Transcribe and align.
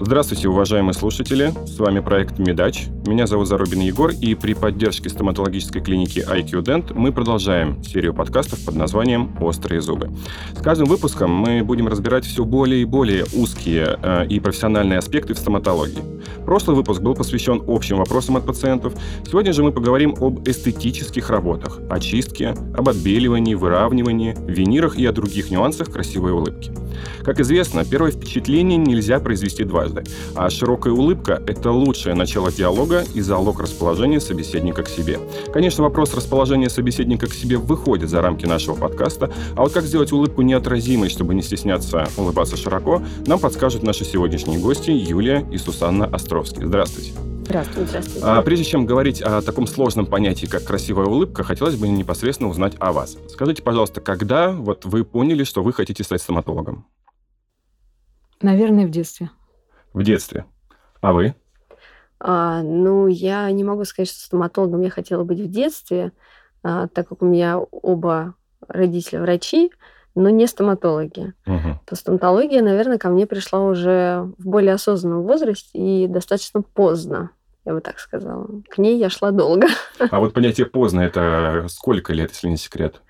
Здравствуйте, 0.00 0.48
уважаемые 0.48 0.94
слушатели. 0.94 1.52
С 1.66 1.78
вами 1.78 1.98
проект 1.98 2.38
«Медач». 2.38 2.86
Меня 3.08 3.26
зовут 3.26 3.48
Зарубин 3.48 3.80
Егор, 3.80 4.10
и 4.10 4.34
при 4.34 4.52
поддержке 4.52 5.08
стоматологической 5.08 5.80
клиники 5.80 6.18
IQ 6.18 6.62
Dent 6.62 6.92
мы 6.94 7.10
продолжаем 7.10 7.82
серию 7.82 8.12
подкастов 8.12 8.62
под 8.66 8.74
названием 8.74 9.34
«Острые 9.40 9.80
зубы». 9.80 10.10
С 10.54 10.60
каждым 10.60 10.88
выпуском 10.88 11.30
мы 11.30 11.64
будем 11.64 11.88
разбирать 11.88 12.26
все 12.26 12.44
более 12.44 12.82
и 12.82 12.84
более 12.84 13.24
узкие 13.32 13.98
э, 14.02 14.26
и 14.26 14.38
профессиональные 14.40 14.98
аспекты 14.98 15.32
в 15.32 15.38
стоматологии. 15.38 16.02
Прошлый 16.44 16.76
выпуск 16.76 17.00
был 17.00 17.14
посвящен 17.14 17.62
общим 17.66 17.96
вопросам 17.96 18.36
от 18.36 18.44
пациентов. 18.44 18.92
Сегодня 19.26 19.54
же 19.54 19.62
мы 19.62 19.72
поговорим 19.72 20.14
об 20.20 20.46
эстетических 20.46 21.30
работах, 21.30 21.80
о 21.88 22.00
чистке, 22.00 22.54
об 22.76 22.90
отбеливании, 22.90 23.54
выравнивании, 23.54 24.36
винирах 24.46 24.98
и 24.98 25.06
о 25.06 25.12
других 25.12 25.50
нюансах 25.50 25.90
красивой 25.90 26.32
улыбки. 26.32 26.70
Как 27.22 27.40
известно, 27.40 27.84
первое 27.84 28.10
впечатление 28.10 28.76
нельзя 28.76 29.20
произвести 29.20 29.64
дважды, 29.64 30.04
а 30.34 30.50
широкая 30.50 30.92
улыбка– 30.92 31.42
это 31.46 31.70
лучшее 31.70 32.14
начало 32.14 32.50
диалога 32.52 32.97
и 33.02 33.20
залог 33.20 33.60
расположения 33.60 34.20
собеседника 34.20 34.82
к 34.82 34.88
себе. 34.88 35.18
Конечно, 35.52 35.84
вопрос 35.84 36.14
расположения 36.14 36.70
собеседника 36.70 37.26
к 37.26 37.34
себе 37.34 37.56
выходит 37.56 38.10
за 38.10 38.22
рамки 38.22 38.46
нашего 38.46 38.74
подкаста, 38.74 39.32
а 39.56 39.62
вот 39.62 39.72
как 39.72 39.84
сделать 39.84 40.12
улыбку 40.12 40.42
неотразимой, 40.42 41.08
чтобы 41.08 41.34
не 41.34 41.42
стесняться 41.42 42.08
улыбаться 42.16 42.56
широко, 42.56 43.02
нам 43.26 43.38
подскажут 43.38 43.82
наши 43.82 44.04
сегодняшние 44.04 44.58
гости 44.58 44.90
Юлия 44.90 45.46
и 45.50 45.58
Сусанна 45.58 46.06
Островские. 46.06 46.66
Здравствуйте. 46.66 47.12
Здравствуйте. 47.48 47.88
Здравствуйте. 47.88 48.26
А, 48.26 48.42
прежде 48.42 48.64
чем 48.64 48.84
говорить 48.84 49.22
о 49.22 49.40
таком 49.40 49.66
сложном 49.66 50.04
понятии, 50.04 50.44
как 50.44 50.64
красивая 50.64 51.06
улыбка, 51.06 51.44
хотелось 51.44 51.76
бы 51.76 51.88
непосредственно 51.88 52.50
узнать 52.50 52.74
о 52.78 52.92
вас. 52.92 53.16
Скажите, 53.30 53.62
пожалуйста, 53.62 54.02
когда 54.02 54.52
вот 54.52 54.84
вы 54.84 55.02
поняли, 55.04 55.44
что 55.44 55.62
вы 55.62 55.72
хотите 55.72 56.04
стать 56.04 56.20
стоматологом? 56.20 56.86
Наверное, 58.42 58.86
в 58.86 58.90
детстве. 58.90 59.30
В 59.94 60.02
детстве. 60.02 60.44
А 61.00 61.12
вы? 61.12 61.34
А, 62.20 62.62
ну, 62.62 63.06
я 63.06 63.50
не 63.50 63.64
могу 63.64 63.84
сказать, 63.84 64.08
что 64.08 64.20
стоматологом 64.20 64.82
я 64.82 64.90
хотела 64.90 65.24
быть 65.24 65.40
в 65.40 65.50
детстве, 65.50 66.12
а, 66.62 66.88
так 66.88 67.08
как 67.08 67.22
у 67.22 67.26
меня 67.26 67.58
оба 67.58 68.34
родителя 68.66 69.20
врачи, 69.20 69.70
но 70.14 70.30
не 70.30 70.46
стоматологи. 70.46 71.32
Угу. 71.46 71.80
То 71.86 71.96
стоматология, 71.96 72.62
наверное, 72.62 72.98
ко 72.98 73.08
мне 73.08 73.26
пришла 73.26 73.60
уже 73.64 74.32
в 74.38 74.48
более 74.48 74.74
осознанном 74.74 75.22
возрасте 75.22 75.78
и 75.78 76.06
достаточно 76.08 76.62
поздно, 76.62 77.30
я 77.64 77.72
бы 77.72 77.80
так 77.80 78.00
сказала. 78.00 78.48
К 78.68 78.78
ней 78.78 78.98
я 78.98 79.10
шла 79.10 79.30
долго. 79.30 79.68
А 79.98 80.18
вот 80.18 80.34
понятие 80.34 80.66
поздно 80.66 81.02
это 81.02 81.66
сколько 81.68 82.12
лет, 82.12 82.30
если 82.32 82.48
не 82.48 82.56
секрет? 82.56 83.00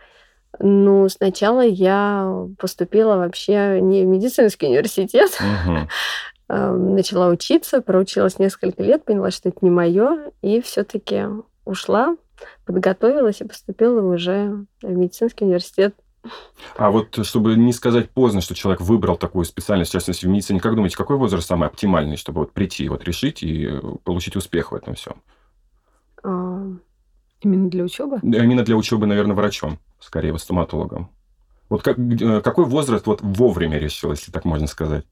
Ну, 0.60 1.08
сначала 1.08 1.64
я 1.64 2.46
поступила 2.58 3.16
вообще 3.16 3.80
не 3.80 4.04
в 4.04 4.06
медицинский 4.06 4.66
университет. 4.66 5.30
Угу. 5.40 5.78
Начала 6.48 7.28
учиться, 7.28 7.82
проучилась 7.82 8.38
несколько 8.38 8.82
лет, 8.82 9.04
поняла, 9.04 9.30
что 9.30 9.50
это 9.50 9.58
не 9.60 9.70
мое, 9.70 10.32
и 10.40 10.60
все-таки 10.62 11.24
ушла, 11.66 12.16
подготовилась 12.64 13.40
и 13.40 13.44
поступила 13.44 14.00
уже 14.00 14.64
в 14.82 14.88
медицинский 14.88 15.44
университет. 15.44 15.94
А 16.76 16.90
вот 16.90 17.24
чтобы 17.24 17.54
не 17.56 17.72
сказать 17.72 18.10
поздно, 18.10 18.40
что 18.40 18.54
человек 18.54 18.80
выбрал 18.80 19.16
такую 19.16 19.44
специальность, 19.44 19.90
в 19.90 19.92
частности, 19.92 20.26
в 20.26 20.28
медицине, 20.28 20.60
как 20.60 20.74
думаете, 20.74 20.96
какой 20.96 21.16
возраст 21.16 21.46
самый 21.46 21.68
оптимальный, 21.68 22.16
чтобы 22.16 22.40
вот 22.40 22.52
прийти, 22.52 22.88
вот 22.88 23.04
решить 23.04 23.42
и 23.42 23.70
получить 24.04 24.34
успех 24.34 24.72
в 24.72 24.74
этом 24.74 24.94
всем? 24.94 25.22
А, 26.22 26.66
Именно 27.40 27.70
для 27.70 27.84
учебы? 27.84 28.18
Именно 28.22 28.64
для 28.64 28.76
учебы, 28.76 29.06
наверное, 29.06 29.36
врачом, 29.36 29.78
скорее, 30.00 30.36
стоматологом. 30.38 31.10
Вот 31.68 31.82
как, 31.82 31.98
э, 31.98 32.40
какой 32.40 32.64
возраст 32.64 33.06
вот 33.06 33.20
вовремя 33.22 33.78
решил, 33.78 34.10
если 34.10 34.32
так 34.32 34.44
можно 34.44 34.66
сказать? 34.66 35.04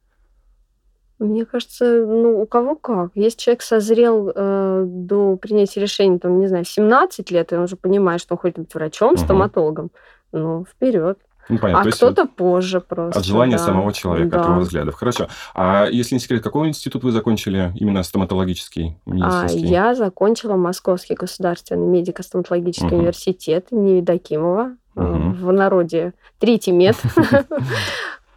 Мне 1.18 1.46
кажется, 1.46 2.04
ну, 2.06 2.40
у 2.42 2.46
кого 2.46 2.74
как. 2.74 3.10
Если 3.14 3.38
человек 3.38 3.62
созрел 3.62 4.30
э, 4.34 4.84
до 4.86 5.36
принятия 5.36 5.80
решения, 5.80 6.18
там, 6.18 6.38
не 6.38 6.46
знаю, 6.46 6.64
в 6.64 6.68
17 6.68 7.30
лет, 7.30 7.52
и 7.52 7.56
он 7.56 7.62
уже 7.62 7.76
понимает, 7.76 8.20
что 8.20 8.34
он 8.34 8.38
хочет 8.38 8.58
быть 8.58 8.74
врачом, 8.74 9.14
угу. 9.14 9.18
стоматологом, 9.18 9.90
ну, 10.32 10.64
вперед. 10.64 11.18
Ну, 11.48 11.58
понятно. 11.58 11.80
А 11.80 11.84
То 11.84 11.96
кто-то 11.96 12.22
вот 12.22 12.34
позже 12.34 12.80
просто. 12.80 13.18
От 13.18 13.24
желания 13.24 13.56
да. 13.56 13.62
самого 13.62 13.92
человека, 13.92 14.30
да. 14.30 14.40
от 14.40 14.48
его 14.48 14.60
взглядов. 14.60 14.94
Хорошо. 14.96 15.28
А 15.54 15.86
если 15.86 16.16
не 16.16 16.20
секрет, 16.20 16.42
какой 16.42 16.68
институт 16.68 17.04
вы 17.04 17.12
закончили 17.12 17.72
именно 17.76 18.02
стоматологический? 18.02 18.98
А, 19.22 19.46
я 19.48 19.94
закончила 19.94 20.56
Московский 20.56 21.14
государственный 21.14 21.86
медико-стоматологический 21.86 22.88
угу. 22.88 22.96
университет 22.96 23.68
имени 23.70 23.98
Евдокимова. 23.98 24.76
Угу. 24.96 25.04
В 25.04 25.52
народе 25.52 26.14
третий 26.38 26.72
мед. 26.72 26.96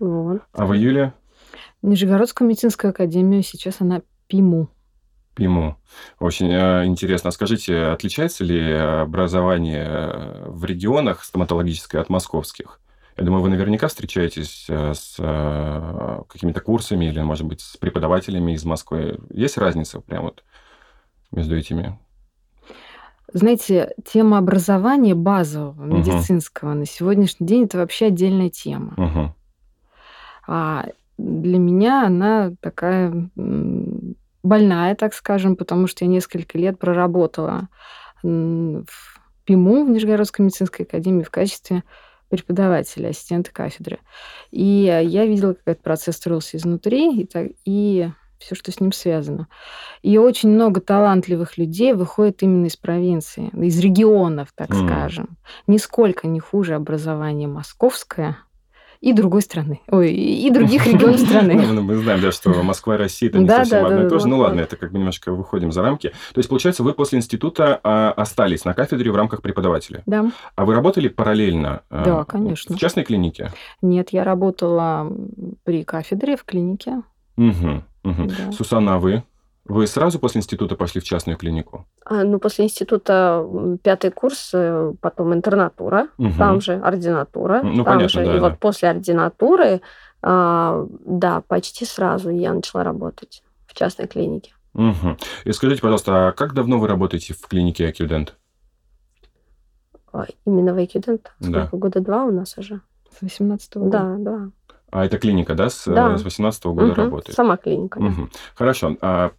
А 0.02 0.66
вы, 0.66 0.78
Юлия? 0.78 1.14
Нижегородская 1.82 2.48
медицинская 2.48 2.92
академия, 2.92 3.42
сейчас 3.42 3.82
она 3.82 4.02
ПИМУ. 4.28 4.70
ПИМУ. 5.36 5.78
Очень 6.20 6.52
э, 6.52 6.86
интересно. 6.86 7.32
Скажите, 7.32 7.78
отличается 7.86 8.44
ли 8.44 8.74
образование 8.74 10.44
в 10.48 10.66
регионах 10.66 11.24
стоматологическое 11.24 12.02
от 12.02 12.10
московских? 12.10 12.80
Я 13.20 13.26
думаю, 13.26 13.42
вы 13.42 13.50
наверняка 13.50 13.88
встречаетесь 13.90 14.66
э, 14.70 14.94
с 14.94 15.16
э, 15.20 16.22
какими-то 16.30 16.62
курсами 16.62 17.06
или, 17.06 17.22
может 17.22 17.46
быть, 17.46 17.60
с 17.60 17.76
преподавателями 17.76 18.54
из 18.54 18.64
Москвы. 18.64 19.20
Есть 19.30 19.58
разница 19.58 20.00
прямо 20.00 20.26
вот 20.26 20.44
между 21.32 21.58
этими? 21.58 22.00
Знаете, 23.34 23.94
тема 24.06 24.38
образования 24.38 25.16
базового, 25.16 25.84
медицинского 25.84 26.72
угу. 26.72 26.80
на 26.80 26.86
сегодняшний 26.86 27.46
день 27.46 27.66
это 27.66 27.78
вообще 27.78 28.06
отдельная 28.06 28.50
тема. 28.50 28.94
Угу. 28.96 29.36
А 30.48 30.86
для 31.20 31.60
меня 31.60 32.08
она 32.08 32.54
такая 32.62 33.30
больная, 34.42 34.96
так 34.96 35.14
скажем, 35.14 35.56
потому 35.56 35.88
что 35.88 36.06
я 36.06 36.10
несколько 36.10 36.58
лет 36.58 36.80
проработала 36.80 37.68
в 38.24 38.86
ПИМУ, 39.44 39.86
в 39.86 39.90
Нижегородской 39.90 40.46
медицинской 40.46 40.86
академии, 40.86 41.24
в 41.24 41.30
качестве 41.30 41.84
преподавателя, 42.30 43.10
ассистента 43.10 43.52
кафедры. 43.52 44.00
И 44.52 44.64
я 44.64 45.26
видела, 45.26 45.54
как 45.54 45.64
этот 45.66 45.84
процесс 45.84 46.16
строился 46.16 46.58
изнутри, 46.58 47.22
и, 47.22 47.26
так, 47.26 47.48
и 47.66 48.10
все, 48.38 48.56
что 48.56 48.72
с 48.72 48.80
ним 48.80 48.94
связано. 48.94 49.48
И 50.02 50.18
очень 50.18 50.50
много 50.50 50.80
талантливых 50.80 51.58
людей 51.58 51.94
выходит 51.94 52.44
именно 52.44 52.68
из 52.68 52.78
провинции, 52.78 53.50
из 53.54 53.78
регионов, 53.80 54.50
так 54.56 54.70
mm. 54.70 54.86
скажем. 54.86 55.38
Нисколько 55.68 56.28
не 56.28 56.40
хуже 56.40 56.76
образование 56.76 57.48
московское– 57.48 58.38
и 59.02 59.14
другой 59.14 59.42
страны. 59.42 59.82
Ой, 59.90 60.12
и 60.14 60.50
других 60.50 60.86
регионов 60.86 61.20
страны. 61.28 61.56
Ну, 61.56 61.82
мы 61.82 61.96
знаем, 61.98 62.22
да, 62.22 62.32
что 62.32 62.50
Москва 62.64 62.96
и 62.96 62.98
Россия 62.98 63.30
это 63.30 63.40
не 63.40 63.48
совсем 63.48 63.86
одно 63.86 64.06
и 64.06 64.10
то 64.10 64.20
же. 64.20 64.28
Ну 64.28 64.40
ладно, 64.40 64.62
это 64.62 64.76
как 64.76 64.92
бы 64.92 65.00
немножко 65.00 65.32
выходим 65.32 65.72
за 65.72 65.82
рамки. 65.82 66.10
То 66.34 66.40
есть, 66.40 66.50
получается, 66.50 66.84
вы 66.84 66.94
после 66.94 67.20
института 67.20 67.80
а, 67.84 68.12
остались 68.12 68.66
на 68.66 68.74
кафедре 68.74 69.12
в 69.12 69.16
рамках 69.16 69.42
преподавателя. 69.42 70.04
Да. 70.06 70.32
А 70.56 70.66
вы 70.66 70.76
работали 70.76 71.08
параллельно? 71.08 71.84
А, 71.90 72.04
да, 72.04 72.24
конечно. 72.26 72.76
В 72.76 72.80
частной 72.80 73.06
клинике? 73.06 73.52
Нет, 73.82 74.10
я 74.12 74.24
работала 74.24 75.10
при 75.64 75.84
кафедре 75.84 76.36
в 76.36 76.44
клинике. 76.44 77.02
Угу, 77.38 77.84
угу. 78.04 78.52
Сусанна, 78.52 78.96
а 78.96 79.00
вы? 79.00 79.24
Вы 79.70 79.86
сразу 79.86 80.18
после 80.20 80.40
института 80.40 80.76
пошли 80.76 81.00
в 81.00 81.04
частную 81.04 81.38
клинику? 81.38 81.86
А, 82.04 82.24
ну, 82.24 82.40
после 82.40 82.66
института 82.66 83.46
пятый 83.84 84.10
курс, 84.10 84.50
э, 84.52 84.94
потом 85.00 85.32
интернатура, 85.34 86.08
угу. 86.18 86.34
там 86.40 86.60
же 86.60 86.74
ординатура. 86.74 87.62
Ну, 87.62 87.84
там 87.84 87.86
понятно, 87.86 88.10
же. 88.10 88.26
да. 88.26 88.36
И 88.36 88.40
да. 88.40 88.50
вот 88.50 88.60
после 88.60 88.90
ординатуры, 88.90 89.82
а, 90.24 90.88
да, 91.06 91.42
почти 91.48 91.86
сразу 91.86 92.32
я 92.32 92.52
начала 92.52 92.84
работать 92.84 93.44
в 93.68 93.76
частной 93.76 94.08
клинике. 94.08 94.54
Угу. 94.74 95.18
И 95.46 95.52
скажите, 95.52 95.82
пожалуйста, 95.82 96.30
а 96.30 96.32
как 96.32 96.56
давно 96.56 96.80
вы 96.80 96.88
работаете 96.88 97.36
в 97.36 97.48
клинике 97.48 97.88
Акюдент? 97.88 98.36
Именно 100.46 100.74
в 100.74 100.78
Акюдент? 100.78 101.32
Да. 101.40 101.68
Сколько? 101.68 101.78
Года 101.78 102.00
два 102.00 102.26
у 102.26 102.32
нас 102.32 102.58
уже. 102.58 102.82
С 103.16 103.22
18 103.22 103.78
года? 103.78 103.92
Да, 103.92 104.16
да. 104.18 104.52
А 104.92 105.06
это 105.06 105.18
клиника, 105.18 105.56
да, 105.56 105.70
с, 105.70 105.86
да. 105.86 106.18
с 106.18 106.24
18 106.24 106.66
-го 106.66 106.74
года 106.74 106.92
угу. 106.92 106.96
работает? 106.96 107.36
Сама 107.36 107.58
клиника. 107.58 107.98
Угу. 107.98 108.30
Хорошо. 108.56 108.98
А, 109.02 109.32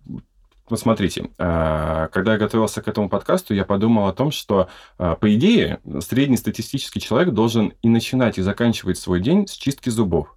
вот 0.69 0.79
смотрите, 0.79 1.31
а, 1.39 2.09
когда 2.09 2.35
я 2.35 2.39
готовился 2.39 2.81
к 2.81 2.89
этому 2.89 3.09
подкасту, 3.09 3.55
я 3.55 3.65
подумал 3.65 4.07
о 4.07 4.13
том, 4.13 4.31
что, 4.31 4.69
а, 4.99 5.17
по 5.17 5.35
идее, 5.35 5.81
среднестатистический 6.01 7.01
человек 7.01 7.35
должен 7.35 7.73
и 7.83 7.89
начинать, 7.89 8.39
и 8.39 8.43
заканчивать 8.43 8.97
свой 8.97 9.21
день 9.21 9.49
с 9.49 9.53
чистки 9.53 9.91
зубов. 9.91 10.37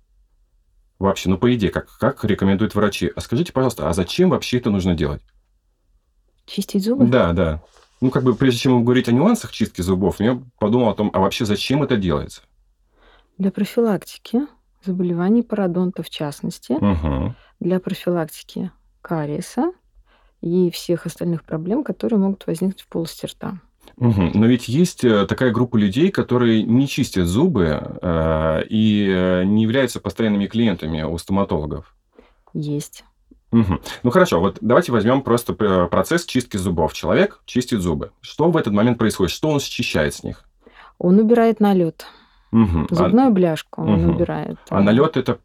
Вообще, 0.98 1.30
ну, 1.30 1.38
по 1.38 1.54
идее, 1.54 1.69
как, 1.69 1.98
как 1.98 2.24
рекомендуют 2.25 2.74
врачи. 2.74 3.12
А 3.15 3.21
скажите, 3.21 3.54
пожалуйста, 3.54 3.89
а 3.89 3.94
зачем 3.94 4.30
вообще 4.30 4.57
это 4.57 4.71
нужно 4.71 4.95
делать? 4.95 5.21
Чистить 6.45 6.83
зубы? 6.83 7.06
Да, 7.06 7.33
да. 7.33 7.62
Ну, 8.01 8.10
как 8.10 8.24
бы, 8.24 8.36
прежде 8.36 8.62
чем 8.62 8.83
говорить 8.83 9.07
о 9.07 9.12
нюансах 9.12 9.51
чистки 9.51 9.81
зубов, 9.81 10.19
я 10.19 10.42
подумал 10.60 10.89
о 10.89 10.95
том, 10.95 11.12
а 11.13 11.19
вообще 11.19 11.45
зачем 11.45 11.83
это 11.83 11.95
делается? 11.95 12.42
Для 13.38 13.51
профилактики 13.51 14.42
заболеваний 14.85 15.44
пародонта 15.44 16.03
в 16.03 16.09
частности, 16.09 16.74
угу. 16.74 17.35
для 17.59 17.80
профилактики 17.80 18.71
кариеса 19.01 19.71
и 20.41 20.69
всех 20.71 21.06
остальных 21.06 21.44
проблем, 21.44 21.83
которые 21.83 22.19
могут 22.19 22.45
возникнуть 22.47 22.81
в 22.81 22.88
полости 22.88 23.25
рта. 23.25 23.59
Угу. 23.97 24.31
Но 24.33 24.45
ведь 24.45 24.68
есть 24.68 25.03
э, 25.03 25.25
такая 25.25 25.51
группа 25.51 25.77
людей, 25.77 26.09
которые 26.09 26.63
не 26.63 26.88
чистят 26.88 27.27
зубы 27.27 27.97
э, 28.01 28.63
и 28.69 29.07
э, 29.09 29.44
не 29.44 29.63
являются 29.63 30.00
постоянными 30.00 30.47
клиентами 30.47 31.03
у 31.03 31.18
стоматологов. 31.18 31.95
Есть. 32.53 33.03
Мгм. 33.51 33.81
Ну 34.01 34.09
хорошо, 34.09 34.39
вот 34.39 34.57
давайте 34.62 34.91
возьмем 34.91 35.21
просто 35.21 35.53
п- 35.53 35.88
процесс 35.88 36.25
чистки 36.25 36.57
зубов. 36.57 36.94
Человек 36.94 37.41
чистит 37.45 37.81
зубы. 37.81 38.12
Что 38.19 38.50
в 38.50 38.57
этот 38.57 38.74
момент 38.74 38.97
происходит? 38.97 39.31
Что 39.31 39.50
он 39.50 39.59
счищает 39.59 40.15
с 40.15 40.24
них? 40.24 40.44
Он 40.97 41.19
убирает 41.19 41.59
налет. 41.59 42.07
А, 42.53 42.85
Зубную 42.95 43.31
бляшку 43.31 43.81
он 43.81 43.94
Мгм. 44.03 44.15
убирает. 44.15 44.57
а 44.69 44.81
налет 44.81 45.17
это, 45.17 45.39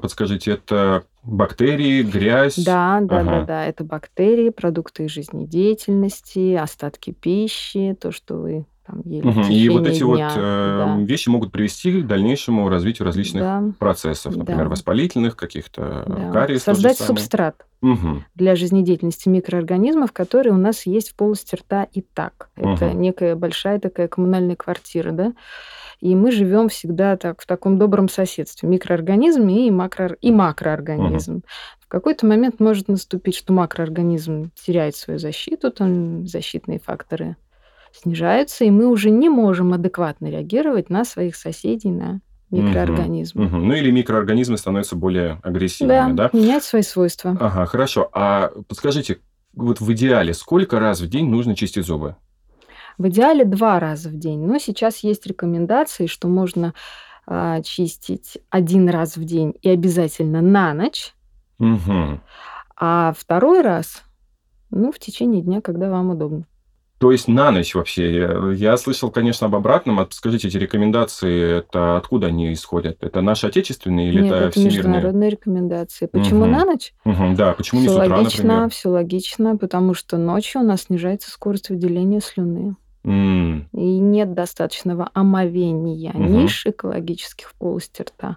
подскажите, 0.00 0.52
это 0.52 1.04
бактерии, 1.22 2.02
грязь? 2.02 2.56
Да, 2.56 3.00
да, 3.02 3.20
Ага. 3.20 3.30
да, 3.30 3.44
да. 3.44 3.64
Это 3.66 3.84
бактерии, 3.84 4.48
продукты 4.50 5.08
жизнедеятельности, 5.08 6.54
остатки 6.54 7.10
пищи, 7.12 7.96
то, 8.00 8.12
что 8.12 8.36
вы 8.36 8.66
там 8.86 9.00
ели 9.04 9.26
Мгм. 9.26 9.42
И 9.50 9.68
вот 9.70 9.86
эти 9.86 10.02
вот 10.02 10.16
дня. 10.16 10.30
э, 10.36 10.84
Да. 10.96 10.96
вещи 11.04 11.30
могут 11.30 11.52
привести 11.52 12.02
к 12.02 12.06
дальнейшему 12.06 12.68
развитию 12.68 13.06
различных 13.06 13.42
Да, 13.42 13.62
процессов, 13.78 14.36
например, 14.36 14.64
Да. 14.64 14.70
воспалительных, 14.70 15.36
каких-то 15.36 16.04
да. 16.06 16.30
кариес. 16.30 16.62
Создать 16.64 16.98
субстрат 16.98 17.64
для 18.34 18.56
жизнедеятельности 18.56 19.28
микроорганизмов, 19.28 20.12
которые 20.12 20.52
у 20.54 20.58
нас 20.58 20.84
есть 20.86 21.10
в 21.10 21.16
полости 21.16 21.54
рта 21.54 21.84
и 21.92 22.02
так. 22.02 22.48
Это 22.56 22.86
Мгм. 22.88 23.00
некая 23.00 23.36
большая 23.36 23.78
такая 23.80 24.08
коммунальная 24.08 24.56
квартира, 24.56 25.12
да. 25.12 25.32
И 26.00 26.14
мы 26.14 26.32
живем 26.32 26.68
всегда 26.68 27.16
так, 27.16 27.40
в 27.40 27.46
таком 27.46 27.78
добром 27.78 28.08
соседстве. 28.08 28.68
Микроорганизм 28.68 29.48
и, 29.48 29.70
макро, 29.70 30.16
и 30.20 30.30
макроорганизм. 30.30 31.42
В 31.80 31.88
какой-то 31.88 32.26
момент 32.26 32.60
может 32.60 32.88
наступить, 32.88 33.36
что 33.36 33.52
макроорганизм 33.52 34.50
теряет 34.54 34.96
свою 34.96 35.18
защиту, 35.18 35.70
там 35.70 36.26
защитные 36.26 36.78
факторы 36.78 37.36
снижаются, 37.92 38.64
и 38.64 38.70
мы 38.70 38.86
уже 38.88 39.10
не 39.10 39.28
можем 39.28 39.72
адекватно 39.72 40.26
реагировать 40.26 40.90
на 40.90 41.04
своих 41.04 41.36
соседей, 41.36 41.90
на 41.90 42.20
микроорганизмы. 42.50 43.44
Мгм. 43.44 43.68
Ну 43.68 43.74
или 43.74 43.90
микроорганизмы 43.90 44.58
становятся 44.58 44.96
более 44.96 45.40
агрессивными, 45.42 46.12
да? 46.12 46.30
менять 46.32 46.64
свои 46.64 46.82
свойства. 46.82 47.36
Ага, 47.40 47.66
хорошо. 47.66 48.08
А 48.12 48.50
подскажите, 48.68 49.18
вот 49.54 49.80
в 49.80 49.92
идеале 49.92 50.34
сколько 50.34 50.80
раз 50.80 51.00
в 51.00 51.08
день 51.08 51.28
нужно 51.28 51.54
чистить 51.54 51.86
зубы? 51.86 52.16
В 52.98 53.08
идеале 53.08 53.44
два 53.44 53.80
раза 53.80 54.08
в 54.08 54.16
день. 54.16 54.40
Но 54.46 54.58
сейчас 54.58 54.98
есть 54.98 55.26
рекомендации, 55.26 56.06
что 56.06 56.28
можно 56.28 56.74
а, 57.26 57.60
чистить 57.62 58.38
один 58.50 58.88
раз 58.88 59.16
в 59.16 59.24
день 59.24 59.54
и 59.62 59.68
обязательно 59.70 60.40
на 60.42 60.74
ночь, 60.74 61.14
Мгм. 61.58 62.20
а 62.76 63.12
второй 63.16 63.62
раз 63.62 64.02
ну, 64.70 64.92
в 64.92 64.98
течение 64.98 65.42
дня, 65.42 65.60
когда 65.60 65.88
вам 65.90 66.10
удобно. 66.10 66.46
То 66.98 67.12
есть 67.12 67.28
на 67.28 67.50
ночь 67.50 67.74
вообще. 67.74 68.54
Я, 68.54 68.76
слышал, 68.76 69.10
конечно, 69.10 69.46
об 69.46 69.54
обратном. 69.54 70.00
А 70.00 70.08
Скажите, 70.10 70.48
эти 70.48 70.56
рекомендации, 70.56 71.58
это 71.58 71.96
откуда 71.96 72.28
они 72.28 72.52
исходят? 72.52 73.02
Это 73.02 73.20
наши 73.20 73.46
отечественные 73.46 74.08
или 74.08 74.22
Нет, 74.22 74.32
это, 74.32 74.44
это 74.44 74.50
всемирные? 74.52 74.76
международные 74.76 75.30
рекомендации. 75.30 76.06
Почему 76.06 76.44
Мгм. 76.44 76.52
на 76.52 76.64
ночь? 76.64 76.94
Мгм, 77.04 77.34
да, 77.34 77.52
почему 77.52 77.80
не 77.82 77.88
все 77.88 77.96
с 77.98 78.02
утра, 78.02 78.16
логично, 78.16 78.44
например? 78.44 78.70
все 78.70 78.88
логично, 78.88 79.56
потому 79.56 79.92
что 79.94 80.16
ночью 80.16 80.62
у 80.62 80.64
нас 80.64 80.82
снижается 80.82 81.30
скорость 81.30 81.68
выделения 81.68 82.20
слюны. 82.20 82.76
М, 83.04 83.68
И 83.72 83.98
нет 83.98 84.34
достаточного 84.34 85.10
омовения 85.14 86.12
Мгм. 86.14 86.38
ниш 86.38 86.66
экологических 86.66 87.50
в 87.50 87.54
полости 87.54 88.02
рта. 88.02 88.36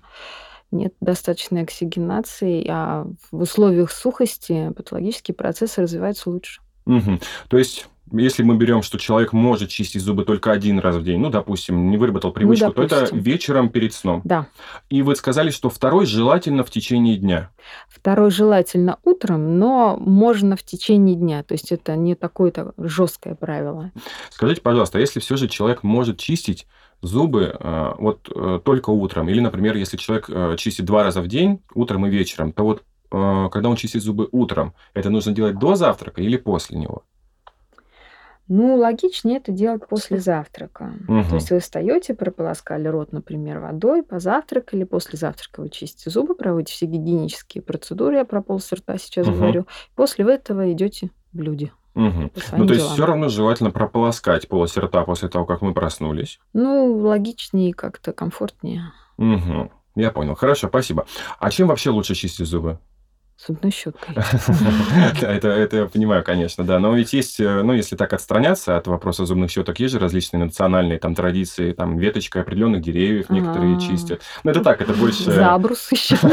Нет 0.72 0.94
достаточной 1.00 1.62
оксигенации, 1.64 2.66
а 2.69 3.06
в 3.31 3.42
условиях 3.42 3.92
сухости 3.92 4.72
патологические 4.75 5.36
процессы 5.36 5.81
развиваются 5.81 6.30
лучше. 6.30 6.62
мгм. 6.86 7.19
То 7.50 7.58
есть, 7.58 7.88
если 8.12 8.44
мы 8.44 8.56
берем, 8.56 8.81
что 8.81 8.98
человек 8.98 9.33
может 9.33 9.69
чистить 9.69 10.01
зубы 10.01 10.25
только 10.25 10.51
один 10.51 10.80
раз 10.80 10.95
в 10.95 11.04
день, 11.04 11.19
ну, 11.19 11.30
допустим, 11.30 11.89
не 11.89 11.98
выработал 11.98 12.31
привычку, 12.31 12.71
то 12.71 12.83
это 12.83 13.09
Ну, 13.12 13.19
вечером 13.19 13.69
перед 13.69 13.94
сном. 13.94 14.21
Да. 14.24 14.48
И 14.89 15.01
вы 15.01 15.15
сказали, 15.15 15.50
что 15.50 15.69
второй 15.69 16.06
желательно 16.06 16.63
в 16.63 16.69
течение 16.69 17.18
дня. 17.18 17.50
Второй 17.89 18.31
желательно 18.31 19.00
утром, 19.04 19.59
но 19.59 19.98
можно 19.98 20.56
в 20.56 20.63
течение 20.63 21.15
дня. 21.15 21.44
То 21.44 21.54
есть 21.54 21.71
это 21.71 21.95
не 21.95 22.15
такое-то 22.15 22.74
жесткое 22.77 23.36
правило. 23.36 23.92
Скажите, 24.30 24.62
пожалуйста, 24.62 24.98
а 24.98 25.01
если 25.01 25.19
все 25.19 25.36
же 25.36 25.48
человек 25.48 25.83
может 25.83 26.18
чистить 26.18 26.68
зубы 27.01 27.56
э, 27.60 27.94
вот 28.00 28.30
э, 28.33 28.60
только 28.63 28.89
утром, 28.89 29.30
или, 29.30 29.39
например, 29.39 29.75
если 29.75 29.98
человек 29.98 30.30
э, 30.30 30.56
чистит 30.57 30.86
два 30.86 31.03
раза 31.03 31.21
в 31.21 31.27
день, 31.27 31.62
утром 31.74 32.06
и 32.06 32.10
вечером, 32.10 32.53
то 32.53 32.63
вот 32.63 32.83
когда 33.10 33.69
он 33.69 33.77
чистит 33.77 34.01
зубы 34.01 34.27
утром, 34.33 34.74
это 34.94 35.10
нужно 35.10 35.31
делать 35.31 35.57
до 35.57 35.75
завтрака 35.75 36.21
или 36.21 36.36
после 36.36 36.77
него? 36.77 37.03
Ну, 38.48 38.76
логичнее 38.78 39.38
это 39.38 39.52
делать 39.52 39.88
после 39.88 40.20
завтрака. 40.20 40.94
Мгм. 41.08 41.28
То 41.30 41.36
есть 41.36 41.52
вы 41.52 41.60
встаете, 41.60 42.14
прополоскали 42.14 42.88
рот, 42.88 43.12
например, 43.12 43.60
водой, 43.60 44.04
позавтракали, 44.04 44.84
после 44.86 45.18
завтрака 45.20 45.62
вы 45.62 45.70
чистите 45.70 46.10
зубы, 46.10 46.34
проводите 46.36 46.74
все 46.74 46.86
гигиенические 46.86 47.62
процедуры, 47.62 48.16
я 48.18 48.26
про 48.26 48.42
полость 48.42 48.72
рта 48.72 48.98
сейчас 48.98 49.28
Мгм. 49.28 49.36
говорю. 49.38 49.68
После 49.96 50.26
этого 50.34 50.72
идете 50.72 51.12
в 51.34 51.42
люди. 51.42 51.72
Своим 51.94 52.30
Ну, 52.62 52.68
то 52.68 52.74
есть 52.74 52.84
делам. 52.86 52.94
все 52.94 53.06
равно 53.08 53.28
желательно 53.30 53.72
прополоскать 53.72 54.48
полость 54.48 54.78
рта 54.78 55.04
после 55.04 55.30
того, 55.30 55.46
как 55.46 55.64
мы 55.64 55.74
проснулись. 55.74 56.40
Ну, 56.54 56.96
логичнее 56.98 57.72
и 57.72 57.74
как-то 57.74 58.14
комфортнее. 58.14 58.92
Мгм. 59.18 59.72
Я 59.96 60.12
понял. 60.12 60.36
Хорошо, 60.36 60.68
спасибо. 60.68 61.08
А 61.40 61.50
чем 61.50 61.68
вообще 61.70 61.90
лучше 61.90 62.14
чистить 62.14 62.46
зубы? 62.46 62.78
Зубной 63.45 63.72
щеткой. 63.72 64.16
Это, 65.22 65.50
это 65.50 65.78
я 65.78 65.86
понимаю, 65.86 66.24
конечно, 66.24 66.63
да. 66.63 66.80
Но 66.80 66.95
ведь 66.95 67.13
есть, 67.13 67.39
э, 67.39 67.62
ну, 67.62 67.74
если 67.74 67.95
так 67.95 68.12
отстраняться 68.13 68.78
от 68.78 68.88
вопроса 68.88 69.25
зубных 69.25 69.51
щеток, 69.51 69.80
есть 69.80 69.94
же 69.94 70.00
различные 70.00 70.44
национальные 70.44 70.98
там 70.98 71.13
традиции, 71.13 71.72
там 71.72 71.98
веточкой 72.00 72.42
определенных 72.42 72.81
деревьев 72.81 73.30
некоторые 73.30 73.78
А. 73.78 73.80
чистят. 73.80 74.22
Ну, 74.44 74.50
это 74.51 74.62
так, 74.63 74.81
это 74.81 74.94
больше... 74.94 75.31
Забрус 75.31 75.92
еще. 75.92 76.18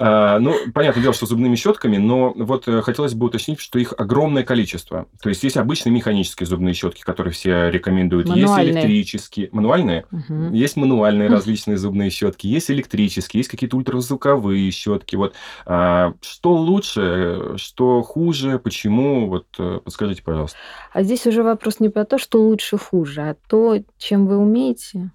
А, 0.00 0.38
Ну, 0.38 0.54
понятное 0.72 1.02
дело, 1.02 1.14
что 1.14 1.26
зубными 1.26 1.56
щетками, 1.56 1.98
но 1.98 2.32
вот 2.34 2.66
э, 2.66 2.80
хотелось 2.80 3.14
бы 3.14 3.26
уточнить, 3.26 3.60
что 3.60 3.78
их 3.78 3.92
огромное 3.98 4.44
количество. 4.44 5.06
То 5.22 5.28
есть 5.28 5.42
есть 5.44 5.56
обычные 5.56 5.92
механические 5.92 6.46
зубные 6.46 6.72
щетки, 6.74 7.02
которые 7.02 7.32
все 7.32 7.68
рекомендуют. 7.70 8.28
Есть 8.28 8.58
электрические. 8.58 9.50
Мануальные? 9.52 10.06
Есть 10.52 10.76
мануальные 10.76 11.28
различные 11.38 11.76
зубные 11.76 12.10
щетки, 12.10 12.46
есть 12.46 12.70
электрические, 12.70 13.40
есть 13.40 13.50
какие-то 13.50 13.76
ультразвуковые 13.76 14.70
щетки. 14.70 15.17
Вот 15.18 15.34
а, 15.66 16.14
что 16.20 16.54
лучше, 16.54 17.54
что 17.56 18.02
хуже, 18.02 18.58
почему? 18.58 19.28
Вот 19.28 19.46
э, 19.58 19.80
подскажите, 19.84 20.22
пожалуйста. 20.22 20.56
А 20.92 21.02
здесь 21.02 21.26
уже 21.26 21.42
вопрос 21.42 21.80
не 21.80 21.88
про 21.88 22.04
то, 22.04 22.18
что 22.18 22.42
лучше, 22.42 22.78
хуже, 22.78 23.22
а 23.22 23.36
то, 23.48 23.76
чем 23.98 24.26
вы 24.26 24.38
умеете 24.38 25.10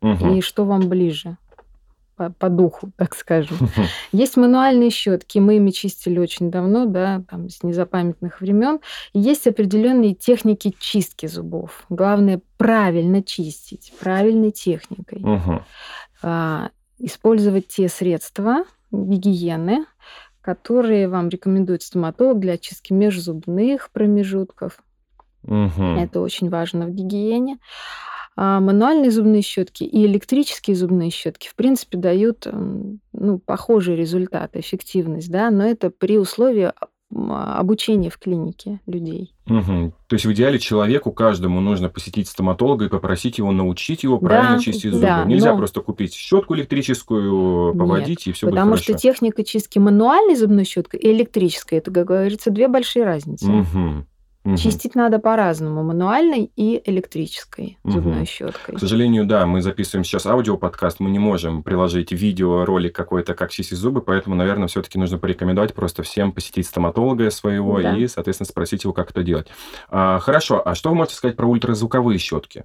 Мгм. 0.00 0.34
и 0.34 0.40
что 0.40 0.64
вам 0.64 0.88
ближе 0.88 1.36
по, 2.16 2.30
по 2.30 2.48
духу, 2.48 2.90
так 2.96 3.14
скажем. 3.14 3.56
Есть 4.12 4.36
мануальные 4.36 4.90
щетки, 4.90 5.38
мы 5.38 5.56
ими 5.56 5.70
чистили 5.70 6.18
очень 6.18 6.50
давно, 6.50 6.86
да, 6.86 7.22
там 7.28 7.48
с 7.48 7.62
незапамятных 7.62 8.40
времен. 8.40 8.80
Есть 9.12 9.46
определенные 9.46 10.14
техники 10.14 10.74
чистки 10.78 11.26
зубов. 11.26 11.84
Главное 11.88 12.40
правильно 12.56 13.22
чистить, 13.22 13.92
правильной 13.98 14.50
техникой. 14.50 15.20
Мгм. 15.20 15.64
А, 16.22 16.70
использовать 16.98 17.68
те 17.68 17.88
средства 17.88 18.64
гигиены, 19.06 19.86
которые 20.40 21.08
вам 21.08 21.28
рекомендует 21.28 21.82
стоматолог 21.82 22.38
для 22.38 22.54
очистки 22.54 22.92
межзубных 22.92 23.90
промежутков. 23.90 24.82
Мгм. 25.42 25.98
Это 25.98 26.20
очень 26.20 26.48
важно 26.48 26.86
в 26.86 26.90
гигиене. 26.90 27.58
А 28.36 28.58
мануальные 28.58 29.12
зубные 29.12 29.42
щетки 29.42 29.84
и 29.84 30.06
электрические 30.06 30.74
зубные 30.74 31.10
щетки, 31.10 31.48
в 31.48 31.54
принципе, 31.54 31.98
дают 31.98 32.46
м, 32.46 33.00
ну, 33.12 33.38
похожий 33.38 33.94
результат, 33.94 34.56
эффективность, 34.56 35.30
да, 35.30 35.50
но 35.50 35.64
это 35.64 35.90
при 35.90 36.18
условии 36.18 36.72
а, 37.14 37.18
м, 37.18 37.32
обучения 37.60 38.10
в 38.10 38.18
клинике 38.18 38.80
людей. 38.86 39.32
Мгм. 39.46 39.92
То 40.08 40.14
есть 40.14 40.24
в 40.26 40.32
идеале 40.32 40.58
человеку 40.58 41.12
каждому 41.12 41.60
нужно 41.60 41.88
посетить 41.88 42.28
стоматолога 42.28 42.86
и 42.86 42.88
попросить 42.88 43.38
его 43.38 43.52
научить 43.52 44.02
его 44.02 44.18
правильно 44.18 44.56
Да, 44.56 44.62
чистить 44.62 44.90
зубы. 44.92 45.02
да, 45.02 45.24
Нельзя 45.24 45.52
но- 45.52 45.58
просто 45.58 45.80
купить 45.80 46.14
щетку 46.14 46.54
электрическую, 46.54 47.68
Нет, 47.68 47.78
поводить 47.78 48.26
и 48.26 48.32
все 48.32 48.46
будет 48.46 48.54
Потому 48.54 48.70
хорошо. 48.72 48.84
что 48.84 48.94
техника 48.94 49.44
чистки 49.44 49.78
мануальной 49.78 50.34
зубной 50.36 50.64
щеткой 50.64 51.00
и 51.00 51.10
электрической, 51.12 51.78
это, 51.78 51.90
как 51.90 52.06
говорится, 52.06 52.50
две 52.50 52.68
большие 52.68 53.04
разницы. 53.04 53.46
Мгм. 53.46 54.06
Мгм. 54.44 54.56
Чистить 54.56 54.94
надо 54.94 55.18
по-разному, 55.18 55.82
мануальной 55.82 56.50
и 56.54 56.82
электрической 56.84 57.78
Мгм. 57.82 57.92
зубной 57.92 58.26
щеткой. 58.26 58.76
К 58.76 58.78
сожалению, 58.78 59.24
да, 59.24 59.46
мы 59.46 59.62
записываем 59.62 60.04
сейчас 60.04 60.26
аудиоподкаст, 60.26 61.00
мы 61.00 61.10
не 61.10 61.18
можем 61.18 61.62
приложить 61.62 62.12
видео, 62.12 62.66
ролик 62.66 62.94
какой-то, 62.94 63.32
как 63.34 63.50
чистить 63.50 63.78
зубы, 63.78 64.02
поэтому, 64.02 64.36
наверное, 64.36 64.68
все-таки 64.68 64.98
нужно 64.98 65.16
порекомендовать 65.16 65.72
просто 65.72 66.02
всем 66.02 66.32
посетить 66.32 66.66
стоматолога 66.66 67.30
своего 67.30 67.80
Да. 67.80 67.96
и, 67.96 68.06
соответственно, 68.06 68.46
спросить 68.46 68.84
его, 68.84 68.92
как 68.92 69.10
это 69.10 69.22
делать. 69.22 69.46
А, 69.88 70.18
хорошо, 70.18 70.60
а 70.62 70.74
что 70.74 70.90
вы 70.90 70.96
можете 70.96 71.16
сказать 71.16 71.36
про 71.36 71.46
ультразвуковые 71.46 72.18
щетки? 72.18 72.64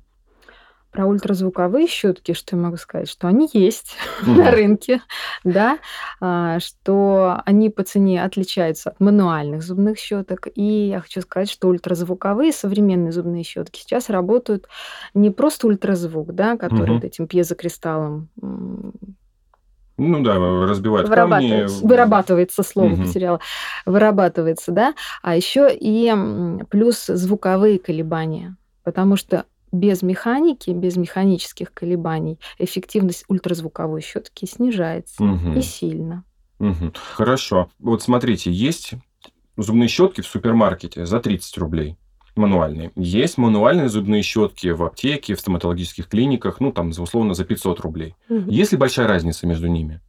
Про 0.91 1.05
ультразвуковые 1.05 1.86
щетки, 1.88 2.34
что 2.34 2.55
я 2.55 2.62
могу 2.63 2.77
сказать, 2.77 3.08
что 3.08 3.27
они 3.27 3.48
есть 3.53 3.96
Мгм. 4.24 4.38
на 4.38 4.51
рынке, 4.51 5.01
да, 5.43 5.77
а, 6.19 6.60
что 6.60 7.41
они 7.46 7.69
по 7.69 7.84
цене 7.84 8.24
отличаются 8.24 8.89
от 8.89 9.00
мануальных 9.00 9.62
зубных 9.62 10.00
щеток. 10.00 10.48
И 10.55 10.63
я 10.88 11.00
хочу 11.01 11.22
сказать, 11.22 11.50
что 11.51 11.67
ультразвуковые 11.67 12.51
современные 12.51 13.12
зубные 13.12 13.43
щетки 13.43 13.81
сейчас 13.81 14.10
работают 14.10 14.67
не 15.13 15.29
просто 15.29 15.67
ультразвук, 15.67 16.34
да, 16.34 16.58
который 16.58 16.86
Мгм. 16.88 16.96
вот 16.96 17.03
этим 17.03 17.27
пьезокристаллом 17.27 18.29
Ну 19.98 20.24
да, 20.24 20.36
разбивают 20.65 21.08
камни. 21.08 21.34
Вырабатывается. 21.34 21.86
Вырабатывается, 21.86 22.63
слово 22.63 22.89
Мгм. 22.89 23.05
потеряла. 23.05 23.39
Вырабатывается, 23.86 24.72
да. 24.72 24.96
А 25.22 25.36
еще 25.36 25.69
и 25.72 26.12
плюс 26.72 27.05
звуковые 27.05 27.77
колебания. 27.77 28.55
Потому 28.84 29.17
что 29.17 29.46
без 29.71 30.01
механики, 30.01 30.71
без 30.71 30.97
механических 30.97 31.73
колебаний 31.73 32.39
эффективность 32.57 33.25
ультразвуковой 33.27 34.01
щетки 34.01 34.45
снижается. 34.45 35.23
Мгм. 35.23 35.57
И 35.57 35.61
сильно. 35.61 36.23
Мгм. 36.59 36.93
Хорошо. 37.13 37.69
Вот 37.79 38.01
смотрите, 38.01 38.51
есть 38.51 38.93
зубные 39.57 39.88
щетки 39.88 40.21
в 40.21 40.27
супермаркете 40.27 41.05
за 41.05 41.19
30 41.19 41.57
рублей 41.57 41.97
мануальные. 42.35 42.91
Есть 42.95 43.38
мануальные 43.38 43.89
зубные 43.89 44.23
щетки 44.23 44.67
в 44.67 44.83
аптеке, 44.83 45.35
в 45.35 45.39
стоматологических 45.39 46.07
клиниках, 46.07 46.59
ну, 46.59 46.71
там, 46.71 46.89
условно, 46.89 47.33
за 47.33 47.43
500 47.43 47.79
рублей. 47.81 48.15
Мгм. 48.29 48.49
Есть 48.49 48.71
ли 48.71 48.77
большая 48.77 49.07
разница 49.07 49.45
между 49.45 49.67
ними? 49.67 50.01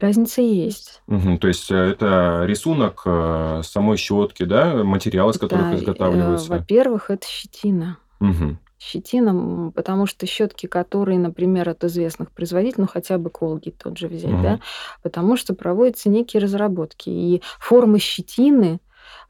Разница 0.00 0.42
есть. 0.42 1.02
Мгм. 1.06 1.38
То 1.38 1.46
есть 1.48 1.70
э, 1.70 1.76
это 1.76 2.42
рисунок 2.44 3.02
э, 3.04 3.60
самой 3.62 3.96
щетки, 3.98 4.44
да, 4.44 4.82
материал, 4.82 5.30
из 5.30 5.38
которых 5.38 5.66
Да, 5.66 5.74
э, 5.74 5.76
изготавливается. 5.76 6.48
Во-первых, 6.48 7.10
это 7.10 7.26
щетина. 7.26 7.98
Мгм. 8.18 8.58
Щетина, 8.84 9.30
м, 9.30 9.72
потому 9.72 10.06
что 10.06 10.26
щетки, 10.26 10.66
которые, 10.66 11.18
например, 11.18 11.68
от 11.68 11.84
известных 11.84 12.32
производителей, 12.32 12.82
ну 12.82 12.88
хотя 12.88 13.16
бы 13.16 13.30
Colgate 13.30 13.74
тот 13.78 13.96
же 13.96 14.08
взять, 14.08 14.32
Мгм. 14.32 14.42
да, 14.42 14.60
потому 15.02 15.36
что 15.36 15.54
проводятся 15.54 16.08
некие 16.08 16.42
разработки. 16.42 17.08
И 17.08 17.42
формы 17.60 18.00
щетины, 18.00 18.80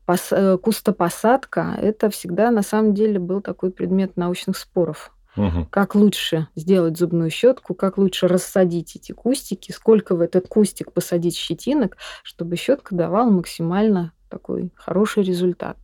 пос- 0.06 0.34
э, 0.34 0.56
кустопосадка, 0.58 1.74
это 1.80 2.08
всегда 2.08 2.50
на 2.50 2.62
самом 2.62 2.94
деле 2.94 3.18
был 3.18 3.42
такой 3.42 3.70
предмет 3.70 4.16
научных 4.16 4.56
споров. 4.56 5.12
Мгм. 5.36 5.66
Как 5.66 5.94
лучше 5.94 6.48
сделать 6.56 6.96
зубную 6.98 7.30
щетку, 7.30 7.74
как 7.74 7.98
лучше 7.98 8.28
рассадить 8.28 8.96
эти 8.96 9.12
кустики, 9.12 9.72
сколько 9.72 10.14
в 10.14 10.20
этот 10.22 10.48
кустик 10.48 10.92
посадить 10.92 11.36
щетинок, 11.36 11.96
чтобы 12.22 12.56
щетка 12.56 12.94
давала 12.94 13.30
максимально 13.30 14.12
такой 14.30 14.70
хороший 14.76 15.22
результат. 15.24 15.76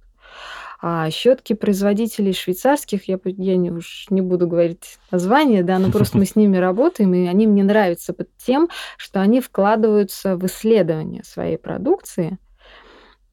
А 0.80 1.11
щетки 1.11 1.54
производителей 1.54 2.32
швейцарских, 2.32 3.08
я, 3.08 3.18
я 3.25 3.56
не, 3.56 3.73
уж 3.73 4.06
не 4.11 4.20
буду 4.20 4.47
говорить 4.47 4.99
название, 5.11 5.64
да, 5.64 5.80
но 5.80 5.90
просто 5.90 6.18
мы 6.18 6.25
с 6.25 6.37
ними 6.37 6.56
работаем, 6.56 7.14
и 7.14 7.26
они 7.26 7.49
мне 7.49 7.64
нравятся 7.64 8.12
под 8.12 8.28
тем, 8.37 8.68
что 8.97 9.20
они 9.20 9.40
вкладываются 9.40 10.37
в 10.37 10.47
исследование 10.47 11.25
своей 11.25 11.58
продукции, 11.58 12.38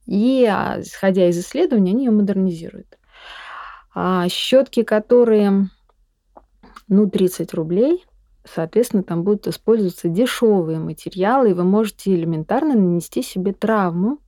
и, 0.07 0.47
а, 0.49 0.79
исходя 0.79 1.29
из 1.29 1.37
исследований, 1.37 1.91
они 1.91 2.05
ее 2.05 2.11
модернизируют. 2.11 2.97
А 3.93 4.27
щетки, 4.27 4.81
которые, 4.81 5.69
ну, 6.87 7.09
30 7.09 7.53
рублей, 7.53 8.05
соответственно, 8.43 9.03
там 9.03 9.23
будут 9.23 9.47
использоваться 9.47 10.09
дешевые 10.09 10.79
материалы, 10.79 11.51
и 11.51 11.53
вы 11.53 11.63
можете 11.63 12.13
элементарно 12.13 12.73
нанести 12.73 13.21
себе 13.21 13.53
травму, 13.53 14.19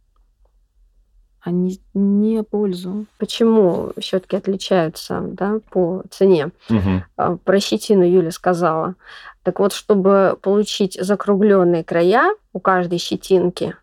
а 1.48 1.52
не, 1.52 1.80
не 1.94 2.44
пользу. 2.44 3.06
Почему 3.20 3.94
щетки 4.02 4.36
отличаются 4.36 5.22
да, 5.22 5.60
по 5.72 6.04
цене? 6.12 6.50
А, 7.16 7.38
Про 7.38 7.60
щетину 7.62 8.04
Юля 8.04 8.32
сказала. 8.32 8.96
Так 9.44 9.60
вот, 9.62 9.72
чтобы 9.72 10.38
получить 10.42 10.98
закругленные 11.02 11.86
края 11.86 12.36
у 12.52 12.60
каждой 12.60 12.98
щетинки, 13.00 13.76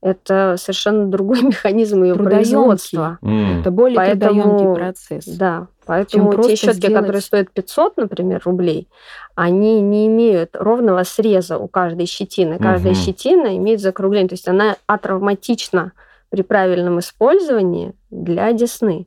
это 0.00 0.56
совершенно 0.58 1.06
другой 1.06 1.42
механизм 1.52 2.02
ее 2.02 2.16
производства. 2.16 3.18
М. 3.22 3.60
Это 3.60 3.70
более 3.70 3.96
Поэтому, 3.96 4.42
трудоемкий 4.42 4.74
процесс. 4.74 5.24
Да, 5.26 5.68
поэтому 5.86 6.32
те 6.42 6.56
щетки, 6.56 6.86
которые 6.86 7.04
сделать- 7.20 7.24
стоят 7.24 7.50
500, 7.52 7.96
например, 7.96 8.42
рублей, 8.44 8.88
они 9.36 9.80
не 9.80 10.08
имеют 10.08 10.56
ровного 10.56 11.04
среза 11.04 11.58
у 11.58 11.68
каждой 11.68 12.06
щетины. 12.06 12.58
Каждая 12.58 12.92
Мгм. 12.94 13.02
щетина 13.02 13.56
имеет 13.56 13.80
закругление, 13.80 14.28
то 14.30 14.34
есть 14.34 14.48
она 14.48 14.74
атравматична 14.88 15.92
при 16.30 16.42
правильном 16.42 16.98
использовании 16.98 17.94
для 18.10 18.52
десны, 18.52 19.06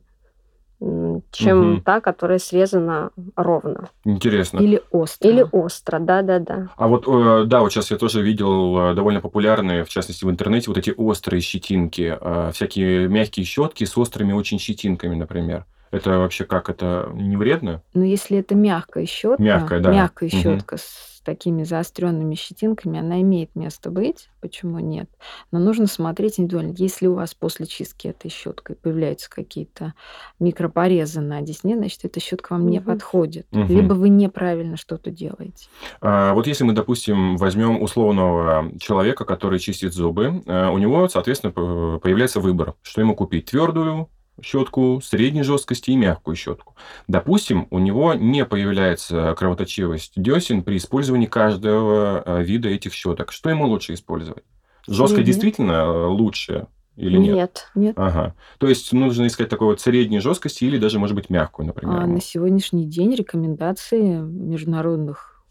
чем 1.30 1.58
Мгм. 1.74 1.82
та, 1.82 2.00
которая 2.00 2.38
срезана 2.38 3.10
ровно. 3.36 3.88
Интересно. 4.04 4.58
Или 4.58 4.82
остро. 4.90 5.30
Или 5.30 5.46
остро, 5.52 6.00
да-да-да. 6.00 6.70
А 6.76 6.88
вот, 6.88 7.04
э, 7.06 7.44
да, 7.46 7.60
вот 7.60 7.72
сейчас 7.72 7.92
я 7.92 7.98
тоже 7.98 8.20
видел 8.22 8.90
э, 8.90 8.94
довольно 8.94 9.20
популярные, 9.20 9.84
в 9.84 9.88
частности, 9.88 10.24
в 10.24 10.30
интернете, 10.30 10.68
вот 10.68 10.78
эти 10.78 10.92
острые 10.96 11.40
щетинки, 11.40 12.18
э, 12.20 12.50
всякие 12.52 13.06
мягкие 13.06 13.44
щетки 13.46 13.84
с 13.84 13.96
острыми 13.96 14.32
очень 14.32 14.58
щетинками, 14.58 15.14
например. 15.14 15.66
Это 15.92 16.18
вообще 16.18 16.44
как? 16.44 16.68
Это 16.70 17.10
не 17.14 17.36
вредно? 17.36 17.82
Но 17.94 18.02
если 18.04 18.38
это 18.38 18.54
мягкая 18.54 19.06
щетка, 19.06 19.42
Мягкая, 19.42 19.80
да. 19.80 19.92
мягкая 19.92 20.30
Мгм. 20.32 20.40
щетка 20.42 20.76
с 20.78 21.20
такими 21.22 21.62
заостренными 21.62 22.34
щетинками, 22.34 22.98
она 22.98 23.20
имеет 23.20 23.54
место 23.54 23.90
быть. 23.90 24.28
Почему 24.40 24.80
нет? 24.80 25.08
Но 25.52 25.60
нужно 25.60 25.86
смотреть 25.86 26.40
индивидуально. 26.40 26.74
Если 26.76 27.06
у 27.06 27.14
вас 27.14 27.32
после 27.34 27.66
чистки 27.66 28.08
этой 28.08 28.28
щеткой 28.30 28.74
появляются 28.74 29.30
какие-то 29.30 29.94
микропорезы 30.40 31.20
на 31.20 31.40
десне, 31.42 31.76
значит, 31.76 32.04
эта 32.04 32.18
щетка 32.18 32.54
вам 32.54 32.66
не 32.68 32.78
Мгм. 32.78 32.86
подходит. 32.86 33.46
Мгм. 33.52 33.66
Либо 33.68 33.92
вы 33.94 34.08
неправильно 34.08 34.76
что-то 34.76 35.10
делаете. 35.10 35.68
А, 36.00 36.32
Вот 36.34 36.46
если 36.46 36.64
мы, 36.64 36.72
допустим, 36.72 37.36
возьмем 37.36 37.80
условного 37.82 38.72
человека, 38.80 39.24
который 39.24 39.58
чистит 39.58 39.92
зубы, 39.92 40.42
э, 40.46 40.68
у 40.70 40.78
него, 40.78 41.06
соответственно, 41.08 41.52
появляется 41.52 42.40
выбор, 42.40 42.74
что 42.82 43.00
ему 43.00 43.14
купить: 43.14 43.44
твердую 43.44 44.08
щетку, 44.40 45.00
средней 45.02 45.42
жесткости 45.42 45.90
и 45.90 45.96
мягкую 45.96 46.36
щетку. 46.36 46.74
Допустим, 47.08 47.66
у 47.70 47.78
него 47.78 48.14
не 48.14 48.44
появляется 48.44 49.34
кровоточивость 49.36 50.12
десен 50.16 50.62
при 50.62 50.76
использовании 50.78 51.26
каждого 51.26 52.22
э, 52.24 52.42
вида 52.42 52.68
этих 52.68 52.92
щеток. 52.94 53.32
Что 53.32 53.50
ему 53.50 53.66
лучше 53.66 53.94
использовать? 53.94 54.44
Жесткая 54.86 55.08
Средняя. 55.08 55.26
действительно 55.26 55.72
э, 55.72 56.06
лучше 56.06 56.66
или 56.96 57.16
нет? 57.18 57.34
Нет. 57.34 57.66
Нет. 57.74 57.94
Ага. 57.98 58.34
То 58.58 58.68
есть 58.68 58.92
нужно 58.92 59.26
искать 59.26 59.48
такой 59.48 59.68
вот 59.68 59.80
средней 59.80 60.18
жесткости 60.20 60.64
или 60.64 60.78
даже, 60.78 60.98
может 60.98 61.14
быть, 61.16 61.30
мягкую, 61.30 61.66
например. 61.66 61.96
А 62.00 62.06
на 62.06 62.20
сегодняшний 62.20 62.86
день 62.86 63.14
рекомендации 63.14 64.18
международных 64.20 65.44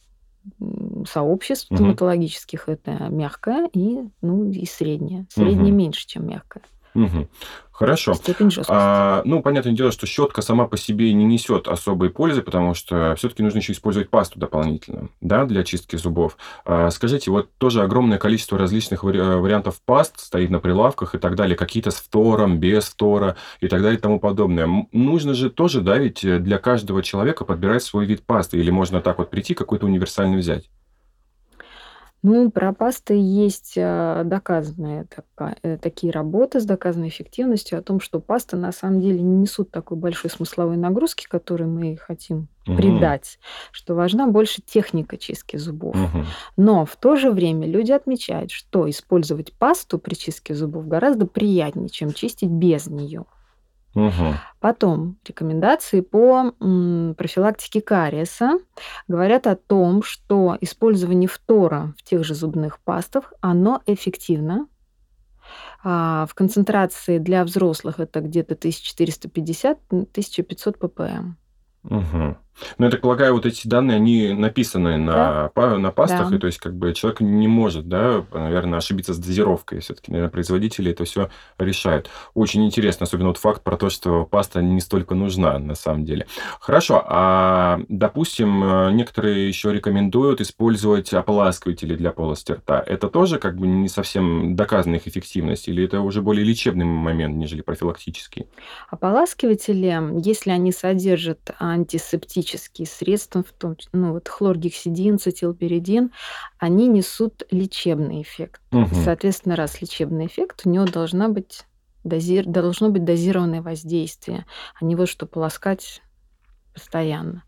сообществ 1.08 1.70
Мгм. 1.70 1.78
стоматологических 1.78 2.68
это 2.68 2.92
мягкая 3.10 3.70
и, 3.74 4.00
ну, 4.22 4.50
и 4.52 4.66
средняя. 4.66 5.26
Средняя 5.30 5.68
Мгм. 5.68 5.78
меньше, 5.78 6.08
чем 6.08 6.28
мягкая. 6.28 6.64
Мгм. 6.94 7.30
Хорошо. 7.82 8.14
Степень 8.14 8.52
жесткости. 8.52 8.72
А, 8.72 9.24
ну, 9.26 9.42
понятное 9.42 9.74
дело, 9.74 9.92
что 9.92 10.06
щетка 10.06 10.44
сама 10.44 10.68
по 10.68 10.78
себе 10.78 11.12
не 11.14 11.26
несет 11.26 11.68
особой 11.68 12.12
пользы, 12.12 12.44
потому 12.44 12.76
что 12.76 13.16
все-таки 13.18 13.42
нужно 13.42 13.58
еще 13.58 13.74
использовать 13.74 14.12
пасту 14.12 14.38
дополнительно, 14.40 15.10
да, 15.20 15.46
для 15.46 15.64
чистки 15.64 15.96
зубов. 15.96 16.38
А, 16.64 16.92
скажите, 16.92 17.32
вот 17.32 17.50
тоже 17.58 17.82
огромное 17.82 18.20
количество 18.20 18.60
различных 18.60 19.04
вари- 19.04 19.40
вариантов 19.40 19.82
паст 19.84 20.20
стоит 20.20 20.52
на 20.52 20.60
прилавках 20.60 21.16
и 21.16 21.18
так 21.18 21.36
далее, 21.36 21.56
какие-то 21.58 21.90
с 21.90 21.96
фтором, 21.96 22.60
без 22.60 22.84
фтора 22.86 23.36
и 23.62 23.68
так 23.68 23.82
далее 23.82 23.98
и 23.98 24.02
тому 24.02 24.20
подобное. 24.20 24.70
Нужно 24.92 25.34
же 25.34 25.50
тоже, 25.50 25.82
да, 25.82 25.98
ведь 25.98 26.24
э, 26.24 26.38
для 26.38 26.60
каждого 26.60 27.02
человека 27.02 27.46
подбирать 27.46 27.82
свой 27.82 28.06
вид 28.06 28.24
пасты, 28.24 28.60
или 28.60 28.70
можно 28.70 29.02
так 29.02 29.18
вот 29.18 29.32
прийти, 29.32 29.56
какой-то 29.56 29.88
универсальный 29.88 30.38
взять? 30.38 30.70
Ну, 32.24 32.52
про 32.52 32.72
пасты 32.72 33.16
есть 33.16 33.74
э, 33.76 34.22
доказанные 34.26 35.08
э, 35.64 35.78
такие 35.82 36.14
работы 36.14 36.60
с 36.60 36.66
доказанной 36.66 37.08
эффективностью 37.08 37.80
о 37.80 37.82
том, 37.82 38.00
что 38.00 38.20
пасты 38.20 38.58
на 38.58 38.72
самом 38.72 39.02
деле 39.02 39.22
не 39.22 39.38
несут 39.38 39.72
такой 39.72 39.98
большой 39.98 40.30
смысловой 40.30 40.78
нагрузки, 40.78 41.28
которую 41.28 41.70
мы 41.72 41.98
хотим 41.98 42.48
Мгм. 42.68 42.78
придать, 42.78 43.40
что 43.72 43.96
важна 43.96 44.28
больше 44.28 44.62
техника 44.62 45.18
чистки 45.18 45.58
зубов. 45.58 45.96
Мгм. 45.96 46.26
Но 46.58 46.86
в 46.86 46.96
то 46.96 47.16
же 47.16 47.32
время 47.32 47.66
люди 47.68 47.92
отмечают, 47.92 48.52
что 48.52 48.88
использовать 48.88 49.54
пасту 49.54 49.98
при 49.98 50.14
чистке 50.14 50.54
зубов 50.54 50.88
гораздо 50.88 51.26
приятнее, 51.26 51.90
чем 51.90 52.14
чистить 52.14 52.50
без 52.50 52.86
нее. 52.86 53.26
Мгм. 53.94 54.36
Потом 54.60 55.18
рекомендации 55.26 56.02
по 56.02 56.52
профилактике 57.18 57.82
кариеса 57.82 58.60
говорят 59.08 59.48
о 59.48 59.56
том, 59.56 60.04
что 60.04 60.56
использование 60.62 61.28
фтора 61.28 61.96
в 61.98 62.04
тех 62.04 62.24
же 62.24 62.36
зубных 62.36 62.80
пастах, 62.80 63.34
оно 63.42 63.82
эффективно. 63.86 64.68
А, 65.84 66.26
в 66.28 66.36
концентрации 66.36 67.18
для 67.18 67.44
взрослых 67.44 68.00
это 68.00 68.22
где-то 68.22 68.56
1450-1500 68.56 70.78
ppm. 70.78 71.34
Мгм. 71.84 72.38
Ну, 72.78 72.86
я 72.86 72.92
так 72.92 73.02
полагаю, 73.02 73.34
вот 73.34 73.46
эти 73.46 73.68
данные, 73.68 73.96
они 73.98 74.34
написаны 74.34 74.98
на, 74.98 75.50
па- 75.54 75.78
на 75.78 75.92
пастах, 75.92 76.30
Да. 76.30 76.36
и 76.36 76.40
то 76.40 76.48
есть 76.48 76.60
как 76.60 76.76
бы 76.76 76.94
человек 76.94 77.22
не 77.22 77.48
может, 77.48 77.88
да, 77.88 78.24
наверное, 78.32 78.78
ошибиться 78.80 79.14
с 79.14 79.18
дозировкой. 79.18 79.80
Все-таки, 79.80 80.12
наверное, 80.12 80.32
производители 80.32 80.92
это 80.92 81.06
все 81.06 81.30
решают. 81.58 82.10
Очень 82.34 82.66
интересно, 82.66 83.06
особенно 83.06 83.30
вот 83.30 83.38
факт 83.38 83.64
про 83.64 83.78
то, 83.78 83.90
что 83.90 84.26
паста 84.26 84.62
не 84.62 84.80
столько 84.80 85.16
нужна 85.16 85.58
на 85.60 85.76
самом 85.76 86.06
деле. 86.06 86.28
Хорошо, 86.60 87.04
а 87.08 87.80
допустим, 87.90 88.64
э, 88.64 88.92
некоторые 88.92 89.48
еще 89.48 89.74
рекомендуют 89.74 90.42
использовать 90.42 91.14
ополаскиватели 91.14 91.96
для 91.96 92.12
полости 92.12 92.52
рта. 92.52 92.84
Это 92.86 93.08
тоже 93.08 93.40
как 93.40 93.58
бы 93.58 93.66
не 93.66 93.88
совсем 93.88 94.56
доказанная 94.56 95.00
их 95.00 95.08
эффективность, 95.08 95.68
или 95.68 95.84
это 95.86 96.02
уже 96.02 96.22
более 96.22 96.46
лечебный 96.46 96.86
момент, 96.86 97.36
нежели 97.36 97.62
профилактический? 97.62 98.46
Ополаскиватели, 98.90 99.98
если 100.24 100.52
они 100.52 100.72
содержат 100.72 101.52
антисептические 101.60 102.41
наркотические 102.42 102.88
средства, 102.88 103.44
в 103.44 103.52
том, 103.52 103.78
ну 103.94 104.14
вот 104.14 104.28
хлоргексидин, 104.28 105.20
цетилперидин, 105.20 106.12
они 106.58 106.88
несут 106.88 107.44
лечебный 107.52 108.22
эффект. 108.22 108.62
Мгм. 108.72 108.96
Соответственно, 109.04 109.56
раз 109.56 109.82
лечебный 109.82 110.26
эффект, 110.26 110.62
у 110.66 110.70
него 110.70 110.86
должна 110.86 111.30
быть 111.30 111.66
дози- 112.04 112.44
должно 112.46 112.90
быть 112.90 113.04
дозированное 113.04 113.62
воздействие, 113.62 114.46
а 114.80 114.86
не 114.86 114.96
вот 114.96 115.08
что 115.08 115.26
полоскать 115.26 116.02
постоянно. 116.74 117.44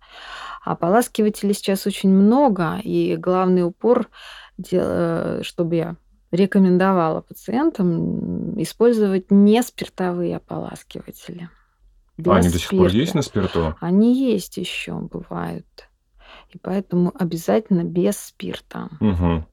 А 0.63 0.75
поласкивателей 0.75 1.53
сейчас 1.53 1.87
очень 1.87 2.09
много, 2.09 2.79
и 2.83 3.15
главный 3.15 3.63
упор, 3.63 4.09
э, 4.71 5.41
чтобы 5.43 5.75
я 5.75 5.95
рекомендовала 6.31 7.21
пациентам 7.21 8.61
использовать 8.61 9.31
не 9.31 9.61
спиртовые 9.63 10.37
ополаскиватели. 10.37 11.49
А 12.17 12.35
они 12.35 12.47
Без 12.47 12.53
до 12.53 12.59
сих 12.59 12.69
пор 12.69 12.87
есть 12.89 13.11
спирта. 13.11 13.15
на 13.17 13.21
спирту? 13.21 13.75
Они 13.81 14.31
есть 14.31 14.57
еще, 14.57 14.93
бывают. 14.99 15.89
И 16.51 16.57
поэтому 16.59 17.11
обязательно 17.17 17.83
без 17.83 18.17
спирта. 18.19 18.89
Мгм. 18.99 19.47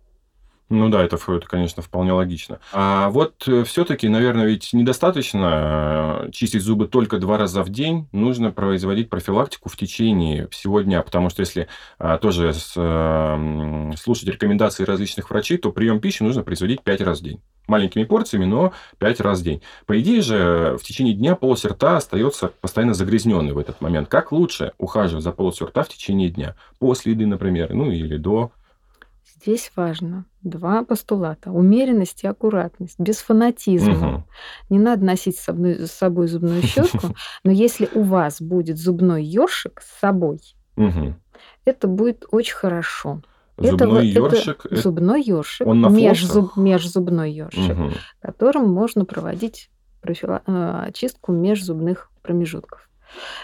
Ну 0.71 0.89
да, 0.89 1.03
это, 1.03 1.17
это, 1.17 1.47
конечно, 1.49 1.83
вполне 1.83 2.12
логично. 2.12 2.61
А 2.73 3.11
вот 3.11 3.43
все-таки, 3.65 4.09
наверное, 4.09 4.47
ведь 4.47 4.73
недостаточно 4.73 6.27
э, 6.27 6.31
чистить 6.31 6.62
зубы 6.62 6.87
только 6.87 7.19
два 7.19 7.39
раза 7.39 7.65
в 7.65 7.71
день. 7.71 8.09
Нужно 8.12 8.53
производить 8.53 9.11
профилактику 9.11 9.69
в 9.69 9.77
течение 9.77 10.47
всего 10.47 10.81
дня, 10.81 11.03
потому 11.03 11.29
что 11.29 11.41
если 11.41 11.67
а, 11.99 12.19
тоже 12.19 12.53
э, 12.77 13.93
слушать 13.97 14.29
рекомендации 14.29 14.85
различных 14.85 15.31
врачей, 15.31 15.59
то 15.59 15.73
прием 15.73 16.00
пищи 16.00 16.23
нужно 16.23 16.45
производить 16.45 16.83
пять 16.83 17.00
раз 17.00 17.19
в 17.19 17.25
день. 17.25 17.41
Маленькими 17.67 18.05
порциями, 18.05 18.45
но 18.45 18.73
пять 18.99 19.21
раз 19.21 19.41
в 19.41 19.43
день. 19.43 19.62
По 19.87 20.00
идее 20.00 20.23
же, 20.23 20.77
в 20.81 20.85
течение 20.85 21.15
дня 21.15 21.35
полость 21.35 21.65
рта 21.65 21.97
остается 21.97 22.53
постоянно 22.61 22.95
загрязненной 22.95 23.55
в 23.55 23.59
этот 23.59 23.81
момент. 23.81 24.09
Как 24.09 24.31
лучше 24.31 24.71
ухаживать 24.79 25.25
за 25.25 25.33
полостью 25.33 25.67
рта 25.67 25.83
в 25.83 25.89
течение 25.89 26.31
дня? 26.31 26.55
После 26.79 27.12
еды, 27.12 27.27
например, 27.27 27.75
ну 27.75 27.91
или 27.91 28.17
до. 28.17 28.53
Здесь 29.42 29.70
важно 29.76 30.25
два 30.42 30.85
постулата. 30.85 31.50
Умеренность 31.50 32.25
и 32.25 32.26
аккуратность, 32.26 32.99
без 32.99 33.18
фанатизма. 33.18 33.94
Мгм. 33.94 34.25
Не 34.68 34.78
надо 34.78 35.04
носить 35.04 35.37
с 35.38 35.44
собой, 35.44 35.87
с 35.87 35.92
собой 35.92 36.28
зубную 36.28 36.62
щетку, 36.62 37.14
но 37.44 37.50
если 37.50 37.88
у 37.94 38.02
вас 38.02 38.40
будет 38.42 38.76
зубной 38.78 39.25
ёршик 39.25 39.80
с 39.80 39.99
собой, 40.00 40.40
это 41.64 41.88
будет 41.88 42.25
очень 42.30 42.54
хорошо. 42.54 43.23
Зубной 43.56 44.11
это 44.11 44.20
ёршик. 44.20 44.66
э, 44.70 44.76
Зубной 44.76 45.23
ёршик, 45.23 45.66
он 45.66 45.80
на 45.82 45.88
межзуб- 45.88 46.26
флоссах? 46.49 46.56
межзубной 46.56 47.30
ёршик, 47.32 47.76
которым 48.20 48.70
можно 48.73 49.04
проводить 49.04 49.70
профила- 50.02 50.42
э, 50.47 50.85
очистку 50.88 51.32
межзубных 51.32 52.11
промежутков. 52.23 52.88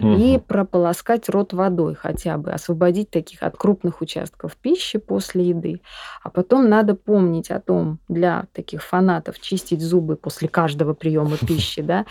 И 0.01 0.05
Мгм. 0.05 0.41
прополоскать 0.41 1.29
рот 1.29 1.53
водой 1.53 1.95
хотя 1.95 2.39
бы, 2.39 2.51
освободить 2.53 3.11
таких 3.11 3.43
от 3.43 3.57
крупных 3.57 4.01
участков 4.01 4.57
пищи 4.57 4.99
после 4.99 5.49
еды. 5.49 5.81
А 6.23 6.31
потом 6.31 6.69
надо 6.69 6.95
помнить 6.95 7.51
о 7.51 7.61
том, 7.61 7.99
для 8.09 8.47
таких 8.53 8.83
фанатов 8.83 9.41
чистить 9.41 9.81
зубы 9.83 10.17
после 10.17 10.49
каждого 10.49 10.95
приема 10.95 11.37
пищи, 11.47 11.83
да, 11.83 12.07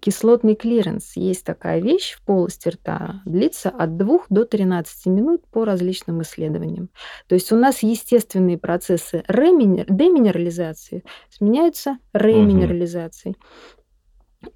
кислотный 0.00 0.54
клиренс. 0.54 1.14
Есть 1.16 1.44
такая 1.44 1.80
вещь 1.80 2.14
в 2.14 2.22
полости 2.24 2.68
рта, 2.70 3.20
длится 3.26 3.68
от 3.68 3.96
2 3.98 4.20
до 4.30 4.44
13 4.46 5.06
минут 5.06 5.46
по 5.50 5.64
различным 5.64 6.22
исследованиям. 6.22 6.88
То 7.28 7.34
есть 7.34 7.52
у 7.52 7.56
нас 7.56 7.82
естественные 7.82 8.56
процессы 8.56 9.24
реминер- 9.28 9.86
деминерализации 9.88 11.04
сменяются 11.30 11.98
реминерализацией. 12.14 13.36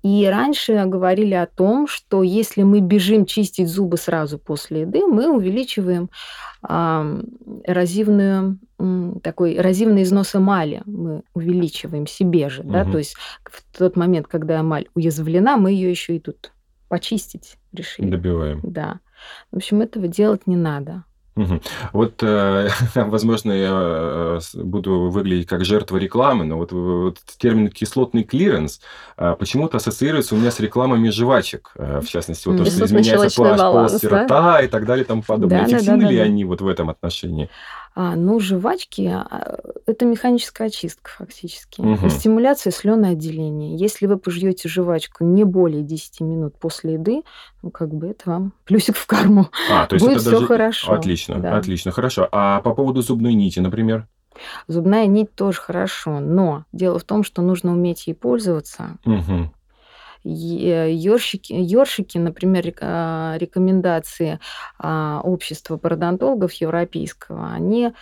И 0.02 0.26
раньше 0.26 0.84
говорили 0.86 1.34
о 1.34 1.46
том, 1.46 1.86
что 1.86 2.22
если 2.22 2.62
мы 2.62 2.80
бежим 2.80 3.26
чистить 3.26 3.68
зубы 3.68 3.96
сразу 3.96 4.38
после 4.38 4.82
еды, 4.82 5.06
мы 5.06 5.30
увеличиваем 5.34 6.10
ам, 6.62 7.24
эрозивную, 7.64 8.58
такой 9.22 9.56
эрозивный 9.56 10.02
износ 10.02 10.34
эмали. 10.34 10.82
Мы 10.86 11.22
увеличиваем 11.34 12.06
себе 12.06 12.48
же. 12.48 12.62
Да? 12.62 12.84
Мгм. 12.84 12.92
То 12.92 12.98
есть 12.98 13.16
в 13.44 13.62
тот 13.76 13.96
момент, 13.96 14.26
когда 14.26 14.60
эмаль 14.60 14.88
уязвлена, 14.94 15.56
мы 15.56 15.72
ее 15.72 15.90
еще 15.90 16.16
и 16.16 16.20
тут 16.20 16.52
почистить 16.88 17.56
решили. 17.72 18.10
Добиваем. 18.10 18.60
Да. 18.62 19.00
В 19.50 19.56
общем, 19.56 19.80
этого 19.80 20.08
делать 20.08 20.46
не 20.46 20.56
надо. 20.56 21.04
Вот, 21.92 22.22
э, 22.22 22.68
возможно, 22.94 23.52
я 23.52 23.70
э, 23.72 24.40
буду 24.54 25.10
выглядеть 25.10 25.48
как 25.48 25.64
жертва 25.64 25.96
рекламы, 25.96 26.44
но 26.44 26.56
вот, 26.56 26.72
вот 26.72 27.18
термин 27.38 27.68
кислотный 27.68 28.24
клиренс 28.24 28.80
э, 29.16 29.36
почему-то 29.38 29.76
ассоциируется 29.76 30.34
у 30.34 30.38
меня 30.38 30.50
с 30.50 30.60
рекламами 30.60 31.10
жвачек, 31.10 31.72
э, 31.76 32.00
в 32.00 32.08
частности, 32.08 32.48
вот 32.48 32.58
то, 32.58 32.64
что 32.64 32.84
изменяется 32.84 33.42
баланс, 33.42 33.92
полости 33.92 34.06
да? 34.06 34.24
рта 34.24 34.60
и 34.62 34.68
так 34.68 34.86
далее 34.86 35.04
и 35.04 35.06
тому 35.06 35.22
подобное. 35.22 35.60
Да, 35.60 35.66
Эффективны 35.66 36.04
да, 36.04 36.10
ли 36.10 36.16
да, 36.16 36.22
да. 36.22 36.28
они 36.28 36.44
вот 36.44 36.60
в 36.60 36.68
этом 36.68 36.90
отношении? 36.90 37.48
А, 37.94 38.14
ну, 38.14 38.38
жвачки 38.40 39.06
а, 39.06 39.58
это 39.86 40.04
механическая 40.04 40.68
очистка 40.68 41.10
фактически. 41.16 41.80
И 41.80 42.08
стимуляция 42.10 42.70
слюноотделения. 42.70 43.76
Если 43.76 44.06
вы 44.06 44.18
пожуете 44.18 44.68
жвачку 44.68 45.24
не 45.24 45.44
более 45.44 45.82
10 45.82 46.20
минут 46.20 46.58
после 46.58 46.94
еды, 46.94 47.22
ну, 47.62 47.70
как 47.70 47.92
бы 47.92 48.08
это 48.08 48.30
вам 48.30 48.52
плюсик 48.64 48.96
в 48.96 49.06
карму. 49.06 49.48
А, 49.70 49.86
то 49.86 49.94
есть 49.94 50.04
Будет 50.04 50.18
это 50.18 50.26
всё 50.26 50.32
даже... 50.32 50.46
хорошо. 50.46 50.92
Отлично, 50.92 51.40
Да. 51.40 51.56
отлично, 51.56 51.90
хорошо. 51.90 52.28
А 52.30 52.60
по 52.60 52.74
поводу 52.74 53.02
зубной 53.02 53.34
нити, 53.34 53.58
например? 53.60 54.06
Зубная 54.68 55.06
нить 55.06 55.34
тоже 55.34 55.58
хорошо, 55.58 56.20
но 56.20 56.64
дело 56.72 56.98
в 56.98 57.04
том, 57.04 57.24
что 57.24 57.42
нужно 57.42 57.72
уметь 57.72 58.06
ей 58.06 58.14
пользоваться. 58.14 58.98
Мгм. 59.04 59.52
Ёршики, 60.30 61.52
ёршики, 61.52 62.18
например, 62.18 62.66
рек- 62.66 62.78
а, 62.82 63.36
рекомендации 63.38 64.38
а, 64.78 65.20
общества 65.24 65.76
пародонтологов 65.76 66.52
европейского, 66.54 67.50
они 67.52 67.92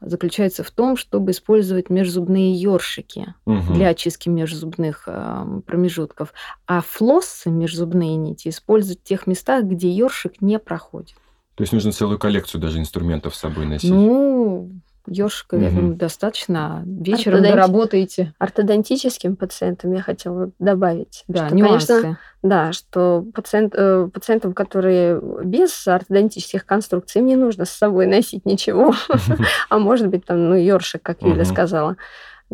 заключаются 0.00 0.64
в 0.64 0.70
том, 0.70 0.96
чтобы 0.96 1.30
использовать 1.30 1.90
межзубные 1.90 2.52
ёршики 2.54 3.34
Мгм. 3.46 3.74
для 3.74 3.88
очистки 3.88 4.28
межзубных 4.28 5.04
ам, 5.06 5.62
промежутков, 5.62 6.32
а 6.66 6.80
флоссы, 6.80 7.50
межзубные 7.50 8.16
нити, 8.16 8.48
использовать 8.48 9.00
в 9.00 9.04
тех 9.04 9.26
местах, 9.26 9.64
где 9.64 9.90
ёршик 9.90 10.40
не 10.40 10.58
проходит. 10.58 11.14
То 11.54 11.62
есть 11.62 11.72
нужно 11.72 11.92
целую 11.92 12.18
коллекцию 12.18 12.60
даже 12.60 12.78
инструментов 12.78 13.34
с 13.34 13.38
собой 13.38 13.66
носить. 13.66 13.90
Ну, 13.90 14.70
ёршика, 15.06 15.56
я 15.56 15.68
Мгм. 15.68 15.76
думаю, 15.76 15.94
достаточно. 15.96 16.82
Вечером 16.86 17.40
Ортодонти- 17.40 17.50
доработаете. 17.50 18.34
Ортодонтическим 18.38 19.36
пациентам 19.36 19.92
я 19.92 20.02
хотела 20.02 20.50
добавить, 20.58 21.24
Да, 21.28 21.46
что, 21.46 21.54
нюансы. 21.56 21.86
конечно, 21.88 22.18
да, 22.42 22.72
что 22.72 23.24
пациент, 23.34 23.74
э, 23.76 24.08
пациентам, 24.12 24.52
которые 24.54 25.20
без 25.44 25.86
ортодонтических 25.86 26.64
конструкций, 26.66 27.20
им 27.20 27.26
не 27.26 27.36
нужно 27.36 27.64
с 27.64 27.70
собой 27.70 28.06
носить 28.06 28.44
ничего, 28.46 28.94
а 29.68 29.78
может 29.78 30.08
быть 30.08 30.24
там, 30.24 30.48
ну, 30.48 30.54
ёршик, 30.56 31.02
как 31.02 31.22
Юля 31.22 31.44
сказала. 31.44 31.96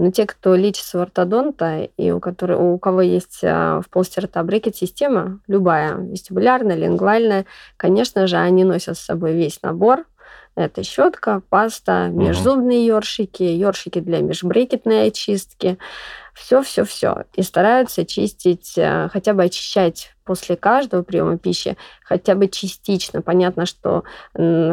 Но 0.01 0.13
те, 0.13 0.27
кто 0.27 0.55
лечится 0.55 0.99
у 0.99 1.01
ортодонта 1.03 1.89
и 1.97 2.13
у, 2.13 2.21
которых, 2.21 2.61
у 2.61 2.79
кого 2.79 3.01
есть 3.01 3.41
а, 3.43 3.81
в 3.81 3.89
полости 3.91 4.21
рта 4.21 4.45
брекет-система, 4.45 5.41
любая, 5.49 5.97
вестибулярная, 5.97 6.77
лингвальная, 6.77 7.47
конечно 7.77 8.29
же, 8.29 8.37
они 8.37 8.63
носят 8.63 8.97
с 8.97 9.01
собой 9.01 9.33
весь 9.33 9.61
набор. 9.61 10.05
Это 10.59 10.83
щетка, 10.83 11.41
паста, 11.51 12.09
межзубные 12.09 12.85
ёршики, 12.85 13.45
ёршики 13.45 14.01
для 14.01 14.19
межбрекетной 14.23 15.07
очистки. 15.07 15.79
Все-все-все. 16.35 17.27
И 17.35 17.43
стараются 17.43 18.05
чистить, 18.05 18.75
э, 18.77 19.09
хотя 19.13 19.35
бы 19.35 19.45
очищать 19.45 20.15
после 20.25 20.57
каждого 20.57 21.03
приема 21.03 21.39
пищи, 21.39 21.77
хотя 22.03 22.35
бы 22.35 22.49
частично. 22.49 23.23
Понятно, 23.23 23.67
что 23.67 24.03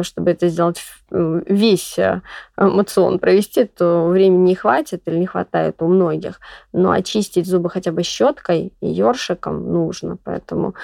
чтобы 0.02 0.30
это 0.32 0.48
сделать 0.48 0.78
в- 0.78 1.42
весь 1.46 1.96
э, 2.00 2.20
мацион 2.56 3.20
провести, 3.20 3.64
то 3.64 4.08
времени 4.08 4.48
не 4.48 4.54
хватит 4.56 5.02
или 5.06 5.18
не 5.18 5.26
хватает 5.26 5.82
у 5.82 5.86
многих. 5.86 6.40
Но 6.72 6.90
очистить 6.90 7.46
зубы 7.46 7.70
хотя 7.70 7.92
бы 7.92 8.02
щеткой 8.02 8.72
и 8.80 8.88
ёршиком 8.88 9.72
нужно. 9.72 10.18
Поэтому 10.24 10.74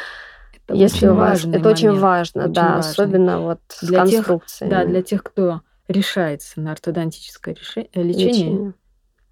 Это 0.69 0.75
если 0.79 1.07
очень 1.07 1.09
у 1.09 1.15
вас... 1.19 1.45
Это 1.45 1.69
очень 1.69 1.87
момент. 1.89 2.03
важно, 2.03 2.43
Очень 2.45 2.53
да, 2.53 2.63
важный. 2.77 2.91
особенно 2.91 3.41
вот 3.41 3.59
с 3.69 3.85
Для 3.87 4.07
тех- 4.07 4.15
конструкцией. 4.17 4.71
Да, 4.71 4.85
для 4.85 5.03
тех, 5.03 5.23
кто 5.23 5.61
решается 5.89 6.61
на 6.61 6.73
ортодонтическое 6.73 7.55
реше- 7.55 7.89
э, 7.93 8.03
лечение. 8.03 8.73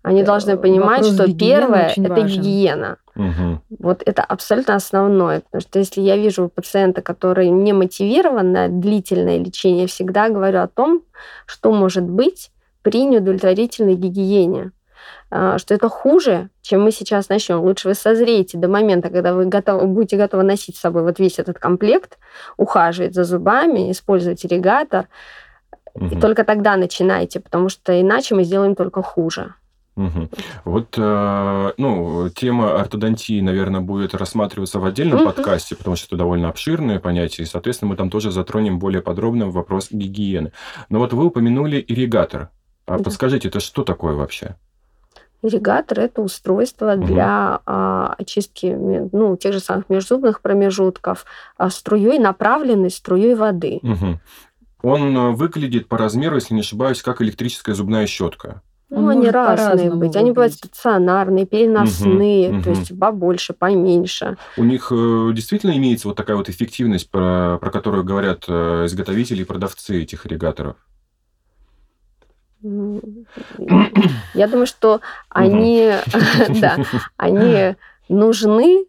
Они 0.03 0.23
Э, 0.23 0.25
должны 0.25 0.57
понимать, 0.57 1.05
что 1.07 1.33
первое 1.33 1.91
очень 1.91 2.05
это 2.07 2.15
важен. 2.15 2.41
гигиена. 2.43 2.97
Мгм. 3.15 3.63
Вот 3.79 4.03
это 4.07 4.23
абсолютно 4.25 4.75
основное. 4.75 5.41
Потому 5.41 5.61
что 5.61 5.79
если 5.79 6.01
я 6.01 6.17
вижу 6.17 6.49
пациента, 6.49 7.03
который 7.03 7.49
не 7.51 7.73
мотивирован 7.75 8.51
на 8.53 8.69
длительное 8.69 9.39
лечение, 9.39 9.83
я 9.83 9.87
всегда 9.89 10.29
говорю 10.31 10.61
о 10.61 10.69
том, 10.69 11.03
что 11.47 11.71
может 11.73 12.05
быть 12.05 12.51
при 12.83 13.05
неудовлетворительной 13.05 13.95
гигиене. 13.95 14.73
А, 15.31 15.59
Что 15.59 15.75
это 15.75 15.89
хуже, 15.89 16.51
чем 16.63 16.83
мы 16.83 16.91
сейчас 16.91 17.29
начнем. 17.29 17.61
Лучше 17.61 17.89
вы 17.89 17.95
созреете 17.95 18.59
до 18.59 18.69
момента, 18.69 19.11
когда 19.11 19.33
вы 19.33 19.47
готовы, 19.47 19.87
будете 19.87 20.17
готовы 20.17 20.43
носить 20.43 20.77
с 20.77 20.81
собой 20.81 21.03
вот 21.03 21.19
весь 21.21 21.39
этот 21.39 21.59
комплект, 21.59 22.19
ухаживать 22.57 23.15
за 23.15 23.25
зубами, 23.25 23.91
использовать 23.93 24.45
ирригатор. 24.45 25.07
И 25.97 26.05
Мгм. 26.05 26.21
только 26.21 26.45
тогда 26.45 26.77
начинайте, 26.77 27.41
потому 27.41 27.69
что 27.69 28.01
иначе 28.01 28.35
мы 28.35 28.45
сделаем 28.45 28.75
только 28.75 29.03
хуже. 29.03 29.55
Мгм. 29.97 30.31
Вот, 30.65 30.95
э, 30.97 31.73
ну, 31.77 32.29
тема 32.31 32.81
ортодонтии, 32.81 33.41
наверное, 33.41 33.81
будет 33.81 34.15
рассматриваться 34.15 34.79
в 34.79 34.85
отдельном 34.85 35.19
Мгм. 35.19 35.27
подкасте, 35.33 35.77
потому 35.77 35.97
что 35.97 36.07
это 36.07 36.17
довольно 36.17 36.49
обширное 36.49 37.01
понятие, 37.01 37.45
и, 37.45 37.49
соответственно, 37.49 37.91
мы 37.91 37.97
там 37.97 38.09
тоже 38.09 38.31
затронем 38.31 38.79
более 38.79 39.03
подробно 39.03 39.51
вопрос 39.51 39.89
гигиены. 39.91 40.53
Но 40.89 40.99
вот 41.01 41.13
вы 41.13 41.27
упомянули 41.27 41.85
ирригатор. 41.87 42.49
А 42.87 42.99
Да. 42.99 43.05
подскажите, 43.05 43.49
это 43.49 43.61
что 43.61 43.83
такое 43.85 44.15
вообще? 44.15 44.57
Ирригатор– 45.43 45.99
это 46.01 46.23
устройство 46.23 46.95
Мгм. 46.95 47.07
для 47.07 47.61
а, 47.65 48.15
очистки 48.19 48.77
ну, 49.13 49.37
тех 49.37 49.53
же 49.53 49.61
самых 49.61 49.89
межзубных 49.89 50.43
промежутков 50.43 51.25
а, 51.57 51.71
струей, 51.71 52.19
направленной 52.19 52.91
струей 52.91 53.35
воды. 53.35 53.81
Мгм. 53.83 54.21
Он 54.83 55.17
э, 55.17 55.31
выглядит 55.33 55.89
по 55.89 55.99
размеру, 55.99 56.37
если 56.37 56.55
не 56.55 56.61
ошибаюсь, 56.61 57.03
как 57.03 57.21
электрическая 57.21 57.75
зубная 57.75 58.07
щетка. 58.07 58.63
Ну, 58.89 59.05
Он 59.05 59.11
они 59.11 59.31
разные 59.31 59.57
по-разному 59.57 60.01
быть. 60.01 60.17
Они 60.17 60.33
бывают 60.33 60.53
стационарные, 60.53 61.47
переносные, 61.47 62.51
Мгм, 62.51 62.63
то 62.63 62.71
мгм. 62.71 62.79
есть 62.79 62.99
побольше, 62.99 63.53
поменьше. 63.53 64.37
У 64.57 64.65
них 64.65 64.91
э, 64.91 65.31
действительно 65.33 65.77
имеется 65.77 66.09
вот 66.09 66.17
такая 66.17 66.37
вот 66.37 66.49
эффективность, 66.49 67.11
про, 67.11 67.59
про 67.61 67.71
которую 67.71 68.05
говорят 68.05 68.45
э, 68.49 68.87
изготовители 68.87 69.43
и 69.43 69.45
продавцы 69.45 70.03
этих 70.03 70.27
ирригаторов? 70.27 70.77
Я 72.63 74.49
думаю, 74.49 74.67
что 74.67 75.01
они, 75.29 75.93
да, 76.61 76.79
они 77.17 77.77
нужны, 78.09 78.85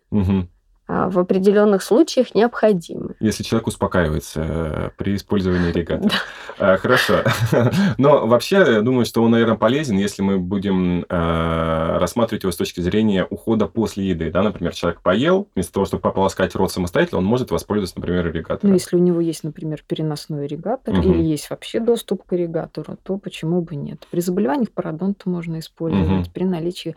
в 0.92 1.20
определенных 1.20 1.84
случаях 1.84 2.36
необходимы. 2.36 3.16
Если 3.20 3.44
человек 3.44 3.68
успокаивается 3.68 4.42
э, 4.48 4.90
при 4.98 5.16
использовании 5.16 5.72
ирригатора. 5.72 6.14
А, 6.60 6.78
Хорошо. 6.78 7.22
Но 7.98 8.28
вообще, 8.28 8.58
я 8.58 8.82
думаю, 8.82 9.06
что 9.06 9.24
он, 9.24 9.32
наверное, 9.32 9.56
полезен, 9.58 9.98
если 9.98 10.22
мы 10.22 10.38
будем 10.40 11.06
э, 11.08 11.98
рассматривать 11.98 12.44
его 12.44 12.52
с 12.52 12.58
точки 12.58 12.82
зрения 12.82 13.26
ухода 13.30 13.68
после 13.68 14.10
еды. 14.10 14.32
Да, 14.32 14.42
например, 14.44 14.74
человек 14.74 15.02
поел, 15.02 15.48
вместо 15.56 15.74
того, 15.74 15.86
чтобы 15.86 16.02
пополоскать 16.02 16.56
рот 16.56 16.72
самостоятельно, 16.72 17.20
он 17.20 17.26
может 17.26 17.52
воспользоваться, 17.52 17.98
например, 17.98 18.26
Ну, 18.26 18.30
ирригатором. 18.32 18.74
если 18.74 18.96
у 18.96 19.00
него 19.00 19.22
есть, 19.22 19.44
например, 19.44 19.84
переносной 19.88 20.46
ирригатор 20.46 20.94
Мгм. 20.94 21.12
или 21.14 21.24
есть 21.24 21.50
вообще 21.50 21.80
доступ 21.80 22.24
к 22.24 22.34
ирригатору, 22.34 22.98
то 23.02 23.18
почему 23.18 23.62
бы 23.62 23.76
нет? 23.76 24.06
При 24.12 24.20
заболеваниях 24.20 24.72
пародонта 24.72 25.30
можно 25.30 25.60
использовать, 25.60 26.32
при 26.34 26.44
наличии 26.44 26.96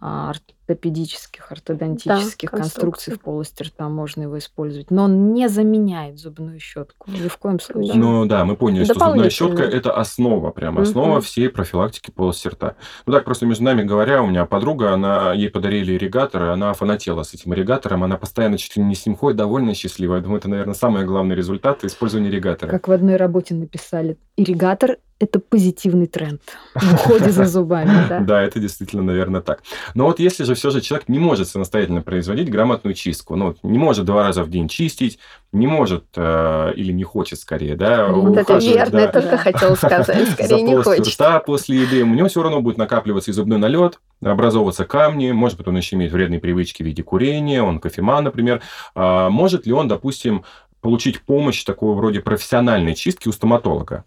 а, 0.00 0.30
ортопедических, 0.30 1.50
ортодонтических 1.52 2.50
Да, 2.50 2.56
конструкций 2.58 3.14
в 3.14 3.20
полости 3.36 3.62
рта 3.64 3.88
можно 3.90 4.22
его 4.22 4.38
использовать. 4.38 4.90
Но 4.90 5.04
он 5.04 5.34
не 5.34 5.48
заменяет 5.50 6.18
зубную 6.18 6.58
щетку 6.58 7.10
ни 7.10 7.28
в 7.28 7.36
коем 7.36 7.60
случае. 7.60 7.94
Ну 7.96 8.24
да, 8.24 8.46
мы 8.46 8.56
поняли, 8.56 8.84
что 8.84 8.94
зубная 8.94 9.28
щетка 9.28 9.62
это 9.62 9.92
основа, 9.92 10.52
прям 10.52 10.78
основа 10.78 11.16
Мгм. 11.16 11.20
всей 11.20 11.50
профилактики 11.50 12.10
полости 12.10 12.48
рта. 12.48 12.76
Ну 13.04 13.12
так, 13.12 13.24
просто 13.24 13.44
между 13.44 13.64
нами 13.64 13.82
говоря, 13.82 14.22
у 14.22 14.26
меня 14.26 14.46
подруга, 14.46 14.94
она, 14.94 15.34
ей 15.34 15.50
подарили 15.50 15.94
ирригатор, 15.96 16.44
и 16.44 16.48
она 16.48 16.72
фанатела 16.72 17.24
с 17.24 17.34
этим 17.34 17.52
ирригатором, 17.52 18.04
она 18.04 18.16
постоянно 18.16 18.56
чуть 18.56 18.74
ли 18.76 18.82
не 18.82 18.94
с 18.94 19.04
ним 19.04 19.16
ходит, 19.16 19.36
довольно 19.36 19.74
счастливая. 19.74 20.18
Я 20.18 20.22
думаю, 20.22 20.38
это, 20.38 20.48
наверное, 20.48 20.74
самый 20.74 21.04
главный 21.04 21.36
результат 21.36 21.84
использования 21.84 22.30
ирригатора. 22.30 22.70
Как 22.70 22.88
в 22.88 22.92
одной 22.92 23.16
работе 23.16 23.54
написали, 23.54 24.16
ирригатор– 24.38 24.96
это 25.18 25.40
позитивный 25.40 26.06
тренд 26.06 26.42
в 26.74 26.94
уходе 26.94 27.30
за 27.30 27.44
зубами. 27.46 27.86
Да. 28.08 28.20
Да, 28.20 28.42
это 28.42 28.60
действительно, 28.60 29.02
наверное, 29.02 29.40
так. 29.40 29.62
Но 29.94 30.04
вот 30.04 30.20
если 30.20 30.44
же 30.44 30.54
все 30.54 30.70
же 30.70 30.80
человек 30.80 31.08
не 31.08 31.18
может 31.18 31.48
самостоятельно 31.48 32.02
производить 32.02 32.50
грамотную 32.50 32.94
чистку, 32.94 33.34
ну, 33.36 33.56
не 33.62 33.78
может 33.78 34.04
два 34.04 34.22
раза 34.22 34.44
в 34.44 34.50
день 34.50 34.68
чистить, 34.68 35.18
не 35.52 35.66
может 35.66 36.04
э, 36.14 36.72
или 36.76 36.92
не 36.92 37.02
хочет 37.04 37.40
скорее, 37.40 37.74
да, 37.74 38.08
Вот 38.08 38.36
это 38.36 38.58
верно, 38.58 38.98
я 38.98 39.08
только 39.08 39.38
хотела 39.38 39.74
сказать, 39.74 40.06
за 40.06 40.26
скорее 40.32 40.62
не 40.62 40.76
хочет. 40.82 41.06
рта 41.08 41.40
после 41.40 41.80
еды, 41.82 42.04
у 42.04 42.06
него 42.06 42.28
все 42.28 42.42
равно 42.42 42.60
будет 42.60 42.76
накапливаться 42.76 43.30
и 43.30 43.34
зубной 43.34 43.58
налет, 43.58 43.98
образовываться 44.22 44.84
камни, 44.84 45.32
может 45.32 45.58
быть, 45.58 45.66
он 45.66 45.76
еще 45.76 45.96
имеет 45.96 46.12
вредные 46.12 46.40
привычки 46.40 46.82
в 46.82 46.86
виде 46.86 47.02
курения, 47.02 47.62
он 47.62 47.80
кофеман, 47.80 48.24
например. 48.24 48.62
А 48.94 49.30
может 49.30 49.66
ли 49.66 49.72
он, 49.72 49.88
допустим, 49.88 50.44
получить 50.80 51.22
помощь 51.22 51.64
такого 51.64 51.94
вроде 51.94 52.20
профессиональной 52.20 52.94
чистки 52.94 53.28
у 53.28 53.32
стоматолога? 53.32 54.04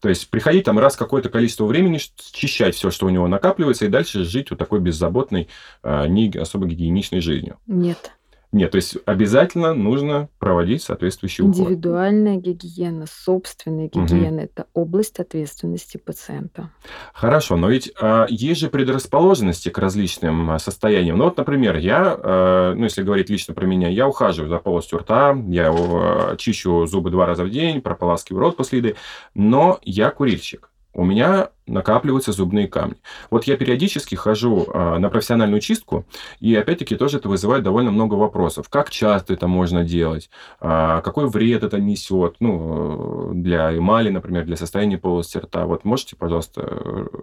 То 0.00 0.08
есть 0.08 0.30
приходить 0.30 0.64
там 0.64 0.78
раз 0.78 0.96
какое-то 0.96 1.28
количество 1.28 1.64
времени, 1.64 1.98
счищать 1.98 2.74
все, 2.74 2.90
что 2.90 3.06
у 3.06 3.10
него 3.10 3.26
накапливается, 3.26 3.86
и 3.86 3.88
дальше 3.88 4.24
жить 4.24 4.50
вот 4.50 4.58
такой 4.58 4.80
беззаботной, 4.80 5.48
а, 5.82 6.06
не 6.06 6.30
особо 6.36 6.66
гигиеничной 6.66 7.20
жизнью. 7.20 7.58
Нет. 7.66 8.12
Нет, 8.50 8.70
то 8.70 8.76
есть 8.76 8.96
обязательно 9.04 9.74
нужно 9.74 10.30
проводить 10.38 10.82
соответствующий 10.82 11.44
уход. 11.44 11.58
Индивидуальная 11.58 12.36
гигиена, 12.36 13.04
собственная 13.06 13.88
гигиена– 13.88 14.40
это 14.40 14.66
область 14.72 15.20
ответственности 15.20 15.98
пациента. 15.98 16.70
Хорошо, 17.12 17.56
но 17.56 17.68
ведь 17.68 17.92
а, 18.00 18.26
есть 18.30 18.60
же 18.60 18.70
предрасположенности 18.70 19.68
к 19.68 19.76
различным 19.76 20.50
а, 20.50 20.58
состояниям. 20.58 21.18
Ну 21.18 21.24
вот, 21.24 21.36
например, 21.36 21.76
я, 21.76 22.18
а, 22.18 22.74
ну 22.74 22.84
если 22.84 23.02
говорить 23.02 23.28
лично 23.28 23.52
про 23.52 23.66
меня, 23.66 23.88
я 23.88 24.08
ухаживаю 24.08 24.48
за 24.48 24.58
полостью 24.58 25.00
рта, 25.00 25.36
я 25.48 25.70
а, 25.70 26.36
чищу 26.36 26.86
зубы 26.86 27.10
два 27.10 27.26
раза 27.26 27.44
в 27.44 27.50
день, 27.50 27.82
прополаскиваю 27.82 28.40
рот 28.40 28.56
после 28.56 28.78
еды, 28.78 28.96
но 29.34 29.78
я 29.82 30.10
курильщик. 30.10 30.70
У 30.98 31.04
меня 31.04 31.50
накапливаются 31.68 32.32
зубные 32.32 32.66
камни. 32.66 32.96
Вот 33.30 33.44
я 33.44 33.56
периодически 33.56 34.16
хожу 34.16 34.66
а, 34.74 34.98
на 34.98 35.10
профессиональную 35.10 35.60
чистку, 35.60 36.04
и 36.40 36.52
опять-таки 36.56 36.96
тоже 36.96 37.18
это 37.18 37.28
вызывает 37.28 37.62
довольно 37.62 37.92
много 37.92 38.14
вопросов. 38.14 38.68
Как 38.68 38.90
часто 38.90 39.32
это 39.32 39.46
можно 39.46 39.84
делать? 39.84 40.28
А, 40.58 41.00
какой 41.02 41.28
вред 41.28 41.62
это 41.62 41.78
несет? 41.78 42.34
Ну, 42.40 43.30
для 43.32 43.78
эмали, 43.78 44.10
например, 44.10 44.44
для 44.44 44.56
состояния 44.56 44.98
полости 44.98 45.38
рта. 45.38 45.66
Вот 45.66 45.84
можете, 45.84 46.16
пожалуйста, 46.16 46.62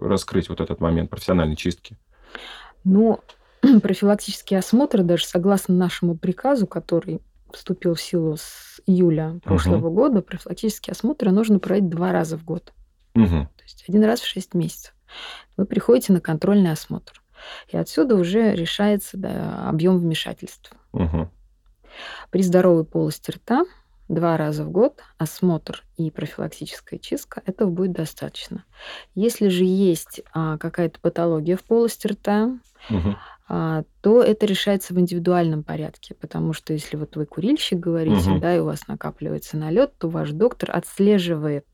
раскрыть 0.00 0.48
вот 0.48 0.62
этот 0.62 0.80
момент 0.80 1.10
профессиональной 1.10 1.56
чистки? 1.56 1.98
Но 2.84 3.20
профилактические 3.82 4.60
осмотры, 4.60 5.02
даже 5.02 5.26
согласно 5.26 5.74
нашему 5.74 6.16
приказу, 6.16 6.66
который 6.66 7.20
вступил 7.52 7.94
в 7.94 8.00
силу 8.00 8.38
с 8.38 8.80
июля 8.86 9.38
прошлого 9.44 9.90
года, 9.90 10.22
профилактические 10.22 10.92
осмотры 10.92 11.30
нужно 11.30 11.58
проводить 11.58 11.90
два 11.90 12.12
раза 12.12 12.38
в 12.38 12.44
год. 12.46 12.72
Мгм. 13.14 13.50
То 13.66 13.72
есть 13.72 13.84
один 13.88 14.04
раз 14.04 14.20
в 14.20 14.26
6 14.26 14.54
месяцев. 14.54 14.94
Вы 15.56 15.66
приходите 15.66 16.12
на 16.12 16.20
контрольный 16.20 16.70
осмотр. 16.70 17.22
И 17.68 17.76
отсюда 17.76 18.14
уже 18.16 18.54
решается 18.54 19.16
да, 19.16 19.68
объем 19.68 19.98
вмешательств. 19.98 20.72
Мгм. 20.92 21.30
При 22.30 22.42
здоровой 22.42 22.84
полости 22.84 23.30
рта 23.30 23.64
два 24.08 24.36
раза 24.36 24.64
в 24.64 24.70
год 24.70 25.02
осмотр 25.18 25.82
и 25.96 26.10
профилактическая 26.10 26.98
чистка 26.98 27.42
этого 27.44 27.70
будет 27.70 27.92
достаточно. 27.92 28.64
Если 29.14 29.48
же 29.48 29.64
есть 29.64 30.20
а, 30.32 30.58
какая-то 30.58 31.00
патология 31.00 31.56
в 31.56 31.64
полости 31.64 32.06
рта, 32.06 32.58
Мгм. 32.88 33.16
а, 33.48 33.82
то 34.00 34.22
это 34.22 34.46
решается 34.46 34.94
в 34.94 35.00
индивидуальном 35.00 35.64
порядке, 35.64 36.14
потому 36.14 36.52
что 36.52 36.72
если 36.72 36.96
вот 36.96 37.16
вы 37.16 37.26
курильщик 37.26 37.80
говорите, 37.80 38.30
Мгм. 38.30 38.40
да, 38.40 38.54
и 38.54 38.60
у 38.60 38.64
вас 38.64 38.86
накапливается 38.86 39.56
налет, 39.56 39.96
то 39.98 40.08
ваш 40.08 40.30
доктор 40.30 40.70
отслеживает, 40.72 41.66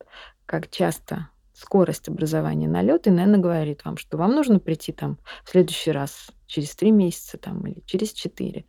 как 0.47 0.71
часто 0.71 1.29
скорость 1.55 2.09
образования 2.09 2.69
налета, 2.69 3.11
и, 3.11 3.13
наверное, 3.13 3.41
говорит 3.41 3.85
вам, 3.85 3.97
что 3.97 4.17
вам 4.17 4.33
нужно 4.33 4.59
прийти 4.59 4.93
там 4.93 5.19
в 5.45 5.51
следующий 5.51 5.91
раз 5.93 6.29
через 6.47 6.75
три 6.75 6.91
месяца 6.91 7.39
там, 7.39 7.67
или 7.67 7.83
через 7.87 8.13
четыре, 8.13 8.65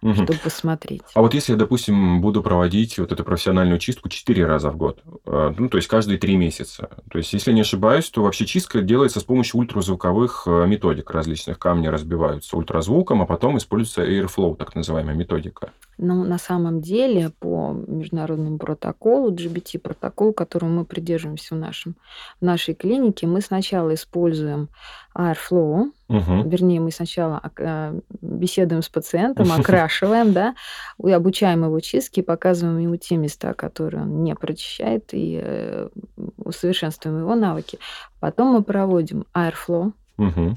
Мгм. 0.00 0.14
чтобы 0.14 0.34
посмотреть. 0.38 1.02
А 1.14 1.20
вот 1.20 1.34
если 1.34 1.52
я, 1.52 1.58
допустим, 1.58 2.20
буду 2.20 2.40
проводить 2.42 2.98
вот 2.98 3.10
эту 3.10 3.24
профессиональную 3.24 3.80
чистку 3.80 4.08
4 4.08 4.46
раза 4.46 4.70
в 4.70 4.76
год, 4.76 5.02
э, 5.26 5.54
ну, 5.58 5.68
то 5.68 5.76
есть 5.76 5.88
каждые 5.88 6.18
3 6.18 6.36
месяца, 6.36 6.88
то 7.10 7.18
есть, 7.18 7.32
если 7.32 7.52
не 7.52 7.62
ошибаюсь, 7.62 8.08
то 8.08 8.22
вообще 8.22 8.46
чистка 8.46 8.80
делается 8.80 9.18
с 9.18 9.24
помощью 9.24 9.58
ультразвуковых 9.58 10.44
э, 10.46 10.66
методик 10.66 11.10
различных. 11.10 11.58
Камни 11.58 11.88
разбиваются 11.88 12.56
ультразвуком, 12.56 13.22
а 13.22 13.26
потом 13.26 13.58
используется 13.58 14.04
Airflow, 14.04 14.56
так 14.56 14.76
называемая 14.76 15.16
методика. 15.16 15.72
Но 15.98 16.24
на 16.24 16.38
самом 16.38 16.80
деле 16.80 17.30
по 17.40 17.72
международному 17.86 18.56
протоколу, 18.58 19.32
GBT-протокол, 19.32 20.32
которому 20.32 20.72
мы 20.78 20.84
придерживаемся 20.84 21.54
в, 21.54 21.58
нашем, 21.58 21.96
в 22.40 22.44
нашей 22.44 22.74
клинике, 22.74 23.26
мы 23.26 23.40
сначала 23.40 23.92
используем 23.94 24.68
Airflow, 25.16 25.90
Мгм. 26.08 26.48
вернее, 26.48 26.80
мы 26.80 26.90
сначала 26.90 27.38
ок- 27.44 27.60
э, 27.60 28.00
беседуем 28.22 28.82
с 28.82 28.88
пациентом, 28.88 29.46
окрашиваем, 29.52 30.32
да, 30.32 30.54
и 31.04 31.10
обучаем 31.10 31.64
его 31.64 31.80
чистке, 31.80 32.22
показываем 32.22 32.78
ему 32.78 32.96
те 32.96 33.16
места, 33.16 33.52
которые 33.54 34.04
он 34.04 34.22
не 34.22 34.34
прочищает, 34.34 35.10
и 35.12 35.38
э, 35.42 35.88
усовершенствуем 36.38 37.18
его 37.18 37.34
навыки. 37.34 37.78
Потом 38.20 38.52
мы 38.54 38.62
проводим 38.62 39.24
Airflow, 39.34 39.92
Мгм. 40.16 40.56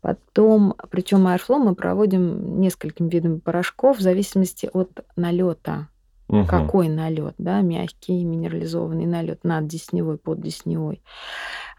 Потом, 0.00 0.74
причем 0.90 1.26
Airflow 1.26 1.58
мы 1.58 1.74
проводим 1.74 2.60
несколькими 2.60 3.08
видами 3.08 3.38
порошков 3.38 3.98
в 3.98 4.00
зависимости 4.00 4.68
от 4.72 5.04
налета. 5.16 5.88
Мгм. 6.28 6.46
Какой 6.46 6.88
налет, 6.88 7.34
да, 7.38 7.62
мягкий, 7.62 8.22
минерализованный 8.24 9.06
налет, 9.06 9.44
наддесневой, 9.44 10.18
поддесневой. 10.18 11.02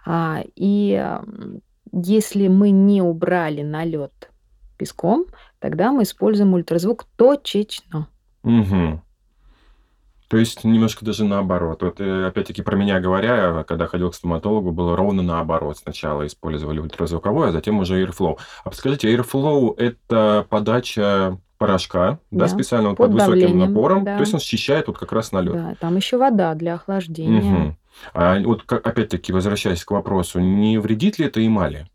А, 0.05 0.43
и 0.55 1.05
если 1.91 2.47
мы 2.47 2.71
не 2.71 3.01
убрали 3.01 3.61
налет 3.61 4.31
песком, 4.77 5.25
тогда 5.59 5.91
мы 5.91 6.03
используем 6.03 6.53
ультразвук 6.53 7.05
точечно. 7.15 8.07
Мгм. 8.43 9.03
То 10.29 10.37
есть 10.37 10.63
немножко 10.63 11.03
даже 11.03 11.25
наоборот. 11.25 11.81
Вот 11.81 11.99
э, 11.99 12.27
опять-таки 12.27 12.61
про 12.61 12.75
меня 12.75 12.99
говоря, 12.99 13.63
когда 13.67 13.87
ходил 13.87 14.11
к 14.11 14.15
стоматологу, 14.15 14.71
было 14.71 14.95
ровно 14.95 15.23
наоборот. 15.23 15.77
Сначала 15.79 16.27
использовали 16.27 16.79
ультразвуковой, 16.79 17.49
а 17.49 17.51
затем 17.51 17.79
уже 17.79 18.03
Airflow. 18.03 18.37
А 18.63 18.69
подскажите, 18.69 19.11
Airflow– 19.11 19.75
это 19.77 20.45
подача 20.47 21.39
порошка, 21.57 22.19
да, 22.31 22.45
Да, 22.45 22.47
специально 22.47 22.89
вот 22.89 22.97
под 22.97 23.11
под 23.11 23.21
высоким 23.21 23.59
напором, 23.59 24.05
да. 24.05 24.15
то 24.15 24.21
есть 24.21 24.33
он 24.33 24.39
счищает 24.39 24.87
вот 24.87 24.97
как 24.97 25.11
раз 25.11 25.33
налет. 25.33 25.53
Да, 25.53 25.75
там 25.79 25.97
еще 25.97 26.17
вода 26.17 26.53
для 26.55 26.75
охлаждения. 26.75 27.41
Мгм. 27.41 27.77
А 28.13 28.39
вот 28.39 28.63
опять-таки, 28.71 29.33
возвращаясь 29.33 29.83
к 29.83 29.91
вопросу, 29.91 30.39
не 30.39 30.77
вредит 30.77 31.19
ли 31.19 31.25
это 31.25 31.45
эмали? 31.45 31.87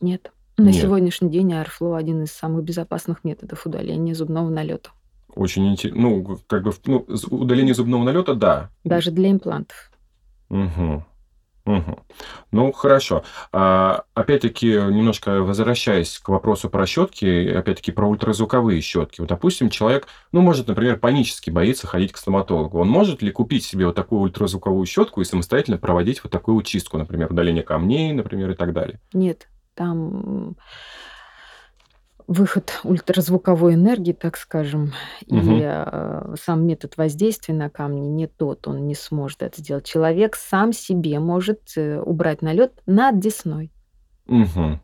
Нет. 0.00 0.32
На 0.56 0.68
Нет. 0.68 0.82
сегодняшний 0.82 1.30
день 1.30 1.52
Airflow 1.52 1.96
один 1.96 2.22
из 2.22 2.32
самых 2.32 2.64
безопасных 2.64 3.24
методов 3.24 3.66
удаления 3.66 4.14
зубного 4.14 4.48
налета. 4.48 4.90
Очень 5.34 5.70
интересно. 5.70 6.02
Ну, 6.02 6.38
как 6.46 6.62
бы, 6.62 6.72
ну, 6.86 7.06
удаление 7.30 7.74
зубного 7.74 8.04
налета, 8.04 8.34
да. 8.34 8.70
Даже 8.84 9.10
для 9.10 9.30
имплантов. 9.30 9.90
Мгм. 10.48 11.04
Мгм. 11.64 11.96
Ну, 12.50 12.72
хорошо. 12.72 13.22
А, 13.52 14.02
опять-таки, 14.14 14.66
немножко 14.66 15.42
возвращаясь 15.42 16.18
к 16.18 16.28
вопросу 16.28 16.68
про 16.68 16.86
щетки, 16.86 17.48
опять-таки 17.48 17.92
про 17.92 18.08
ультразвуковые 18.08 18.80
щетки. 18.80 19.20
Вот, 19.20 19.28
допустим, 19.28 19.70
человек, 19.70 20.08
ну, 20.32 20.40
может, 20.40 20.66
например, 20.66 20.98
панически 20.98 21.50
боится 21.50 21.86
ходить 21.86 22.12
к 22.12 22.16
стоматологу. 22.16 22.80
Он 22.80 22.88
может 22.88 23.22
ли 23.22 23.30
купить 23.30 23.64
себе 23.64 23.86
вот 23.86 23.94
такую 23.94 24.22
ультразвуковую 24.22 24.84
щетку 24.86 25.20
и 25.20 25.24
самостоятельно 25.24 25.78
проводить 25.78 26.22
вот 26.24 26.32
такую 26.32 26.60
чистку, 26.62 26.98
например, 26.98 27.30
удаление 27.30 27.62
камней, 27.62 28.12
например, 28.12 28.50
и 28.50 28.54
так 28.54 28.72
далее? 28.72 28.98
Нет, 29.12 29.48
там 29.74 30.56
выход 32.26 32.80
ультразвуковой 32.84 33.74
энергии, 33.74 34.12
так 34.12 34.36
скажем, 34.36 34.92
Мгм. 35.28 35.52
и 35.56 35.60
э, 35.64 36.34
сам 36.40 36.66
метод 36.66 36.96
воздействия 36.96 37.54
на 37.54 37.70
камни 37.70 38.06
не 38.08 38.26
тот, 38.26 38.66
он 38.68 38.86
не 38.86 38.94
сможет 38.94 39.42
это 39.42 39.60
сделать. 39.60 39.84
Человек 39.86 40.36
сам 40.36 40.72
себе 40.72 41.18
может 41.20 41.60
э, 41.76 42.00
убрать 42.00 42.42
налет 42.42 42.72
над 42.86 43.18
десной. 43.20 43.72
Мгм. 44.26 44.80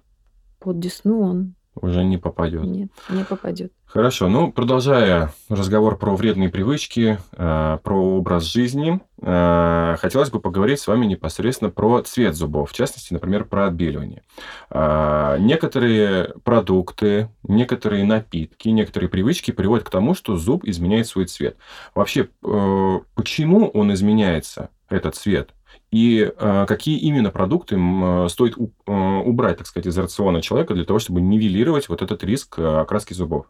Под 0.59 0.79
десну 0.81 1.20
он 1.22 1.55
Уже 1.81 2.05
не 2.05 2.19
попадет. 2.19 2.64
нет, 2.64 2.91
не 3.09 3.25
попадет. 3.25 3.73
Хорошо, 3.87 4.29
ну, 4.29 4.53
продолжая 4.53 5.33
разговор 5.49 5.97
про 5.97 6.14
вредные 6.14 6.51
привычки, 6.51 7.19
э, 7.33 7.79
про 7.83 8.17
образ 8.17 8.45
жизни, 8.45 9.01
э, 9.23 9.97
хотелось 9.99 10.31
бы 10.31 10.41
поговорить 10.41 10.79
с 10.81 10.87
вами 10.87 11.07
непосредственно 11.07 11.71
про 11.71 12.03
цвет 12.03 12.35
зубов, 12.35 12.71
в 12.71 12.75
частности, 12.75 13.14
например, 13.14 13.45
про 13.47 13.67
отбеливание. 13.67 14.23
А, 14.71 15.38
Некоторые 15.38 16.35
продукты, 16.45 17.31
некоторые 17.43 18.05
напитки, 18.05 18.69
некоторые 18.69 19.09
привычки 19.09 19.51
приводят 19.51 19.87
к 19.87 19.91
тому, 19.91 20.14
что 20.14 20.37
зуб 20.37 20.64
изменяет 20.64 21.07
свой 21.07 21.25
цвет. 21.27 21.57
Вообще, 21.95 22.29
э, 22.45 22.99
почему 23.14 23.69
он 23.69 23.93
изменяется, 23.95 24.69
этот 24.91 25.14
цвет? 25.14 25.51
И 25.90 26.20
э, 26.37 26.66
какие 26.66 26.98
именно 26.98 27.31
продукты 27.31 27.77
э, 27.77 28.29
стоит 28.29 28.57
у- 28.59 28.72
э, 28.87 28.92
убрать, 29.24 29.59
так 29.59 29.66
сказать, 29.66 29.87
из 29.87 29.96
рациона 29.96 30.42
человека 30.42 30.74
для 30.74 30.85
того, 30.85 30.98
чтобы 30.98 31.20
нивелировать 31.20 31.88
вот 31.88 32.03
этот 32.03 32.22
риск 32.24 32.59
окраски 32.59 33.14
зубов? 33.14 33.46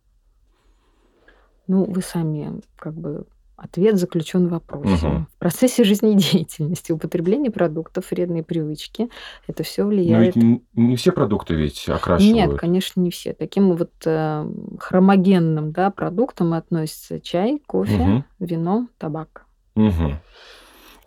Ну, 1.66 1.84
вы 1.84 2.00
сами 2.00 2.60
как 2.76 2.94
бы 2.94 3.26
ответ 3.56 3.98
заключен 3.98 4.46
в 4.46 4.50
вопросе. 4.52 5.06
Мгм. 5.06 5.26
В 5.34 5.38
процессе 5.38 5.82
жизнедеятельности 5.82 6.92
употребление 6.92 7.50
продуктов, 7.50 8.10
вредные 8.12 8.44
привычки, 8.44 9.10
это 9.48 9.64
все 9.64 9.82
Но 9.82 9.88
влияет 9.88 10.36
ведь 10.36 10.44
н- 10.44 10.62
не 10.74 10.94
все 10.96 11.10
продукты 11.10 11.54
ведь 11.54 11.88
окрашивают. 11.88 12.34
Нет, 12.52 12.60
конечно, 12.60 13.00
не 13.00 13.10
все. 13.10 13.34
Таким 13.34 13.74
вот 13.74 13.90
э, 14.06 14.50
хромогенным 14.78 15.72
да, 15.72 15.90
продуктам 15.90 16.52
относятся 16.54 17.20
чай, 17.20 17.60
кофе, 17.66 17.96
Мгм. 17.96 18.24
вино, 18.38 18.88
табак. 18.96 19.44
Мгм. 19.74 20.20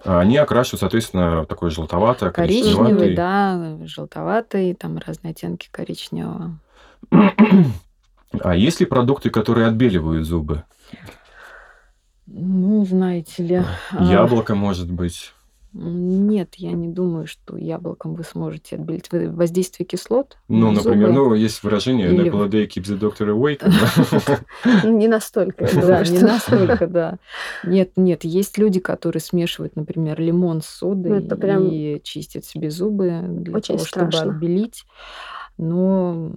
А 0.03 0.19
Они 0.19 0.37
окрашивают, 0.37 0.79
соответственно, 0.79 1.45
такой 1.45 1.69
желтовато 1.69 2.31
Коричневый, 2.31 2.75
коричневатый. 2.95 3.15
да, 3.15 3.77
желтоватый, 3.85 4.73
там 4.73 4.97
разные 4.97 5.31
оттенки 5.31 5.69
коричневого. 5.71 6.57
А 8.39 8.55
есть 8.55 8.79
ли 8.79 8.85
продукты, 8.85 9.29
которые 9.29 9.67
отбеливают 9.67 10.25
зубы? 10.25 10.63
Ну, 12.27 12.85
знаете 12.85 13.43
ли... 13.43 13.63
а, 13.91 14.03
Яблоко, 14.03 14.55
может 14.55 14.89
быть. 14.89 15.33
Нет, 15.73 16.55
я 16.55 16.73
не 16.73 16.89
думаю, 16.89 17.27
что 17.27 17.55
яблоком 17.55 18.13
вы 18.15 18.23
сможете 18.25 18.75
отбелить 18.75 19.07
воздействие 19.11 19.87
кислот. 19.87 20.37
Ну, 20.49 20.67
на 20.71 20.83
например, 20.83 21.07
зубы. 21.13 21.29
ну, 21.29 21.33
есть 21.33 21.63
выражение 21.63 22.11
Или- 22.13 22.29
«Apple 22.29 22.45
a 22.45 22.49
day 22.49 22.67
keeps 22.67 22.93
the 22.93 22.99
doctor 22.99 23.29
away». 23.33 23.55
как 23.55 23.69
бы. 23.69 24.37
Ну, 24.83 24.97
Не 24.97 25.07
настолько, 25.07 25.63
я 25.65 25.71
Да, 25.75 25.81
думаю, 26.03 26.11
не 26.11 26.19
настолько, 26.19 26.87
да. 26.87 27.17
Нет, 27.63 27.91
нет, 27.95 28.25
есть 28.25 28.57
люди, 28.57 28.79
которые 28.81 29.21
смешивают, 29.21 29.75
например, 29.77 30.19
лимон 30.19 30.61
с 30.61 30.65
содой 30.67 31.21
Ну, 31.21 31.69
и 31.71 32.01
чистят 32.03 32.43
себе 32.43 32.69
зубы 32.69 33.21
для 33.27 33.59
того, 33.61 33.79
чтобы 33.79 34.11
страшно. 34.11 34.31
отбелить. 34.33 34.83
Но 35.57 36.31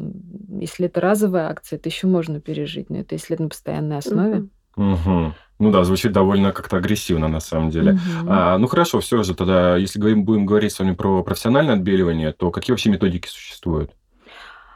если 0.61 0.87
это 0.87 1.01
разовая 1.01 1.49
акция, 1.49 1.79
это 1.79 1.89
еще 1.89 2.07
можно 2.07 2.41
пережить. 2.41 2.91
Но 2.91 2.99
это 2.99 3.15
если 3.15 3.35
это 3.35 3.43
на 3.45 3.49
постоянной 3.49 3.99
основе. 3.99 4.47
Мгм. 4.77 5.35
Ну 5.59 5.71
да, 5.71 5.85
звучит 5.85 6.13
довольно 6.13 6.53
как-то 6.53 6.77
агрессивно 6.79 7.29
на 7.29 7.41
самом 7.41 7.71
деле. 7.71 7.93
Мгм. 7.93 8.29
А, 8.29 8.59
ну 8.59 8.67
хорошо, 8.67 9.01
все 9.01 9.23
же 9.23 9.35
тогда, 9.35 9.77
если 9.77 9.99
говорим- 10.01 10.25
будем 10.25 10.47
говорить 10.47 10.73
с 10.73 10.79
вами 10.81 10.95
про 10.95 11.23
профессиональное 11.23 11.75
отбеливание, 11.75 12.33
то 12.33 12.51
какие 12.51 12.73
вообще 12.73 12.91
методики 12.91 13.29
существуют? 13.29 13.91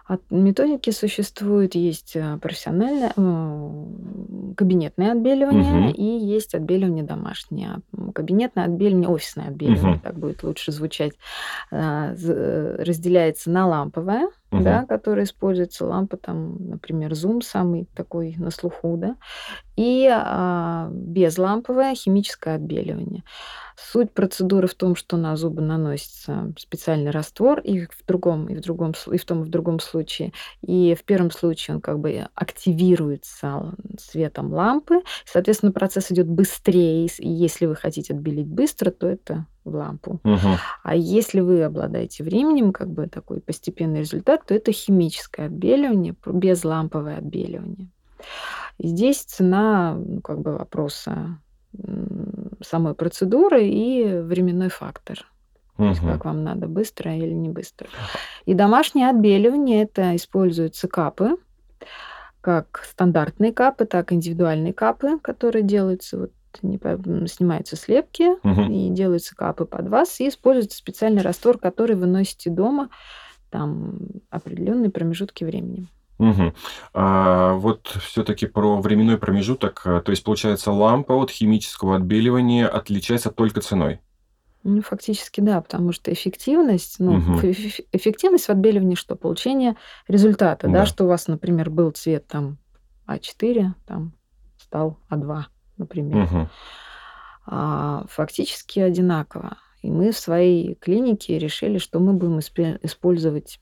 От 0.07 0.23
методики 0.31 0.89
существует, 0.91 1.75
есть 1.75 2.17
э, 2.17 2.39
профессиональное, 2.41 3.13
кабинетное 4.57 5.13
отбеливание 5.13 5.73
Мгм. 5.73 5.91
и 5.91 6.03
есть 6.03 6.55
отбеливание 6.55 7.05
домашнее. 7.05 7.81
Кабинетное 8.15 8.65
отбеливание, 8.65 9.09
офисное 9.09 9.49
отбеливание, 9.49 9.93
Мгм. 9.97 10.01
так 10.01 10.19
будет 10.19 10.43
лучше 10.43 10.73
звучать, 10.73 11.13
з- 11.71 12.33
э, 12.33 12.83
разделяется 12.85 13.51
на 13.51 13.67
ламповое, 13.67 14.29
Мгм. 14.53 14.63
да, 14.65 14.87
которое 14.87 15.25
используется, 15.25 15.87
лампа 15.87 16.17
там, 16.17 16.57
например, 16.69 17.13
Zoom 17.13 17.43
самый 17.43 17.89
такой 17.95 18.35
на 18.39 18.51
слуху, 18.51 18.97
да, 18.97 19.17
и 19.77 20.09
а, 20.13 20.91
безламповое 20.93 21.95
химическое 21.95 22.57
отбеливание. 22.57 23.25
Суть 23.77 24.13
процедуры 24.13 24.67
в 24.69 24.75
том, 24.75 24.97
что 24.97 25.17
на 25.17 25.37
зубы 25.37 25.63
наносится 25.63 26.53
специальный 26.59 27.11
раствор, 27.13 27.61
и 27.61 27.87
в 27.87 28.05
другом, 28.07 28.49
и 28.49 28.57
в 28.57 28.61
другом, 28.61 28.95
и 29.13 29.19
в 29.19 29.25
том, 29.25 29.43
и 29.43 29.47
в 29.47 29.51
другом 29.51 29.81
случае. 29.81 30.33
И 30.63 30.97
в 30.99 31.05
первом 31.05 31.31
случае 31.31 31.77
он 31.77 31.81
как 31.81 32.01
бы 32.01 32.29
активируется 32.35 33.75
светом 33.99 34.53
лампы, 34.53 35.03
соответственно, 35.27 35.73
процесс 35.73 36.11
идет 36.11 36.29
быстрее, 36.29 37.07
и 37.19 37.29
если 37.31 37.67
вы 37.67 37.77
хотите 37.77 38.15
отбелить 38.15 38.49
быстро, 38.49 38.91
то 38.91 39.07
это 39.09 39.47
в 39.69 39.75
лампу. 39.75 40.21
Мгм. 40.25 40.57
А 40.83 40.95
если 40.95 41.41
вы 41.41 41.63
обладаете 41.63 42.25
временем, 42.25 42.73
как 42.73 42.89
бы 42.89 43.07
такой 43.07 43.41
постепенный 43.41 44.01
результат, 44.01 44.47
то 44.47 44.55
это 44.55 44.73
химическое 44.73 45.47
отбеливание, 45.47 46.15
безламповое 46.27 47.19
отбеливание. 47.19 47.89
И 48.79 48.89
здесь 48.89 49.23
цена 49.23 49.95
ну, 49.95 50.21
как 50.21 50.41
бы 50.41 50.57
вопроса 50.57 51.39
самой 52.63 52.95
процедуры 52.95 53.67
и 53.67 54.21
временной 54.21 54.69
фактор. 54.69 55.27
То 55.77 55.85
есть 55.85 56.01
как 56.01 56.25
вам 56.25 56.43
надо, 56.43 56.67
быстро 56.67 57.15
или 57.15 57.33
не 57.33 57.49
быстро. 57.49 57.87
И 58.47 58.55
домашнее 58.55 59.11
отбеливание, 59.11 59.85
это 59.85 60.17
используются 60.17 60.89
капы, 60.89 61.37
как 62.41 62.83
стандартные 62.85 63.53
капы, 63.53 63.85
так 63.85 64.11
и 64.11 64.17
индивидуальные 64.17 64.73
капы, 64.73 65.19
которые 65.21 65.63
делаются, 65.63 66.19
вот, 66.19 66.33
снимаются 66.61 67.77
слепки, 67.77 68.29
Мгм. 68.43 68.71
и 68.73 68.91
делаются 68.91 69.35
капы 69.37 69.65
под 69.65 69.89
вас, 69.89 70.21
и 70.21 70.29
используется 70.29 70.79
специальный 70.79 71.23
раствор, 71.23 71.59
который 71.59 71.97
вы 71.97 72.07
носите 72.07 72.51
дома 72.51 72.89
там 73.51 73.99
определенные 74.31 74.91
промежутки 74.91 75.45
времени. 75.45 75.87
Мгм. 76.19 76.53
А 76.95 77.55
вот 77.55 77.87
все-таки 78.03 78.47
про 78.47 78.81
временной 78.81 79.19
промежуток, 79.19 79.83
то 79.85 80.03
есть 80.11 80.25
получается 80.25 80.73
лампа 80.73 81.13
от 81.15 81.31
химического 81.31 81.97
отбеливания 81.97 82.67
отличается 82.69 83.31
только 83.31 83.61
ценой. 83.61 84.01
Ну, 84.65 84.83
фактически, 84.83 85.41
да, 85.41 85.61
потому 85.61 85.93
что 85.93 86.13
эффективность, 86.13 86.97
ну, 86.99 87.19
эф- 87.19 87.81
эффективность 87.93 88.47
в 88.47 88.51
отбеливании 88.51 88.97
что? 88.97 89.15
Получение 89.15 89.77
результата, 90.09 90.67
да, 90.67 90.81
Да. 90.81 90.87
что 90.87 91.05
у 91.05 91.07
вас, 91.07 91.29
например, 91.29 91.71
был 91.71 91.93
цвет 91.93 92.27
там 92.27 92.59
А4, 93.07 93.75
там 93.87 94.13
стал 94.59 94.99
А2, 95.09 95.45
например. 95.79 96.51
А, 97.47 98.05
фактически 98.09 98.81
одинаково. 98.81 99.57
И 99.83 99.91
мы 99.91 100.13
в 100.13 100.19
своей 100.19 100.75
клинике 100.75 101.39
решили, 101.39 101.79
что 101.79 101.99
мы 102.01 102.13
будем 102.13 102.41
использовать 102.41 103.61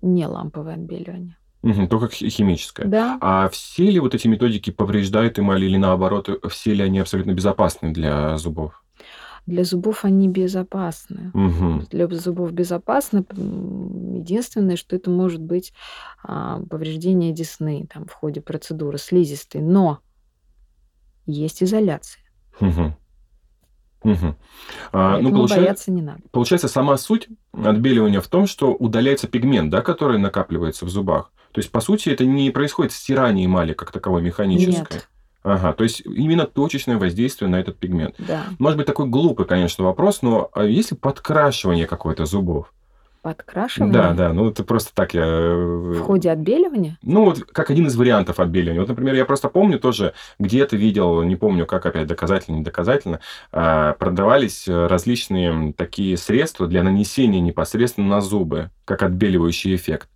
не 0.00 0.26
ламповое 0.26 0.74
отбеливание. 0.74 1.36
Мгм. 1.62 1.88
Только 1.88 2.08
хи- 2.14 2.28
химическое. 2.28 2.86
Да, 2.86 3.18
А 3.20 3.48
все 3.48 3.90
ли 3.90 3.98
вот 3.98 4.14
эти 4.14 4.28
методики 4.28 4.70
повреждают 4.70 5.38
эмаль 5.38 5.64
или 5.64 5.76
наоборот, 5.76 6.28
все 6.50 6.74
ли 6.74 6.82
они 6.82 6.98
абсолютно 6.98 7.32
безопасны 7.32 7.92
для 7.92 8.36
зубов? 8.38 8.80
для 9.46 9.62
зубов 9.64 10.06
они 10.06 10.26
безопасны. 10.26 11.30
Мгм. 11.34 11.86
Для 11.90 12.06
зубов 12.08 12.52
безопасно. 12.52 13.26
Единственное, 13.28 14.76
что 14.76 14.96
это 14.96 15.10
может 15.10 15.42
быть 15.42 15.74
а, 16.22 16.60
повреждение 16.70 17.30
десны 17.32 17.86
там, 17.92 18.06
в 18.06 18.12
ходе 18.14 18.40
процедуры 18.40 18.96
слизистой. 18.96 19.60
Но 19.60 19.98
есть 21.26 21.62
изоляция. 21.62 22.22
А, 24.92 25.18
ну, 25.18 25.30
получается, 25.30 25.64
бояться 25.64 25.90
не 25.90 26.02
надо. 26.02 26.20
получается, 26.30 26.68
сама 26.68 26.96
суть 26.98 27.28
отбеливания 27.52 28.20
в 28.20 28.28
том, 28.28 28.46
что 28.46 28.74
удаляется 28.74 29.28
пигмент, 29.28 29.70
да, 29.70 29.80
который 29.80 30.18
накапливается 30.18 30.84
в 30.84 30.90
зубах. 30.90 31.32
То 31.52 31.60
есть, 31.60 31.70
по 31.70 31.80
сути, 31.80 32.10
это 32.10 32.26
не 32.26 32.50
происходит 32.50 32.92
стирание 32.92 33.46
эмали 33.46 33.72
как 33.72 33.92
таковой 33.92 34.20
механическое. 34.22 34.94
Нет, 34.94 35.08
Ага, 35.44 35.74
то 35.74 35.84
есть 35.84 36.00
именно 36.06 36.46
точечное 36.46 36.96
воздействие 36.96 37.50
на 37.50 37.56
этот 37.56 37.78
пигмент. 37.78 38.14
да. 38.18 38.44
Может 38.58 38.78
быть, 38.78 38.86
такой 38.86 39.06
глупый, 39.06 39.44
конечно, 39.44 39.84
вопрос, 39.84 40.22
но 40.22 40.48
а 40.54 40.64
есть 40.64 40.92
ли 40.92 40.96
подкрашивание 40.96 41.86
какое-то 41.86 42.24
зубов? 42.24 42.72
Да, 43.24 43.30
Подкрашивание 43.30 44.12
да, 44.12 44.32
ну 44.34 44.50
это 44.50 44.64
просто 44.64 44.94
так 44.94 45.14
я... 45.14 45.24
в 45.24 45.92
э, 45.92 46.00
ходе 46.00 46.30
отбеливания? 46.30 46.98
Ну, 47.00 47.24
вот 47.24 47.42
как 47.44 47.70
один 47.70 47.86
из 47.86 47.96
вариантов 47.96 48.38
отбеливания. 48.38 48.80
Вот, 48.80 48.90
например, 48.90 49.14
я 49.14 49.24
просто 49.24 49.48
помню 49.48 49.80
тоже, 49.80 50.12
где-то 50.38 50.76
видел, 50.76 51.22
не 51.22 51.34
помню, 51.34 51.64
как 51.64 51.86
опять 51.86 52.06
доказательно, 52.06 52.56
не 52.56 52.62
доказательно, 52.62 53.20
а, 53.50 53.94
продавались 53.94 54.68
э, 54.68 54.86
различные 54.88 55.72
такие 55.72 56.18
средства 56.18 56.66
для 56.66 56.82
нанесения 56.82 57.40
непосредственно 57.40 58.08
на 58.08 58.20
зубы, 58.20 58.70
как 58.84 59.02
отбеливающий 59.02 59.74
эффект. 59.74 60.10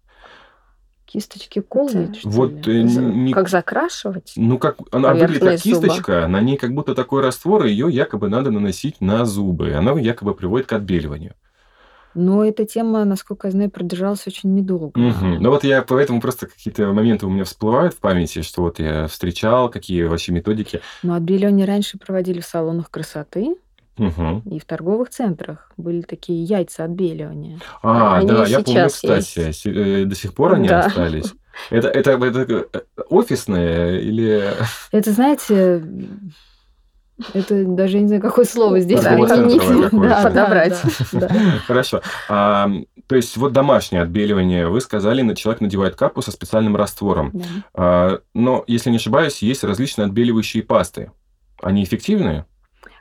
Кисточки 1.06 1.60
Это 1.60 2.14
что 2.14 2.28
Вот 2.28 2.66
ли? 2.66 2.80
э, 2.80 2.82
не- 2.82 3.32
Как 3.32 3.48
закрашивать? 3.48 4.34
Ну, 4.36 4.58
как 4.58 4.76
она 4.92 5.14
выглядит 5.14 5.30
как 5.30 5.40
Поверхность 5.40 5.64
зуба. 5.64 5.88
кисточка, 5.88 6.28
на 6.28 6.42
ней 6.42 6.58
как 6.58 6.74
будто 6.74 6.94
такой 6.94 7.22
раствор, 7.22 7.64
и 7.64 7.70
ее 7.70 7.88
якобы 7.90 8.28
надо 8.28 8.50
наносить 8.50 9.00
на 9.00 9.24
зубы. 9.24 9.72
Она 9.72 9.92
якобы 9.92 10.34
приводит 10.34 10.66
к 10.66 10.74
отбеливанию. 10.74 11.32
Но 12.18 12.44
эта 12.44 12.66
тема, 12.66 13.04
насколько 13.04 13.46
я 13.48 13.52
знаю, 13.52 13.70
продержалась 13.70 14.26
очень 14.26 14.54
недолго. 14.54 14.98
Мгм. 14.98 15.38
Ну 15.40 15.50
вот 15.50 15.64
я 15.64 15.83
поэтому 15.83 16.20
просто 16.20 16.46
какие-то 16.46 16.92
моменты 16.92 17.26
у 17.26 17.31
меня 17.31 17.44
всплывают 17.44 17.94
в 17.94 17.98
памяти, 17.98 18.42
что 18.42 18.62
вот 18.62 18.78
я 18.81 19.07
встречал, 19.07 19.70
какие 19.70 20.02
вообще 20.04 20.33
методики. 20.33 20.81
Но 21.02 21.14
отбеливание 21.14 21.66
раньше 21.66 21.98
проводили 21.98 22.40
в 22.40 22.44
салонах 22.44 22.90
красоты 22.90 23.54
Мгм. 23.96 24.40
и 24.50 24.59
в 24.59 24.64
торговых 24.64 25.11
центрах. 25.11 25.70
Были 25.76 26.02
такие 26.02 26.42
яйца 26.44 26.85
отбеливания. 26.85 27.59
А, 27.83 28.18
Они 28.18 28.28
да, 28.28 28.44
я 28.46 28.61
помню, 28.61 28.87
кстати, 28.88 29.38
есть. 29.40 29.66
э, 29.66 30.04
до 30.04 30.14
сих 30.14 30.35
пор 30.35 30.54
они 30.54 30.68
Да. 30.68 30.81
остались. 30.87 31.33
Это, 31.70 31.88
это, 31.88 32.12
это 32.12 32.68
э, 32.72 32.81
офисное 33.11 33.98
или... 33.98 34.52
Это, 34.92 35.11
знаете, 35.12 35.83
это 37.35 37.64
даже 37.64 37.96
я 37.96 38.02
не 38.02 38.07
знаю, 38.09 38.22
какое 38.22 38.44
слово 38.44 38.81
здесь 38.81 39.00
Да, 39.02 39.11
Торгово-центровое 39.11 39.88
применить. 39.88 40.09
Да, 40.11 40.22
Подобрать. 40.22 40.83
да, 41.12 41.28
да. 41.28 41.35
Хорошо. 41.66 42.00
А, 42.28 42.70
то 43.07 43.16
есть 43.16 43.37
вот 43.37 43.52
домашнее 43.52 44.02
отбеливание, 44.02 44.68
вы 44.68 44.81
сказали, 44.81 45.22
на- 45.22 45.35
человек 45.35 45.61
надевает 45.61 45.96
капу 45.96 46.22
со 46.22 46.31
специальным 46.31 46.76
раствором. 46.76 47.31
Да. 47.35 47.44
А, 47.74 48.20
но, 48.35 48.64
если 48.66 48.90
не 48.90 48.96
ошибаюсь, 48.96 49.42
есть 49.42 49.64
различные 49.64 50.07
отбеливающие 50.07 50.62
пасты. 50.62 51.11
Они 51.62 51.83
эффективные? 51.83 52.46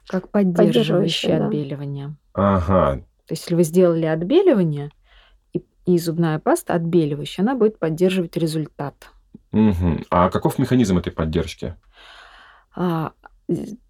Как 0.07 0.29
поддерживающее 0.31 1.37
отбеливание. 1.37 2.15
Ага. 2.33 3.01
То 3.27 3.33
есть, 3.33 3.43
если 3.43 3.55
вы 3.55 3.63
сделали 3.63 4.05
отбеливание, 4.05 4.89
и, 5.53 5.61
и 5.85 5.97
зубная 5.99 6.39
паста 6.39 6.73
отбеливающая, 6.73 7.43
она 7.43 7.55
будет 7.55 7.77
поддерживать 7.77 8.37
результат. 8.37 9.09
Мгм. 9.51 10.05
А 10.09 10.29
каков 10.29 10.57
механизм 10.59 10.97
этой 10.97 11.11
поддержки? 11.11 11.75
А, 12.75 13.11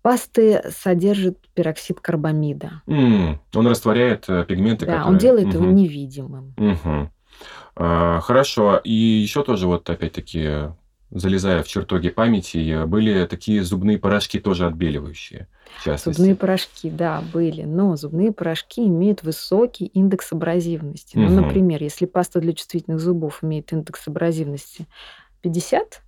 пасты 0.02 0.62
содержат 0.72 1.38
пероксид 1.54 2.00
карбамида. 2.00 2.82
М, 2.88 3.39
Он 3.56 3.67
растворяет 3.67 4.26
э, 4.30 4.46
пигменты, 4.46 4.86
Да, 4.86 4.93
которые... 5.00 5.13
он 5.13 5.17
делает 5.17 5.54
его 5.54 5.65
Мгм. 5.65 5.76
невидимым. 5.76 6.54
Мгм. 6.58 7.12
А, 7.76 8.20
Хорошо. 8.22 8.78
И 8.84 8.91
еще 8.91 9.43
тоже 9.43 9.67
вот 9.67 9.89
опять-таки, 9.89 10.70
залезая 11.12 11.63
в 11.63 11.67
чертоги 11.67 12.10
памяти, 12.10 12.58
э, 12.72 12.86
были 12.86 13.26
такие 13.26 13.63
зубные 13.63 13.98
порошки 13.98 14.39
тоже 14.39 14.67
отбеливающие. 14.67 15.48
Зубные 16.04 16.36
порошки, 16.36 16.89
да, 16.89 17.22
были, 17.22 17.63
но 17.63 17.96
зубные 17.96 18.32
порошки 18.32 18.86
имеют 18.88 19.24
высокий 19.24 19.86
индекс 19.86 20.32
абразивности. 20.34 21.17
Ну, 21.17 21.26
Мгм. 21.26 21.36
например, 21.36 21.84
если 21.84 22.06
паста 22.06 22.39
для 22.39 22.54
чувствительных 22.54 23.00
зубов 23.00 23.43
имеет 23.43 23.72
индекс 23.74 24.08
абразивности 24.08 24.88
50, 25.41 26.02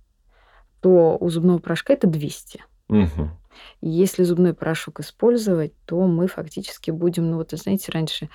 то 0.80 1.16
у 1.20 1.28
зубного 1.28 1.58
порошка 1.58 1.92
это 1.92 2.06
200. 2.06 2.64
Мгм. 2.88 3.30
Если 3.80 4.24
зубной 4.24 4.54
порошок 4.54 5.00
использовать, 5.00 5.72
то 5.84 6.06
мы 6.06 6.26
фактически 6.28 6.90
будем, 6.90 7.30
ну 7.30 7.36
вот, 7.38 7.50
знаете, 7.52 7.90
раньше 7.92 8.28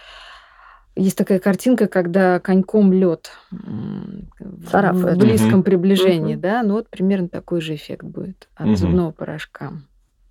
есть 0.95 1.17
такая 1.17 1.39
картинка, 1.39 1.87
когда 1.87 2.39
коньком 2.39 2.93
лед 2.93 3.31
в 3.51 5.15
близком 5.17 5.63
приближении, 5.63 6.35
да, 6.35 6.63
ну 6.63 6.75
вот 6.75 6.89
примерно 6.89 7.27
такой 7.29 7.61
же 7.61 7.75
эффект 7.75 8.03
будет 8.03 8.47
от 8.55 8.67
зубного 8.77 9.11
порошка. 9.11 9.73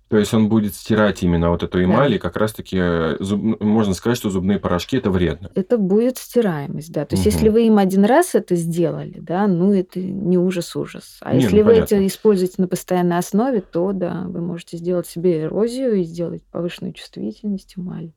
То 0.07 0.17
есть 0.17 0.33
он 0.35 0.49
будет 0.49 0.75
стирать 0.75 1.23
именно 1.23 1.49
вот 1.49 1.63
эту 1.63 1.83
эмаль, 1.83 2.13
и 2.13 2.19
как 2.19 2.37
раз-таки 2.37 2.77
э, 2.79 3.17
зуб- 3.19 3.57
ну, 3.59 3.65
можно 3.65 3.95
сказать, 3.95 4.17
что 4.17 4.29
зубные 4.29 4.59
порошки 4.59 4.97
это 4.97 5.09
вредно. 5.09 5.49
Это 5.55 5.79
будет 5.79 6.19
стираемость, 6.19 6.91
да. 6.91 7.05
То 7.05 7.15
есть, 7.15 7.25
Мгм. 7.25 7.33
если 7.35 7.49
вы 7.49 7.65
им 7.65 7.77
один 7.79 8.05
раз 8.05 8.35
это 8.35 8.55
сделали, 8.55 9.17
да, 9.19 9.47
ну 9.47 9.73
это 9.73 9.99
не 9.99 10.37
ужас-ужас. 10.37 11.17
А 11.21 11.31
Не, 11.33 11.37
ну, 11.37 11.43
если 11.45 11.61
вы 11.63 11.71
понятно. 11.73 11.95
это 11.95 12.07
используете 12.07 12.55
на 12.59 12.67
постоянной 12.67 13.17
основе, 13.17 13.61
то 13.61 13.93
да, 13.93 14.25
вы 14.27 14.41
можете 14.41 14.77
сделать 14.77 15.07
себе 15.07 15.43
эрозию 15.43 15.95
и 15.95 16.03
сделать 16.03 16.43
повышенную 16.51 16.93
чувствительность 16.93 17.73
эмали. 17.75 18.13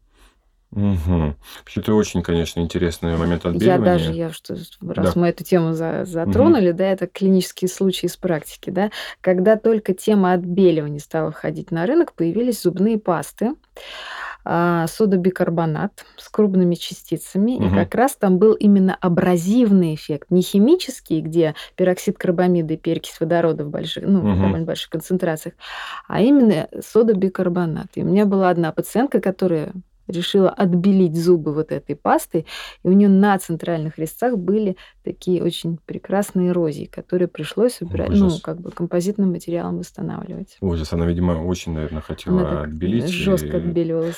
Угу. 0.71 1.35
Это 1.77 1.95
очень, 1.95 2.23
конечно, 2.23 2.61
интересный 2.61 3.17
момент 3.17 3.45
Я 3.45 3.51
отбеливания. 3.51 3.85
даже, 3.85 4.13
я 4.13 4.31
что, 4.31 4.55
раз 4.55 5.15
Да. 5.15 5.21
мы 5.21 5.29
эту 5.29 5.43
тему 5.43 5.73
за- 5.73 6.05
затронули, 6.05 6.73
да, 6.73 6.85
это 6.87 7.07
клинические 7.07 7.69
случаи 7.71 8.05
из 8.07 8.17
практики, 8.19 8.69
да, 8.69 8.91
когда 9.23 9.57
только 9.57 9.95
тема 9.95 10.35
отбеливания 10.35 10.99
стала 10.99 11.31
входить 11.31 11.71
на 11.71 11.87
рынок, 11.87 12.13
появились 12.13 12.63
зубные 12.63 12.99
пасты, 12.99 13.55
а, 14.45 14.87
содобикарбонат 14.89 16.05
с 16.17 16.29
крупными 16.29 16.75
частицами, 16.75 17.57
и 17.57 17.61
Мгм. 17.61 17.75
как 17.75 17.95
раз 17.95 18.17
там 18.17 18.39
был 18.39 18.53
именно 18.55 18.97
абразивный 19.01 19.95
эффект, 19.95 20.31
не 20.31 20.43
химический, 20.43 21.21
где 21.21 21.55
пероксид 21.77 22.19
карбамида 22.19 22.75
и 22.75 22.77
перекись 22.77 23.21
водорода 23.21 23.65
в 23.65 23.71
больших, 23.71 24.05
ну, 24.07 24.21
в 24.21 24.25
Мгм. 24.25 24.41
довольно 24.43 24.67
больших 24.67 24.91
концентрациях, 24.91 25.55
а 26.09 26.21
именно 26.21 26.69
содобикарбонат. 26.81 27.89
И 27.95 28.03
у 28.03 28.07
меня 28.07 28.27
была 28.27 28.51
одна 28.51 28.73
пациентка, 28.73 29.21
которая 29.21 29.73
решила 30.09 30.51
отбелить 30.51 31.17
зубы 31.17 31.53
вот 31.55 31.71
этой 31.73 31.95
пастой, 31.97 32.47
и 32.83 32.89
у 32.89 32.93
нее 32.93 33.09
на 33.09 33.39
центральных 33.39 33.99
резцах 33.99 34.37
были 34.37 34.77
такие 35.05 35.43
очень 35.43 35.79
прекрасные 35.87 36.49
эрозии, 36.51 36.87
которые 36.87 37.29
пришлось 37.29 37.81
убирать, 37.81 38.11
ну, 38.11 38.27
Ужас. 38.27 38.41
как 38.41 38.61
бы 38.61 38.71
композитным 38.71 39.31
материалом 39.31 39.79
восстанавливать. 39.79 40.57
Ужас. 40.61 40.93
Она, 40.93 41.07
видимо, 41.07 41.33
очень, 41.45 41.73
наверное, 41.73 42.03
хотела 42.03 42.41
Она 42.49 42.63
отбелить. 42.63 43.09
жестко 43.09 43.47
и 43.49 43.61
отбеливалась. 43.61 44.17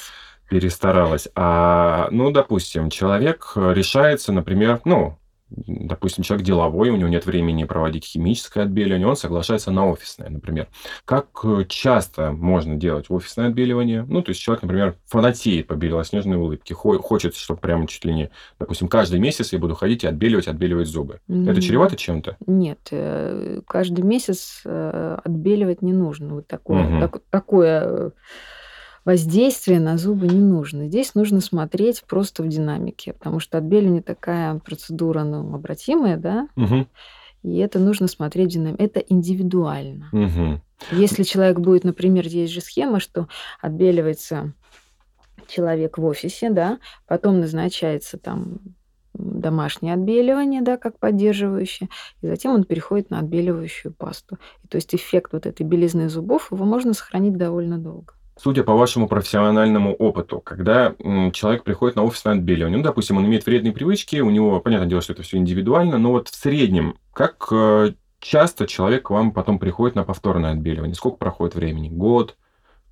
Перестаралась. 0.48 1.28
А, 1.36 2.08
ну, 2.10 2.32
допустим, 2.32 2.90
человек 2.90 3.52
решается, 3.54 4.32
например, 4.32 4.80
ну, 4.84 5.16
допустим, 5.50 6.22
человек 6.24 6.46
деловой, 6.46 6.90
у 6.90 6.96
него 6.96 7.08
нет 7.08 7.26
времени 7.26 7.64
проводить 7.64 8.04
химическое 8.04 8.62
отбеливание, 8.62 9.06
он 9.06 9.16
соглашается 9.16 9.70
на 9.70 9.88
офисное, 9.88 10.28
например. 10.30 10.68
Как 11.04 11.28
э, 11.44 11.64
часто 11.68 12.32
можно 12.32 12.76
делать 12.76 13.06
офисное 13.10 13.48
отбеливание? 13.48 14.04
Ну, 14.08 14.22
то 14.22 14.30
есть 14.30 14.40
человек, 14.40 14.62
например, 14.62 14.96
фанатеет 15.06 15.66
по 15.66 15.74
белоснежной 15.74 16.36
улыбке, 16.36 16.74
хо- 16.74 16.98
хочет, 16.98 17.34
чтобы 17.34 17.60
прямо 17.60 17.86
чуть 17.86 18.04
ли 18.04 18.14
не, 18.14 18.30
допустим, 18.58 18.88
каждый 18.88 19.18
месяц 19.20 19.52
я 19.52 19.58
буду 19.58 19.74
ходить 19.74 20.04
и 20.04 20.06
отбеливать, 20.06 20.48
отбеливать 20.48 20.86
зубы. 20.88 21.20
Это 21.28 21.50
М, 21.50 21.60
чревато 21.60 21.96
чем-то? 21.96 22.36
Нет, 22.46 22.78
э, 22.92 23.60
каждый 23.66 24.02
месяц 24.04 24.62
э, 24.64 25.18
отбеливать 25.24 25.82
не 25.82 25.92
нужно. 25.92 26.34
Вот 26.36 26.46
такое, 26.46 26.82
Мгм. 26.84 27.00
так- 27.00 27.22
такое 27.30 28.12
воздействие 29.04 29.80
на 29.80 29.96
зубы 29.98 30.26
не 30.26 30.40
нужно. 30.40 30.86
Здесь 30.86 31.14
нужно 31.14 31.40
смотреть 31.40 32.04
просто 32.06 32.42
в 32.42 32.48
динамике, 32.48 33.12
потому 33.14 33.40
что 33.40 33.58
отбеливание 33.58 34.02
такая 34.02 34.58
процедура 34.58 35.24
ну, 35.24 35.54
обратимая, 35.54 36.16
да, 36.16 36.48
Мгм. 36.56 36.88
и 37.42 37.56
это 37.58 37.78
нужно 37.78 38.06
смотреть 38.08 38.50
в 38.50 38.52
динамике. 38.54 38.84
Это 38.84 39.00
индивидуально. 39.00 40.08
Мгм. 40.12 40.62
Если 40.92 41.22
человек 41.24 41.58
будет, 41.60 41.84
например, 41.84 42.26
есть 42.26 42.52
же 42.52 42.60
схема, 42.60 43.00
что 43.00 43.28
отбеливается 43.60 44.54
человек 45.48 45.98
в 45.98 46.04
офисе, 46.04 46.50
да, 46.50 46.78
потом 47.06 47.40
назначается 47.40 48.18
там 48.18 48.60
домашнее 49.12 49.94
отбеливание, 49.94 50.62
да, 50.62 50.76
как 50.76 50.98
поддерживающее, 50.98 51.88
и 52.22 52.26
затем 52.28 52.54
он 52.54 52.64
переходит 52.64 53.10
на 53.10 53.18
отбеливающую 53.18 53.92
пасту. 53.92 54.38
И 54.64 54.68
то 54.68 54.76
есть 54.76 54.94
эффект 54.94 55.32
вот 55.32 55.46
этой 55.46 55.66
белизны 55.66 56.08
зубов, 56.08 56.52
его 56.52 56.64
можно 56.64 56.94
сохранить 56.94 57.36
довольно 57.36 57.78
долго. 57.78 58.14
Судя 58.42 58.64
по 58.64 58.72
вашему 58.74 59.06
профессиональному 59.06 59.94
опыту, 59.94 60.40
когда 60.40 60.94
человек 61.32 61.62
приходит 61.62 61.96
на 61.96 62.04
офисное 62.04 62.32
отбеливание, 62.32 62.78
ну, 62.78 62.82
допустим, 62.82 63.18
он 63.18 63.26
имеет 63.26 63.44
вредные 63.44 63.74
привычки, 63.74 64.20
у 64.20 64.30
него, 64.30 64.60
понятное 64.60 64.88
дело, 64.88 65.02
что 65.02 65.12
это 65.12 65.22
все 65.22 65.36
индивидуально, 65.36 65.98
но 65.98 66.12
вот 66.12 66.28
в 66.28 66.34
среднем, 66.34 66.96
как 67.12 67.48
э, 67.52 67.92
часто 68.18 68.66
человек 68.66 69.04
к 69.04 69.10
вам 69.10 69.32
потом 69.32 69.58
приходит 69.58 69.94
на 69.94 70.04
повторное 70.04 70.52
отбеливание? 70.52 70.94
Сколько 70.94 71.18
проходит 71.18 71.54
времени? 71.54 71.90
Год? 71.90 72.38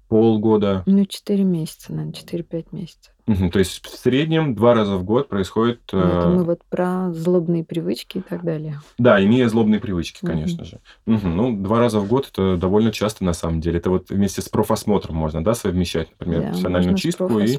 Полгода? 0.08 0.82
Ну, 0.86 1.04
4 1.04 1.44
месяца, 1.44 1.92
наверное, 1.92 2.14
4-5 2.14 2.66
месяцев. 2.72 3.12
Мгм. 3.28 3.50
То 3.50 3.58
есть 3.58 3.86
в 3.86 3.90
среднем 3.90 4.54
два 4.54 4.72
раза 4.72 4.96
в 4.96 5.04
год 5.04 5.28
происходит... 5.28 5.80
Ну, 5.92 5.98
это 5.98 6.28
мы 6.28 6.42
э, 6.42 6.44
вот 6.44 6.60
про 6.70 7.12
злобные 7.12 7.62
привычки 7.62 8.18
и 8.18 8.20
так 8.22 8.42
далее. 8.42 8.80
Да, 8.96 9.22
имея 9.22 9.48
злобные 9.48 9.80
привычки, 9.80 10.20
конечно 10.24 10.64
же. 10.64 10.80
Мгм. 11.04 11.36
Ну, 11.36 11.56
два 11.62 11.78
раза 11.78 12.00
в 12.00 12.08
год 12.08 12.30
это 12.32 12.56
довольно 12.56 12.90
часто 12.90 13.24
на 13.24 13.34
самом 13.34 13.60
деле. 13.60 13.78
Это 13.78 13.90
вот 13.90 14.08
вместе 14.08 14.40
с 14.40 14.48
профосмотром 14.48 15.14
можно, 15.14 15.44
да, 15.44 15.54
совмещать, 15.54 16.08
например, 16.18 16.40
Да, 16.40 16.48
профессиональную 16.48 16.96
чистку 16.96 17.38
и 17.38 17.58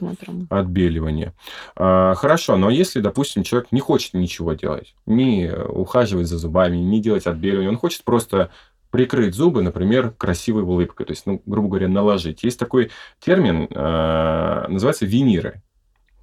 отбеливание. 0.50 1.34
А, 1.76 2.16
хорошо, 2.16 2.58
но 2.58 2.72
если, 2.72 3.00
допустим, 3.00 3.44
человек 3.44 3.72
не 3.72 3.80
хочет 3.80 4.16
ничего 4.16 4.54
делать, 4.54 4.96
не 5.06 5.54
ухаживать 5.54 6.28
за 6.28 6.40
зубами, 6.40 6.78
не 6.78 7.00
делать 7.00 7.28
отбеливание, 7.28 7.70
он 7.70 7.78
хочет 7.78 8.04
просто 8.04 8.50
прикрыть 8.92 9.36
зубы, 9.36 9.62
например, 9.62 10.12
красивой 10.18 10.64
улыбкой, 10.64 11.06
то 11.06 11.12
есть, 11.12 11.26
ну, 11.26 11.42
грубо 11.46 11.70
говоря, 11.70 11.88
наложить. 11.88 12.44
Есть 12.44 12.60
такой 12.60 12.92
термин, 13.20 13.68
э, 13.70 14.66
называется 14.68 15.06
виниры. 15.06 15.62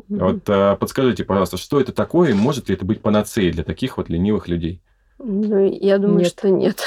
Вот 0.09 0.49
э, 0.49 0.77
подскажите, 0.79 1.25
пожалуйста, 1.25 1.57
что 1.57 1.81
это 1.81 1.93
такое 1.93 2.31
и 2.31 2.35
может 2.35 2.69
ли 2.69 2.75
это 2.75 2.85
быть 2.85 3.03
панацеей 3.03 3.53
для 3.53 3.65
таких 3.65 3.97
вот 3.97 4.09
ленивых 4.09 4.49
людей? 4.49 4.83
Ну, 5.19 5.65
я 5.65 5.99
думаю, 5.99 6.21
Нет. 6.21 6.29
что 6.29 6.51
нет. 6.51 6.83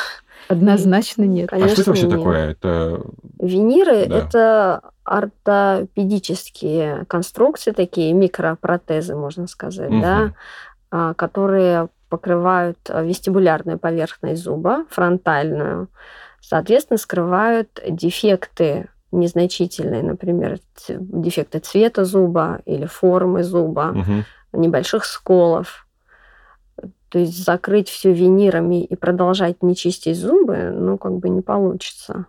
Однозначно 0.47 1.23
нет. 1.23 1.49
а 1.51 1.57
что 1.57 1.65
это 1.65 1.75
Конечно, 1.75 1.91
вообще 1.91 2.07
нет. 2.07 2.17
такое? 2.17 2.49
Это 2.51 3.01
Виниры 3.39 4.05
Да. 4.05 4.17
это 4.17 4.81
ортопедические 5.03 7.05
конструкции, 7.07 7.71
такие 7.71 8.13
микропротезы, 8.13 9.15
можно 9.15 9.47
сказать, 9.47 9.89
Мгм. 9.89 10.01
да, 10.01 10.33
а, 10.91 11.13
которые 11.13 11.89
покрывают 12.09 12.77
а, 12.89 13.01
вестибулярную 13.03 13.79
поверхность 13.79 14.43
зуба, 14.43 14.85
фронтальную, 14.89 15.87
соответственно, 16.41 16.97
скрывают 16.97 17.79
дефекты 17.87 18.89
незначительные, 19.11 20.03
например, 20.03 20.59
дефекты 20.87 21.59
цвета 21.59 22.05
зуба 22.05 22.61
или 22.65 22.85
формы 22.85 23.43
зуба, 23.43 23.85
мгм. 23.85 24.25
небольших 24.53 25.05
сколов. 25.05 25.87
То 27.09 27.17
есть 27.17 27.43
закрыть 27.43 27.89
все 27.89 28.13
винирами 28.13 28.83
и 28.83 28.95
продолжать 28.95 29.63
не 29.63 29.75
чистить 29.75 30.17
зубы, 30.17 30.69
ну, 30.71 30.97
как 30.97 31.13
бы 31.13 31.29
не 31.29 31.41
получится 31.41 32.27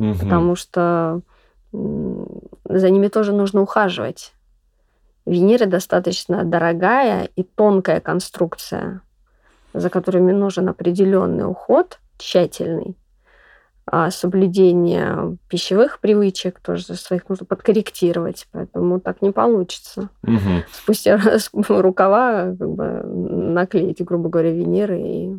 Мгм. 0.00 0.18
потому 0.18 0.56
что 0.56 1.20
за 1.72 2.90
ними 2.90 3.08
тоже 3.08 3.32
нужно 3.32 3.60
ухаживать. 3.60 4.32
Виниры 5.26 5.66
достаточно 5.66 6.44
дорогая 6.44 7.28
и 7.36 7.42
тонкая 7.42 8.00
конструкция, 8.00 9.02
за 9.74 9.90
которыми 9.90 10.32
нужен 10.32 10.68
определенный 10.68 11.48
уход, 11.48 11.98
тщательный, 12.18 12.96
а 13.86 14.10
соблюдение 14.10 15.36
пищевых 15.48 16.00
привычек 16.00 16.60
тоже 16.60 16.84
своих 16.94 17.28
нужно 17.28 17.44
подкорректировать, 17.44 18.46
поэтому 18.52 19.00
так 19.00 19.20
не 19.20 19.30
получится. 19.32 20.08
Мгм. 20.22 20.62
Спустя 20.72 21.16
раз 21.16 21.50
рукава 21.68 22.54
как 22.58 22.70
бы 22.70 23.02
наклеить, 23.04 24.02
грубо 24.04 24.28
говоря, 24.28 24.52
виниры 24.52 25.00
и 25.00 25.36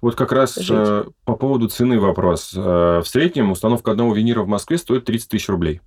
Вот 0.00 0.14
как 0.14 0.32
раз 0.32 0.54
жить. 0.54 0.70
э, 0.78 1.04
по 1.24 1.34
поводу 1.36 1.68
цены 1.68 1.98
вопрос. 2.00 2.52
Э, 2.56 3.00
В 3.00 3.04
среднем 3.06 3.50
установка 3.50 3.90
одного 3.90 4.14
винира 4.14 4.42
в 4.42 4.48
Москве 4.48 4.78
стоит 4.78 5.04
30 5.04 5.28
тысяч 5.28 5.48
рублей. 5.48 5.80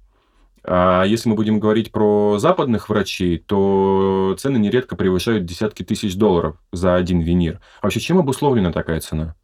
А 0.66 1.04
если 1.04 1.30
мы 1.30 1.36
будем 1.36 1.60
говорить 1.60 1.92
про 1.92 2.38
западных 2.40 2.88
врачей, 2.90 3.38
то 3.38 4.36
цены 4.40 4.58
нередко 4.58 4.96
превышают 4.96 5.46
десятки 5.46 5.84
тысяч 5.84 6.16
долларов 6.16 6.56
за 6.72 6.96
один 6.96 7.20
винир. 7.20 7.60
А 7.82 7.86
вообще 7.88 8.00
чем 8.00 8.20
обусловлена 8.20 8.72
такая 8.72 9.00
цена? 9.02 9.36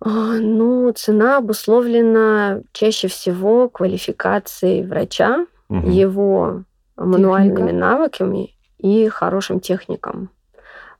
А, 0.00 0.08
Ну, 0.38 0.92
цена 0.92 1.38
обусловлена 1.38 2.62
чаще 2.72 3.08
всего 3.08 3.68
квалификацией 3.68 4.84
врача, 4.84 5.46
Мгм. 5.68 5.90
его 5.90 6.62
мануальными 6.96 7.56
Техника. 7.56 7.74
навыками 7.76 8.54
и 8.78 9.08
хорошим 9.08 9.60
техником. 9.60 10.30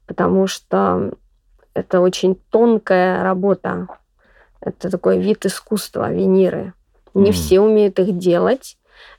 Потому 0.07 0.47
что 0.47 1.13
это 1.75 2.01
очень 2.01 2.37
тонкая 2.51 3.23
работа. 3.23 3.89
Это 4.61 4.91
такой 4.91 5.19
вид 5.21 5.45
искусства, 5.45 6.11
виниры. 6.13 6.73
Не 7.15 7.25
Мгм. 7.31 7.33
все 7.33 7.61
умеют 7.61 7.99
их 7.99 8.17
делать. 8.19 8.76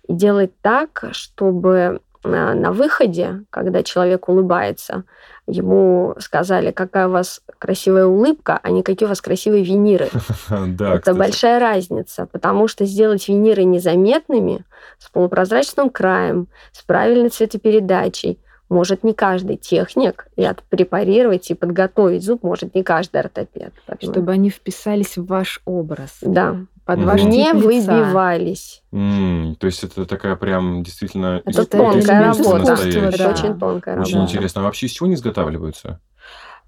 И 0.08 0.14
делать 0.14 0.52
так, 0.62 1.06
чтобы 1.12 2.02
а, 2.24 2.54
на 2.54 2.72
выходе, 2.72 3.44
когда 3.50 3.84
человек 3.84 4.30
улыбается, 4.30 5.04
ему 5.48 6.16
сказали, 6.20 6.72
какая 6.72 7.08
у 7.08 7.12
вас 7.12 7.42
красивая 7.60 8.06
улыбка, 8.06 8.60
а 8.62 8.70
не 8.70 8.84
какие 8.84 9.06
у 9.06 9.10
вас 9.10 9.22
красивые 9.22 9.64
виниры. 9.64 10.10
Да, 10.50 10.90
Это 10.96 11.00
кстати. 11.00 11.18
большая 11.18 11.60
разница, 11.60 12.26
потому 12.32 12.68
что 12.68 12.86
сделать 12.86 13.28
виниры 13.28 13.64
незаметными, 13.64 14.64
с 15.00 15.10
полупрозрачным 15.10 15.90
краем, 15.90 16.48
с 16.72 16.82
правильной 16.84 17.30
цветопередачей, 17.30 18.40
может 18.70 19.04
не 19.06 19.14
каждый 19.14 19.56
техник, 19.56 20.28
и 20.36 20.44
отпрепарировать 20.44 21.50
и 21.52 21.54
подготовить 21.54 22.24
зуб 22.24 22.44
может 22.44 22.76
не 22.76 22.84
каждый 22.84 23.22
ортопед. 23.22 23.74
Поэтому- 23.86 24.12
Чтобы 24.12 24.32
они 24.34 24.50
вписались 24.50 25.18
в 25.18 25.26
ваш 25.26 25.62
образ. 25.66 26.18
Да, 26.22 26.58
Под 26.88 27.04
ваш 27.04 27.22
не 27.24 27.52
выбивались. 27.54 28.82
М, 28.94 29.58
То 29.60 29.68
есть 29.68 29.84
это 29.84 30.06
такая 30.06 30.38
прям 30.38 30.84
действительно 30.84 31.42
Это 31.46 31.66
тонкая 31.66 32.22
работа. 32.34 32.72
Это 32.74 33.30
очень 33.30 33.60
тонкая 33.60 34.00
Очень 34.00 34.16
работа. 34.16 34.32
интересно. 34.32 34.62
А 34.62 34.64
вообще 34.64 34.86
из 34.86 34.92
чего 34.92 35.08
они 35.08 35.16
изготавливаются? 35.16 36.00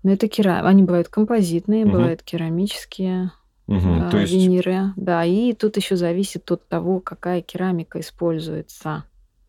Но 0.03 0.11
это 0.11 0.27
кера... 0.27 0.59
Они 0.67 0.83
бывают 0.83 1.07
композитные, 1.07 1.85
Мгм. 1.85 1.93
бывают 1.93 2.21
керамические 2.21 3.31
а, 3.69 4.09
То 4.09 4.17
есть 4.17 4.33
виниры. 4.33 4.91
Да, 4.97 5.23
и 5.23 5.53
тут 5.53 5.77
еще 5.77 5.95
зависит 5.95 6.51
от 6.51 6.67
того, 6.67 6.99
какая 6.99 7.41
керамика 7.41 8.01
используется. 8.01 9.05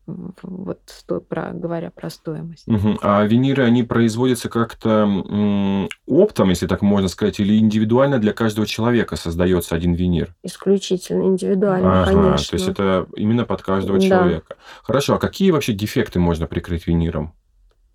Вот 0.07 0.81
сто- 0.87 1.21
про, 1.21 1.51
говоря 1.53 1.91
про 1.91 2.11
стоимость. 2.11 2.67
Мгм. 2.67 2.99
А 3.01 3.25
виниры, 3.25 3.63
они 3.65 3.83
производятся 3.85 4.49
как-то 4.49 5.07
оптом, 6.07 6.49
если 6.49 6.67
так 6.67 6.83
можно 6.83 7.09
сказать, 7.09 7.39
или 7.39 7.59
индивидуально 7.59 8.19
для 8.19 8.33
каждого 8.33 8.67
человека 8.67 9.17
создается 9.17 9.77
один 9.77 9.93
винир? 9.95 10.35
Исключительно 10.43 11.25
индивидуально, 11.25 12.03
Ага, 12.03 12.13
конечно. 12.13 12.47
то 12.51 12.57
есть 12.57 12.69
это 12.69 13.07
именно 13.17 13.45
под 13.45 13.63
каждого 13.63 13.99
Да. 13.99 14.07
человека. 14.07 14.57
Хорошо, 14.83 15.15
а 15.15 15.19
какие 15.19 15.51
вообще 15.53 15.73
дефекты 15.75 16.19
можно 16.19 16.47
прикрыть 16.47 16.87
виниром? 16.87 17.35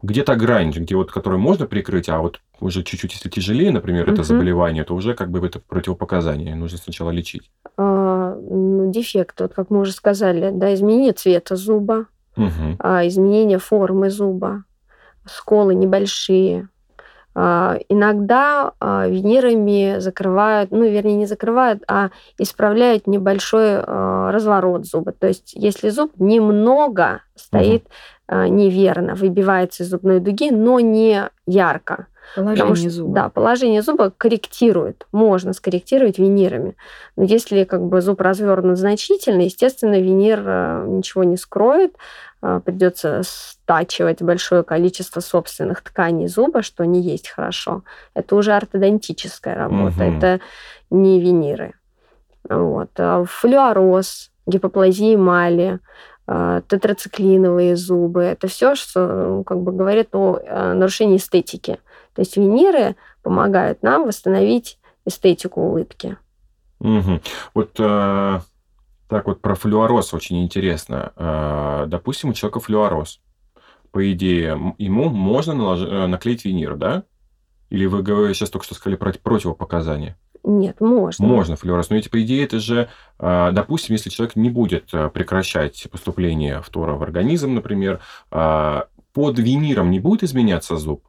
Где 0.05 0.21
та 0.23 0.35
грань, 0.35 0.69
где 0.69 0.95
вот, 0.95 1.11
которую 1.11 1.39
можно 1.39 1.65
прикрыть, 1.65 2.09
а 2.09 2.19
вот 2.19 2.39
уже 2.59 2.83
чуть-чуть, 2.83 3.13
если 3.13 3.27
тяжелее, 3.27 3.71
например, 3.71 4.03
это 4.03 4.21
Мгм. 4.21 4.23
заболевание, 4.23 4.83
то 4.83 4.93
уже 4.93 5.15
как 5.15 5.31
бы 5.31 5.43
это 5.43 5.59
противопоказание, 5.59 6.53
нужно 6.53 6.77
сначала 6.77 7.09
лечить. 7.09 7.49
А, 7.75 8.35
ну, 8.35 8.91
дефект, 8.91 9.41
вот 9.41 9.55
как 9.55 9.71
мы 9.71 9.79
уже 9.79 9.93
сказали, 9.93 10.51
да, 10.53 10.75
изменение 10.75 11.13
цвета 11.13 11.55
зуба, 11.55 12.05
Мгм. 12.35 12.75
а, 12.77 13.07
изменение 13.07 13.57
формы 13.57 14.11
зуба, 14.11 14.65
сколы 15.25 15.73
небольшие. 15.73 16.69
А, 17.33 17.77
Иногда 17.89 18.73
а, 18.79 19.07
винирами 19.07 19.97
закрывают, 19.99 20.69
ну, 20.71 20.85
вернее, 20.87 21.15
не 21.15 21.25
закрывают, 21.25 21.83
а 21.87 22.11
исправляют 22.37 23.07
небольшой 23.07 23.79
а, 23.79 24.31
разворот 24.31 24.85
зуба. 24.85 25.13
То 25.13 25.27
есть, 25.27 25.53
если 25.55 25.89
зуб 25.89 26.11
немного 26.17 27.23
стоит 27.35 27.87
а, 27.87 27.91
неверно, 28.29 29.15
выбивается 29.15 29.83
из 29.83 29.89
зубной 29.89 30.19
дуги, 30.19 30.51
но 30.51 30.79
не 30.79 31.29
ярко. 31.45 32.07
Потому 32.35 32.55
Положение 32.55 32.89
что, 32.89 32.97
зуба. 32.97 33.13
Да, 33.13 33.29
положение 33.29 33.81
зуба 33.83 34.11
корректирует. 34.17 35.05
Можно 35.11 35.53
скорректировать 35.53 36.17
винирами. 36.17 36.75
Но 37.15 37.23
если 37.23 37.63
как 37.65 37.83
бы 37.83 38.01
зуб 38.01 38.19
развернут 38.19 38.77
значительно, 38.79 39.41
естественно, 39.41 39.99
винир 40.01 40.41
э, 40.43 40.85
ничего 40.87 41.23
не 41.23 41.37
скроет. 41.37 41.95
Э, 42.41 42.61
Придется 42.65 43.21
стачивать 43.23 44.23
большое 44.23 44.63
количество 44.63 45.19
собственных 45.19 45.81
тканей 45.81 46.27
зуба, 46.27 46.63
что 46.63 46.83
не 46.83 46.99
есть 46.99 47.29
хорошо. 47.29 47.83
Это 48.15 48.35
уже 48.35 48.53
ортодонтическая 48.53 49.55
работа, 49.55 50.03
Мгм. 50.03 50.17
это 50.17 50.39
не 50.89 51.21
виниры. 51.21 51.73
Вот. 52.49 52.89
А 52.97 53.23
Флюороз, 53.23 54.31
гипоплазия 54.47 55.13
эмали, 55.15 55.79
тетрациклиновые 56.27 57.75
зубы. 57.75 58.23
Это 58.23 58.47
все, 58.47 58.75
что 58.75 59.07
ну, 59.07 59.43
как 59.43 59.61
бы 59.61 59.71
говорит 59.71 60.09
о 60.13 60.73
нарушении 60.73 61.17
эстетики. 61.17 61.79
То 62.13 62.21
есть 62.21 62.37
виниры 62.37 62.95
помогают 63.21 63.83
нам 63.83 64.05
восстановить 64.05 64.79
эстетику 65.05 65.61
улыбки. 65.61 66.17
Мгм. 66.79 67.21
Вот 67.53 67.75
э, 67.79 68.39
так 69.07 69.27
вот 69.27 69.41
про 69.41 69.55
флюороз 69.55 70.13
очень 70.13 70.43
интересно. 70.43 71.13
Э, 71.15 71.85
допустим, 71.87 72.29
у 72.29 72.33
человека 72.33 72.59
флюороз. 72.59 73.21
По 73.91 74.11
идее, 74.11 74.75
ему 74.77 75.09
можно 75.09 75.53
наложи- 75.53 75.87
э, 75.87 76.07
наклеить 76.07 76.45
винир, 76.45 76.75
да? 76.75 77.03
Или 77.69 77.85
вы 77.85 78.33
сейчас 78.33 78.49
только 78.49 78.65
что 78.65 78.75
сказали 78.75 78.97
про 78.97 79.13
противопоказания? 79.13 80.17
Нет, 80.43 80.79
можно. 80.81 81.25
Можно 81.25 81.55
флюороз. 81.55 81.89
Но 81.89 81.95
ведь, 81.95 82.09
по 82.11 82.21
идее, 82.21 82.43
это 82.43 82.59
же, 82.59 82.89
э, 83.19 83.49
допустим, 83.53 83.93
если 83.93 84.09
человек 84.09 84.35
не 84.35 84.49
будет 84.49 84.93
э, 84.93 85.09
прекращать 85.09 85.87
поступление 85.91 86.61
фтора 86.61 86.93
в 86.95 87.03
организм, 87.03 87.53
например, 87.55 87.99
э, 88.31 88.81
под 89.13 89.39
виниром 89.39 89.91
не 89.91 89.99
будет 89.99 90.23
изменяться 90.23 90.77
зуб? 90.77 91.03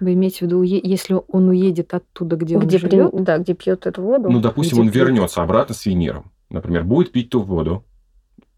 Вы 0.00 0.14
имеете 0.14 0.38
в 0.38 0.42
виду, 0.42 0.62
если 0.62 1.16
он 1.28 1.48
уедет 1.50 1.92
оттуда, 1.92 2.36
где, 2.36 2.56
Где, 2.56 2.76
он 2.78 2.82
при- 2.82 2.90
живет? 2.90 3.22
да, 3.22 3.38
где 3.38 3.54
пьет 3.54 3.86
эту 3.86 4.02
воду. 4.02 4.30
Ну, 4.30 4.40
допустим, 4.40 4.78
он 4.80 4.88
Где 4.88 5.00
пьют? 5.00 5.08
вернется 5.08 5.42
обратно 5.42 5.74
с 5.74 5.84
виниром. 5.86 6.32
например, 6.48 6.82
будет 6.84 7.12
пить 7.12 7.30
ту 7.30 7.42
воду, 7.42 7.84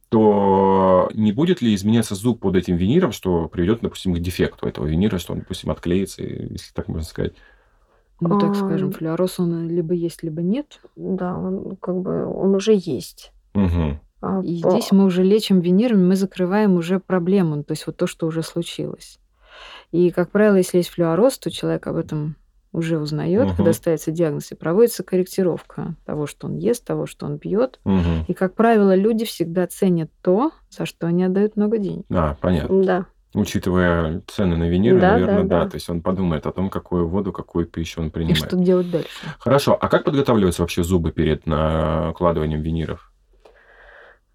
то 0.08 1.10
не 1.14 1.32
будет 1.32 1.60
ли 1.62 1.74
изменяться 1.74 2.14
зуб 2.14 2.40
под 2.40 2.54
этим 2.56 2.76
виниром, 2.76 3.12
что 3.12 3.48
приведет, 3.48 3.80
допустим, 3.82 4.14
к 4.14 4.18
дефекту 4.18 4.66
этого 4.66 4.86
винира, 4.86 5.18
что 5.18 5.32
он, 5.32 5.40
допустим, 5.40 5.70
отклеится, 5.70 6.22
если 6.22 6.72
так 6.74 6.88
можно 6.88 7.04
сказать? 7.06 7.32
Ну, 8.28 8.38
так 8.38 8.54
скажем, 8.54 8.92
флюороз, 8.92 9.40
он 9.40 9.68
либо 9.68 9.94
есть, 9.94 10.22
либо 10.22 10.42
нет. 10.42 10.80
Да, 10.96 11.36
он 11.36 11.76
как 11.76 11.96
бы 11.96 12.26
он 12.26 12.54
уже 12.54 12.72
есть. 12.74 13.32
Угу. 13.54 14.42
И 14.44 14.56
здесь 14.56 14.92
мы 14.92 15.04
уже 15.04 15.24
лечим 15.24 15.60
винирами, 15.60 16.04
мы 16.04 16.16
закрываем 16.16 16.76
уже 16.76 17.00
проблему, 17.00 17.64
то 17.64 17.72
есть 17.72 17.86
вот 17.86 17.96
то, 17.96 18.06
что 18.06 18.26
уже 18.26 18.42
случилось. 18.42 19.18
И, 19.90 20.10
как 20.10 20.30
правило, 20.30 20.56
если 20.56 20.78
есть 20.78 20.90
флюороз, 20.90 21.38
то 21.38 21.50
человек 21.50 21.86
об 21.86 21.96
этом 21.96 22.36
уже 22.72 22.98
узнает, 22.98 23.48
Мгм. 23.48 23.56
когда 23.56 23.72
ставится 23.72 24.10
диагноз, 24.10 24.50
и 24.50 24.54
проводится 24.54 25.02
корректировка 25.02 25.94
того, 26.06 26.26
что 26.26 26.46
он 26.46 26.56
ест, 26.56 26.84
того, 26.86 27.06
что 27.06 27.26
он 27.26 27.38
пьет. 27.38 27.80
Угу. 27.84 28.26
И, 28.28 28.32
как 28.32 28.54
правило, 28.54 28.94
люди 28.94 29.26
всегда 29.26 29.66
ценят 29.66 30.10
то, 30.22 30.52
за 30.70 30.86
что 30.86 31.06
они 31.06 31.24
отдают 31.24 31.56
много 31.56 31.78
денег. 31.78 32.06
А, 32.10 32.36
понятно. 32.40 32.82
Да. 32.82 33.06
Учитывая 33.34 34.20
цены 34.26 34.56
на 34.56 34.68
виниры, 34.68 35.00
Да, 35.00 35.12
наверное, 35.12 35.44
да, 35.44 35.48
да, 35.58 35.64
да. 35.64 35.70
То 35.70 35.76
есть 35.76 35.88
он 35.88 36.02
подумает 36.02 36.46
о 36.46 36.52
том, 36.52 36.68
какую 36.68 37.08
воду, 37.08 37.32
какую 37.32 37.66
пищу 37.66 38.00
он 38.00 38.08
И 38.08 38.10
принимает. 38.10 38.44
что 38.44 38.56
делать 38.56 38.90
дальше? 38.90 39.08
Хорошо. 39.38 39.76
А 39.80 39.88
как 39.88 40.04
подготавливаются 40.04 40.62
вообще 40.62 40.82
зубы 40.82 41.12
перед 41.12 41.46
накладыванием 41.46 42.60
виниров? 42.60 43.10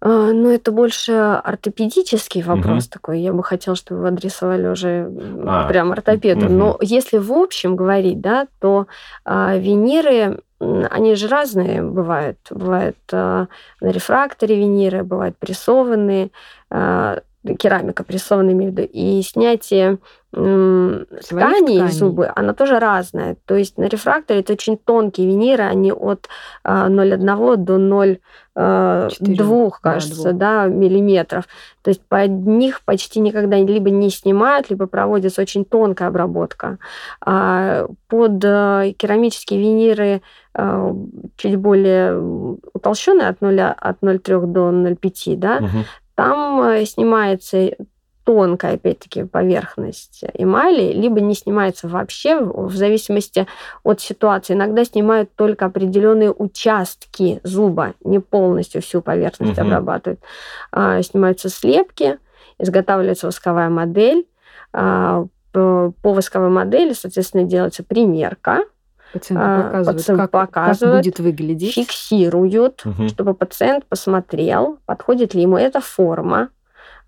А, 0.00 0.32
Ну, 0.32 0.50
это 0.50 0.70
больше 0.72 1.12
ортопедический 1.12 2.42
вопрос 2.42 2.88
такой. 2.88 3.20
Я 3.20 3.32
бы 3.32 3.42
хотела, 3.42 3.76
чтобы 3.76 4.02
вы 4.02 4.08
адресовали 4.08 4.66
уже 4.68 5.10
А, 5.46 5.68
прям 5.68 5.92
ортопеду. 5.92 6.46
мгм. 6.46 6.58
Но 6.58 6.78
если 6.80 7.18
в 7.18 7.32
общем 7.32 7.76
говорить, 7.76 8.20
да, 8.20 8.46
то 8.60 8.86
а, 9.24 9.56
виниры, 9.56 10.40
они 10.60 11.14
же 11.14 11.28
разные 11.28 11.82
бывают. 11.82 12.38
Бывают 12.50 12.96
а, 13.12 13.46
на 13.80 13.88
рефракторе 13.90 14.56
виниры, 14.56 15.02
бывают 15.04 15.36
прессованные, 15.36 16.30
а, 16.70 17.20
керамика 17.58 18.04
прессованная, 18.04 18.52
имею 18.52 18.72
в 18.72 18.76
виду, 18.76 18.88
и 18.92 19.22
снятие 19.22 19.98
тканей, 20.30 21.18
тканей. 21.22 21.88
зубы, 21.90 22.30
она 22.34 22.52
тоже 22.52 22.78
разная. 22.78 23.36
То 23.46 23.54
есть 23.54 23.78
на 23.78 23.84
рефракторе 23.84 24.40
это 24.40 24.52
очень 24.52 24.76
тонкие 24.76 25.26
виниры, 25.26 25.64
они 25.64 25.90
от 25.90 26.28
а, 26.64 26.88
0,1 26.88 27.56
до 27.56 27.76
0,2, 27.76 29.10
Четырех, 29.10 29.80
да, 29.82 29.90
кажется, 29.92 30.32
да, 30.32 30.66
миллиметров. 30.66 31.44
То 31.82 31.90
есть 31.90 32.02
под 32.06 32.30
них 32.30 32.82
почти 32.84 33.20
никогда 33.20 33.56
либо 33.56 33.88
не 33.88 34.10
снимают, 34.10 34.68
либо 34.68 34.86
проводится 34.86 35.40
очень 35.40 35.64
тонкая 35.64 36.08
обработка. 36.08 36.78
А 37.24 37.86
под 38.08 38.44
э, 38.44 38.94
керамические 38.98 39.60
виниры 39.60 40.22
э, 40.54 40.94
чуть 41.36 41.56
более 41.56 42.20
утолщенные 42.74 43.28
от 43.28 43.40
0, 43.40 43.60
от 43.60 44.02
0,3 44.02 44.46
до 44.46 44.70
0,5, 44.70 45.36
да, 45.36 45.60
Мгм. 45.60 45.84
Там 46.18 46.60
э, 46.62 46.84
снимается 46.84 47.70
тонкая, 48.24 48.74
опять-таки, 48.74 49.22
поверхность 49.22 50.24
эмали, 50.34 50.92
либо 50.92 51.20
не 51.20 51.32
снимается 51.32 51.86
вообще, 51.86 52.40
в 52.40 52.74
зависимости 52.74 53.46
от 53.84 54.00
ситуации. 54.00 54.54
Иногда 54.54 54.84
снимают 54.84 55.32
только 55.36 55.66
определенные 55.66 56.32
участки 56.32 57.38
зуба, 57.44 57.94
не 58.02 58.18
полностью 58.18 58.82
всю 58.82 59.00
поверхность 59.00 59.56
Мгм. 59.56 59.68
обрабатывают. 59.68 60.20
А, 60.72 61.00
Снимаются 61.02 61.48
слепки, 61.50 62.18
изготавливается 62.58 63.26
восковая 63.28 63.68
модель. 63.68 64.26
А, 64.72 65.24
по 65.52 65.92
восковой 66.02 66.50
модели, 66.50 66.94
соответственно, 66.94 67.44
делается 67.44 67.84
примерка, 67.84 68.64
Пациент 69.12 69.40
А, 69.42 69.62
показывает, 69.62 69.96
пациент 69.98 70.20
как, 70.20 70.30
как 70.30 70.48
показывает, 70.50 70.96
будет 71.04 71.18
выглядеть. 71.20 71.74
фиксируют, 71.74 72.84
Мгм. 72.84 73.08
чтобы 73.08 73.34
пациент 73.34 73.86
посмотрел, 73.86 74.78
подходит 74.86 75.34
ли 75.34 75.42
ему 75.42 75.56
эта 75.56 75.80
форма, 75.80 76.50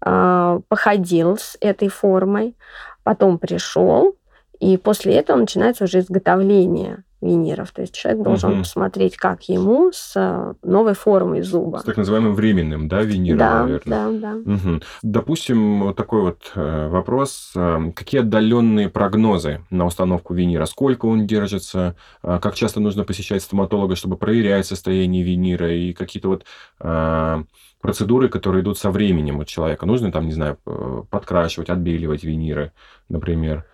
а, 0.01 0.61
походил 0.68 1.36
с 1.36 1.57
этой 1.61 1.88
формой, 1.88 2.57
потом 3.03 3.38
пришел, 3.38 4.16
и 4.59 4.76
после 4.78 5.14
этого 5.14 5.36
начинается 5.38 5.84
уже 5.84 6.01
изготовление 6.01 7.05
виниров. 7.20 7.70
То 7.72 7.82
есть 7.82 7.94
человек 7.94 8.22
должен 8.22 8.50
Мгм. 8.50 8.58
посмотреть, 8.60 9.16
как 9.16 9.42
ему 9.48 9.90
с 9.92 10.12
а, 10.16 10.54
новой 10.62 10.94
формой 10.94 11.42
зуба. 11.42 11.78
С 11.78 11.84
так 11.84 11.96
называемым 11.96 12.34
временным, 12.34 12.88
да, 12.88 13.02
виниром, 13.02 13.38
да, 13.38 13.62
наверное. 13.62 14.10
да, 14.20 14.34
да. 14.34 14.50
Мгм. 14.52 14.82
Допустим, 15.02 15.82
вот 15.84 15.96
такой 15.96 16.22
вот 16.22 16.52
э, 16.54 16.88
вопрос. 16.88 17.52
Э, 17.54 17.92
Какие 17.94 18.22
отдаленные 18.22 18.88
прогнозы 18.88 19.64
на 19.70 19.84
установку 19.86 20.34
винира? 20.34 20.64
Сколько 20.66 21.06
он 21.06 21.26
держится? 21.26 21.96
Э, 22.22 22.38
Как 22.40 22.54
часто 22.54 22.80
нужно 22.80 23.04
посещать 23.04 23.42
стоматолога, 23.42 23.96
чтобы 23.96 24.16
проверять 24.16 24.66
состояние 24.66 25.22
винира? 25.22 25.70
И 25.72 25.92
какие-то 25.92 26.28
вот 26.28 26.44
э, 26.80 27.42
процедуры, 27.80 28.28
которые 28.28 28.62
идут 28.62 28.78
со 28.78 28.90
временем 28.90 29.38
у 29.38 29.44
человека. 29.44 29.86
Нужно 29.86 30.10
там, 30.12 30.26
не 30.26 30.32
знаю, 30.32 30.58
э, 30.66 31.02
подкрашивать, 31.10 31.70
отбеливать 31.70 32.24
виниры, 32.24 32.72
например. 33.08 33.64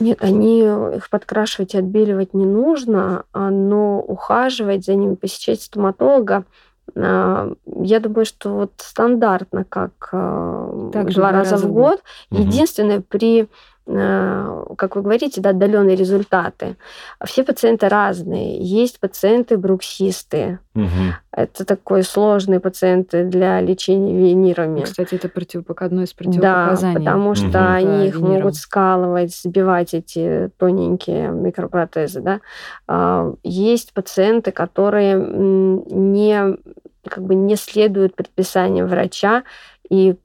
Нет, 0.00 0.18
они 0.22 0.60
их 0.60 1.10
подкрашивать 1.10 1.74
и 1.74 1.78
отбеливать 1.78 2.34
не 2.34 2.46
нужно, 2.46 3.24
а, 3.32 3.50
но 3.50 4.00
ухаживать 4.00 4.84
за 4.84 4.94
ними, 4.94 5.14
посещать 5.14 5.60
стоматолога, 5.60 6.44
а, 6.94 7.52
я 7.66 8.00
думаю, 8.00 8.24
что 8.24 8.54
вот 8.54 8.72
стандартно, 8.78 9.64
как 9.64 10.08
а, 10.12 10.90
Также 10.92 11.16
два 11.16 11.32
раза 11.32 11.56
в 11.56 11.70
год. 11.72 12.02
Мгм. 12.30 12.42
Единственное, 12.42 13.00
при, 13.00 13.48
как 13.84 14.94
вы 14.96 15.02
говорите, 15.02 15.40
да, 15.40 15.50
отдаленные 15.50 15.96
результаты. 15.96 16.76
Все 17.24 17.42
пациенты 17.42 17.88
разные. 17.88 18.58
Есть 18.60 19.00
пациенты 19.00 19.56
бруксисты. 19.58 20.60
Мгм. 20.74 21.14
Это 21.32 21.64
такой 21.64 22.02
сложные 22.04 22.60
пациенты 22.60 23.24
для 23.24 23.60
лечения 23.60 24.12
винирами. 24.14 24.82
Кстати, 24.82 25.16
это 25.16 25.28
противопока... 25.28 25.86
одно 25.86 26.02
из 26.02 26.10
Да, 26.10 26.16
противопоказаний. 26.18 26.94
потому 26.96 27.34
что 27.34 27.46
Мгм. 27.46 27.72
они 27.72 28.06
их 28.08 28.14
виниром. 28.16 28.34
могут 28.36 28.54
скалывать, 28.54 29.34
сбивать 29.34 29.94
эти 29.94 30.50
тоненькие 30.58 31.28
микропротезы. 31.28 32.20
Да? 32.20 32.40
А, 32.86 33.34
Есть 33.42 33.92
пациенты, 33.94 34.52
которые 34.52 35.14
не, 35.16 36.56
как 37.08 37.24
бы 37.24 37.34
не 37.34 37.56
следуют 37.56 38.14
предписаниям 38.14 38.86
врача 38.86 39.42
и 39.92 40.16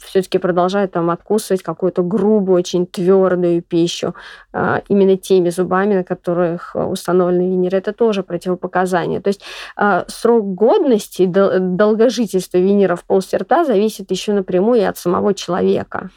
все-таки 0.00 0.38
продолжают 0.38 0.92
там 0.92 1.10
откусывать 1.10 1.64
какую-то 1.64 2.04
грубую, 2.04 2.58
очень 2.58 2.86
твердую 2.86 3.60
пищу 3.60 4.14
а, 4.52 4.82
именно 4.86 5.16
теми 5.16 5.50
зубами, 5.50 5.96
на 5.96 6.04
которых 6.04 6.76
установлены 6.76 7.50
виниры. 7.50 7.78
Это 7.78 7.92
тоже 7.92 8.22
противопоказание. 8.22 9.20
То 9.20 9.28
есть 9.28 9.42
а, 9.74 10.04
срок 10.06 10.54
годности, 10.54 11.26
дол- 11.26 11.58
долгожительства 11.58 12.58
винира 12.58 12.94
в 12.94 13.04
полости 13.04 13.34
рта 13.34 13.64
зависит 13.64 14.12
еще 14.12 14.32
напрямую 14.32 14.88
от 14.88 14.96
самого 14.96 15.34
человека. 15.34 16.10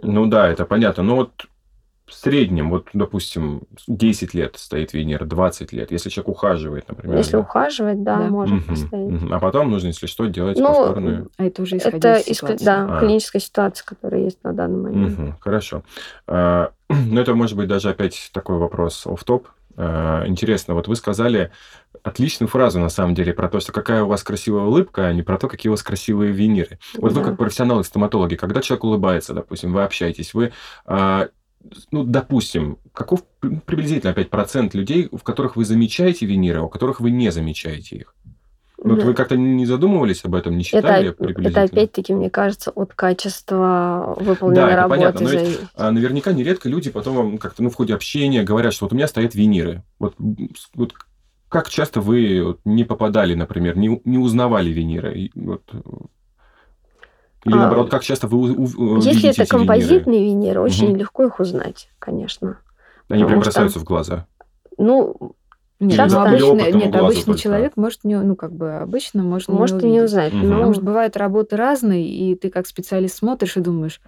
Ну 0.00 0.26
да, 0.26 0.48
это 0.48 0.66
понятно. 0.66 1.02
Но 1.02 1.16
вот 1.16 1.46
в 2.06 2.12
среднем, 2.12 2.68
вот, 2.70 2.88
допустим, 2.92 3.62
10 3.86 4.34
лет 4.34 4.56
стоит 4.58 4.92
винир, 4.92 5.24
20 5.24 5.72
лет. 5.72 5.90
Если 5.90 6.10
человек 6.10 6.28
ухаживает, 6.28 6.86
например. 6.88 7.16
Если 7.16 7.32
да. 7.32 7.38
ухаживать, 7.38 8.02
да, 8.02 8.18
Да. 8.18 8.28
может 8.28 8.54
Мгм, 8.54 8.64
поставить. 8.64 9.22
мгм. 9.22 9.32
А 9.32 9.40
потом 9.40 9.70
нужно, 9.70 9.86
если 9.88 10.06
что, 10.06 10.26
делать 10.26 10.58
Ну, 10.58 10.66
повторную. 10.66 11.30
А 11.38 11.44
это 11.46 11.62
уже 11.62 11.78
исходя 11.78 12.16
Это 12.18 12.30
из 12.30 12.36
ситуации. 12.36 12.64
да, 12.64 12.86
А. 12.90 13.00
клиническая 13.00 13.40
ситуация, 13.40 13.86
которая 13.86 14.20
есть 14.22 14.38
на 14.44 14.52
данный 14.52 14.82
момент. 14.82 15.18
Мгм, 15.18 15.36
Хорошо. 15.40 15.82
А, 16.26 16.72
Ну, 16.90 17.20
это 17.20 17.34
может 17.34 17.56
быть 17.56 17.68
даже 17.68 17.88
опять 17.88 18.30
такой 18.32 18.58
вопрос 18.58 19.06
оф 19.06 19.24
топ 19.24 19.48
Интересно, 19.76 20.74
вот 20.74 20.86
вы 20.86 20.94
сказали 20.94 21.50
отличную 22.04 22.48
фразу, 22.48 22.78
на 22.78 22.90
самом 22.90 23.14
деле, 23.16 23.32
про 23.32 23.48
то, 23.48 23.58
что 23.58 23.72
какая 23.72 24.04
у 24.04 24.06
вас 24.06 24.22
красивая 24.22 24.62
улыбка, 24.66 25.06
а 25.06 25.12
не 25.12 25.22
про 25.22 25.36
то, 25.36 25.48
какие 25.48 25.68
у 25.68 25.72
вас 25.72 25.82
красивые 25.82 26.30
виниры. 26.30 26.78
Вот 26.98 27.12
вы 27.12 27.20
Да. 27.20 27.24
как 27.30 27.38
профессионалы 27.38 27.82
стоматологи, 27.82 28.36
когда 28.36 28.60
человек 28.60 28.84
улыбается, 28.84 29.34
допустим, 29.34 29.72
вы 29.72 29.82
общаетесь, 29.82 30.32
вы, 30.32 30.52
а, 30.86 31.28
ну, 31.90 32.04
допустим, 32.04 32.78
каков 32.92 33.24
при- 33.40 33.56
приблизительно 33.56 34.10
опять 34.12 34.30
процент 34.30 34.74
людей, 34.74 35.08
в 35.10 35.22
которых 35.22 35.56
вы 35.56 35.64
замечаете 35.64 36.26
виниры, 36.26 36.60
а 36.60 36.62
у 36.64 36.68
которых 36.68 37.00
вы 37.00 37.10
не 37.10 37.30
замечаете 37.30 37.96
их? 37.96 38.14
Ну, 38.82 38.90
Вот 38.90 38.98
Да. 39.00 39.06
вы 39.06 39.14
как-то 39.14 39.36
не 39.36 39.64
задумывались 39.64 40.24
об 40.24 40.34
этом, 40.34 40.54
не 40.58 40.62
Это, 40.62 40.68
считали 40.68 41.08
оп- 41.08 41.16
приблизительно? 41.16 41.64
это 41.64 41.72
опять-таки, 41.74 42.12
мне 42.12 42.28
кажется, 42.28 42.70
от 42.70 42.92
качества 42.92 44.14
Да, 44.18 44.24
выполненной 44.24 44.66
это 44.72 44.76
работы 44.76 45.00
понятно, 45.00 45.20
но 45.22 45.30
ведь. 45.30 45.58
А 45.74 45.90
наверняка 45.90 46.32
нередко 46.32 46.68
люди 46.68 46.90
потом 46.90 47.16
вам 47.16 47.38
как-то 47.38 47.62
ну, 47.62 47.70
в 47.70 47.74
ходе 47.76 47.94
общения 47.94 48.42
говорят, 48.42 48.74
что 48.74 48.84
вот 48.84 48.92
у 48.92 48.96
меня 48.96 49.08
стоят 49.08 49.34
виниры. 49.34 49.82
Вот, 49.98 50.16
вот 50.74 50.92
как 51.48 51.70
часто 51.70 52.00
вы 52.02 52.56
не 52.64 52.84
попадали, 52.84 53.34
например, 53.34 53.78
не, 53.78 54.00
не 54.04 54.18
узнавали 54.18 54.70
виниры? 54.70 55.30
Вот, 55.34 55.62
или 57.44 57.54
А, 57.54 57.56
наоборот, 57.56 57.90
как 57.90 58.02
часто 58.02 58.26
вы 58.26 58.52
у- 58.52 58.62
у- 58.64 58.96
Если 59.00 59.30
это 59.30 59.46
композитные 59.46 60.24
виниры, 60.24 60.60
очень 60.60 60.88
Мгм. 60.90 60.96
легко 60.96 61.24
их 61.24 61.40
узнать, 61.40 61.88
конечно. 61.98 62.58
Они 63.08 63.24
прям 63.24 63.40
бросаются 63.40 63.78
в 63.78 63.84
глаза. 63.84 64.26
Ну, 64.78 65.34
Нет, 65.80 65.96
Часто- 65.96 66.22
опытному 66.22 66.54
нет, 66.54 66.94
обычный 66.94 67.24
только. 67.24 67.40
человек 67.40 67.72
может 67.76 68.04
не, 68.04 68.16
ну, 68.16 68.36
как 68.36 68.52
бы 68.52 68.74
обычно 68.76 69.22
можно 69.24 69.52
может 69.54 69.82
и 69.82 69.86
не 69.86 69.92
не 69.94 70.00
узнать. 70.02 70.32
Мгм. 70.32 70.48
но 70.48 70.54
Потому 70.54 70.72
что 70.74 70.82
бывают 70.84 71.16
работы 71.16 71.56
разные, 71.56 72.06
и 72.08 72.34
ты 72.36 72.48
как 72.48 72.66
специалист 72.68 73.16
смотришь 73.16 73.56
и 73.56 73.60
думаешь, 73.60 74.00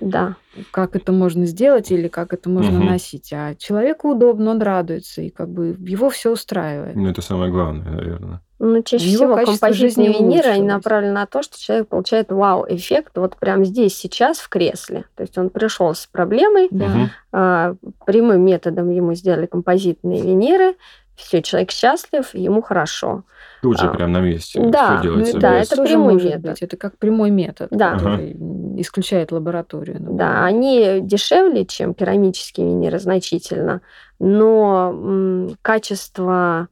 да. 0.00 0.36
как 0.72 0.96
это 0.96 1.12
можно 1.12 1.46
сделать 1.46 1.92
или 1.92 2.08
как 2.08 2.32
это 2.32 2.48
можно 2.48 2.78
Мгм. 2.78 2.86
носить. 2.86 3.32
А 3.32 3.54
человеку 3.54 4.10
удобно, 4.12 4.50
он 4.52 4.62
радуется, 4.62 5.22
и 5.22 5.28
как 5.30 5.50
бы 5.50 5.76
его 5.78 6.10
все 6.10 6.32
устраивает. 6.32 6.96
Ну, 6.96 7.08
это 7.08 7.22
самое 7.22 7.52
главное, 7.52 7.90
наверное. 7.92 8.40
Ну, 8.66 8.82
чаще 8.82 9.06
Его 9.08 9.36
всего 9.36 9.44
композитные 9.52 10.08
виниры, 10.12 10.48
они 10.48 10.66
направлены 10.66 11.12
на 11.12 11.26
то, 11.26 11.42
что 11.42 11.60
человек 11.60 11.88
получает 11.88 12.32
вау-эффект 12.32 13.12
вот 13.16 13.36
прямо 13.36 13.64
здесь, 13.64 13.94
сейчас, 13.94 14.38
в 14.38 14.48
кресле. 14.48 15.04
То 15.16 15.22
есть 15.22 15.36
он 15.36 15.50
пришел 15.50 15.94
с 15.94 16.06
проблемой, 16.06 16.68
Да. 16.70 16.86
А, 17.32 17.74
прямым 18.06 18.40
методом 18.42 18.90
ему 18.90 19.12
сделали 19.14 19.44
композитные 19.46 20.22
виниры, 20.22 20.76
все, 21.14 21.42
человек 21.42 21.70
счастлив, 21.72 22.30
ему 22.34 22.62
хорошо. 22.62 23.22
Тут 23.62 23.78
же 23.78 23.86
А, 23.86 23.94
прям 23.94 24.12
на 24.12 24.20
месте. 24.20 24.60
да, 24.60 25.00
делается 25.02 25.34
ну 25.34 25.40
да, 25.40 25.60
без- 25.60 25.66
это 25.68 25.76
тоже 25.76 25.88
прямой 25.92 26.12
может 26.14 26.24
метод. 26.28 26.50
быть. 26.50 26.62
Это 26.62 26.76
как 26.76 26.98
прямой 26.98 27.30
метод, 27.30 27.68
Да. 27.70 27.92
который 27.92 28.36
исключает 28.80 29.30
лабораторию. 29.30 29.98
Да, 30.00 30.08
например. 30.40 30.44
они 30.44 31.00
дешевле, 31.02 31.66
чем 31.66 31.92
керамические 31.94 32.66
виниры 32.66 32.98
значительно, 32.98 33.80
но 34.18 34.90
м, 34.92 35.56
качество 35.62 36.68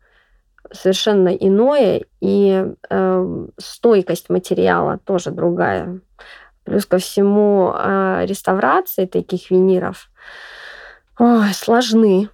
совершенно 0.72 1.28
иное, 1.28 2.02
и 2.20 2.66
э, 2.90 3.46
стойкость 3.58 4.30
материала 4.30 4.98
тоже 4.98 5.30
другая. 5.30 6.00
Плюс 6.64 6.86
ко 6.86 6.98
всему, 6.98 7.72
э, 7.74 8.24
реставрации 8.26 9.06
таких 9.06 9.50
виниров 9.50 10.10
ой, 11.18 11.52
сложны. 11.54 12.28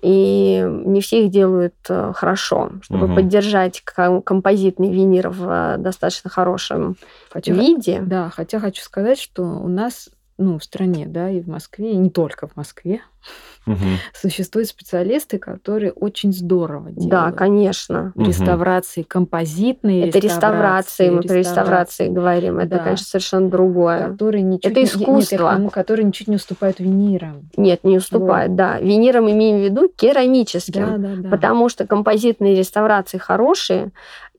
И 0.00 0.64
не 0.64 1.00
все 1.00 1.24
их 1.24 1.30
делают 1.30 1.74
э, 1.88 2.12
хорошо. 2.14 2.70
Чтобы 2.82 3.06
Мгм. 3.06 3.16
поддержать 3.16 3.82
ком- 3.82 4.22
композитный 4.22 4.92
винир 4.92 5.28
в 5.30 5.76
достаточно 5.78 6.30
хорошем 6.30 6.96
Хотя, 7.30 7.52
виде. 7.52 8.00
да, 8.02 8.30
хотя 8.30 8.60
хочу 8.60 8.82
сказать, 8.82 9.18
что 9.18 9.42
у 9.42 9.66
нас 9.66 10.08
ну, 10.40 10.60
в 10.60 10.64
стране, 10.64 11.06
да, 11.06 11.28
и 11.28 11.40
в 11.40 11.48
Москве, 11.48 11.92
и 11.92 11.96
не 11.96 12.10
только 12.10 12.46
в 12.46 12.54
Москве, 12.54 13.00
Мгм. 13.68 13.78
существуют 14.14 14.68
специалисты, 14.68 15.38
которые 15.38 15.92
очень 15.92 16.32
здорово 16.32 16.90
делают. 16.90 17.10
Да, 17.10 17.32
конечно. 17.32 18.12
Реставрации, 18.16 19.02
композитные 19.02 20.08
Это 20.08 20.18
реставрации, 20.18 21.10
мы 21.10 21.22
про 21.22 21.34
реставрации, 21.34 22.08
говорим. 22.08 22.58
Это, 22.58 22.76
Да. 22.76 22.78
конечно, 22.78 23.06
совершенно 23.06 23.48
другое. 23.48 24.08
которые 24.08 24.42
ничуть 24.42 24.64
Это 24.72 24.80
не- 24.80 24.84
нет, 24.86 24.94
искусство. 24.96 25.70
которые 25.72 26.04
ничуть 26.06 26.28
не 26.28 26.36
уступают 26.36 26.80
винирам. 26.80 27.48
Нет, 27.56 27.84
не 27.84 27.96
уступает, 27.98 28.54
да. 28.56 28.78
Виниром 28.80 29.30
имеем 29.30 29.58
в 29.58 29.64
виду 29.64 29.88
керамическим. 29.94 30.86
Да, 30.86 30.96
да, 30.98 31.14
да. 31.22 31.28
Потому 31.28 31.68
что 31.68 31.86
композитные 31.86 32.54
реставрации 32.56 33.18
хорошие, 33.18 33.90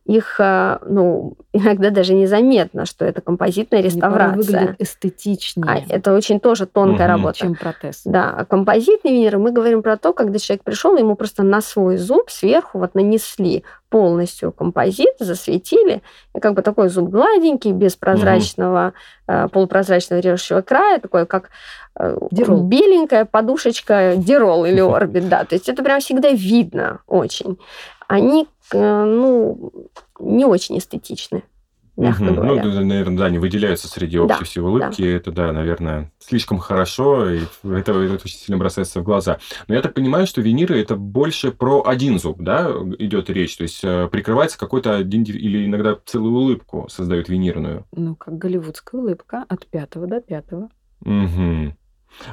их, 0.09 0.39
э, 0.39 0.79
ну, 0.87 1.35
иногда 1.53 1.89
даже 1.91 2.13
незаметно, 2.13 2.85
что 2.85 3.05
это 3.05 3.21
композитная 3.21 3.79
Они 3.79 3.89
реставрация. 3.89 4.35
выглядят 4.35 4.75
А 4.79 4.83
эстетичнее, 4.83 5.85
это 5.89 6.13
очень 6.13 6.39
тоже 6.39 6.65
тонкая 6.65 7.07
Мгм. 7.07 7.15
работа. 7.17 7.37
чем 7.39 7.55
протез. 7.55 8.01
Да, 8.05 8.33
а 8.37 8.45
композитные 8.45 9.13
виниры 9.13 9.37
мы 9.37 9.51
говорим 9.51 9.81
про 9.83 9.97
то, 9.97 10.13
когда 10.13 10.39
человек 10.39 10.63
пришел, 10.63 10.97
ему 10.97 11.15
просто 11.15 11.43
на 11.43 11.61
свой 11.61 11.97
зуб 11.97 12.29
сверху 12.29 12.79
вот 12.79 12.95
нанесли 12.95 13.63
полностью 13.89 14.51
композит, 14.51 15.15
засветили, 15.19 16.01
и 16.35 16.39
как 16.39 16.53
бы 16.53 16.61
такой 16.61 16.89
зуб 16.89 17.09
гладенький, 17.09 17.71
без 17.71 17.95
прозрачного, 17.95 18.93
э, 19.27 19.47
полупрозрачного 19.51 20.19
режущего 20.21 20.61
края, 20.61 20.99
такой 20.99 21.25
как 21.25 21.49
э, 21.99 22.17
Дирол. 22.31 22.63
беленькая 22.63 23.25
подушечка 23.25 24.13
дирол 24.15 24.65
или 24.65 24.79
орбит, 24.79 25.27
да, 25.29 25.43
то 25.43 25.55
есть 25.55 25.69
это 25.69 25.83
прям 25.83 25.99
всегда 26.01 26.29
видно 26.29 26.99
очень. 27.07 27.57
Они, 28.09 28.47
э, 28.73 29.03
ну, 29.05 29.71
не 30.19 30.43
очень 30.43 30.79
эстетичны, 30.79 31.43
мягко 31.95 32.23
Мгм. 32.23 32.35
говоря. 32.37 32.63
Ну, 32.63 32.83
наверное, 32.83 33.17
да, 33.19 33.29
не 33.29 33.37
выделяются 33.37 33.87
среди 33.87 34.17
Да, 34.17 34.23
общей 34.23 34.45
всей 34.45 34.61
улыбки. 34.61 35.03
Это, 35.03 35.31
да, 35.31 35.51
наверное, 35.51 36.11
слишком 36.17 36.57
хорошо, 36.57 37.29
и 37.29 37.41
это, 37.63 37.91
это 37.91 38.15
очень 38.15 38.29
сильно 38.39 38.57
бросается 38.57 38.99
в 38.99 39.03
глаза. 39.03 39.37
Но 39.67 39.75
я 39.75 39.81
так 39.83 39.93
понимаю, 39.93 40.25
что 40.25 40.41
виниры 40.41 40.81
это 40.81 40.95
больше 40.95 41.51
про 41.51 41.83
один 41.85 42.17
зуб, 42.17 42.37
да, 42.41 42.71
идет 42.97 43.29
речь. 43.29 43.55
То 43.57 43.63
есть 43.63 43.81
э, 43.83 44.07
прикрывается 44.11 44.57
какой-то 44.57 44.95
один 44.95 45.23
ди- 45.23 45.31
или 45.37 45.67
иногда 45.67 45.95
целую 46.03 46.33
улыбку 46.33 46.87
создают 46.89 47.29
винирную. 47.29 47.85
Ну, 47.91 48.15
как 48.15 48.39
голливудская 48.39 48.99
улыбка 48.99 49.45
от 49.47 49.67
пятого 49.67 50.07
до 50.07 50.19
пятого. 50.19 50.69
Мгм. 51.01 51.77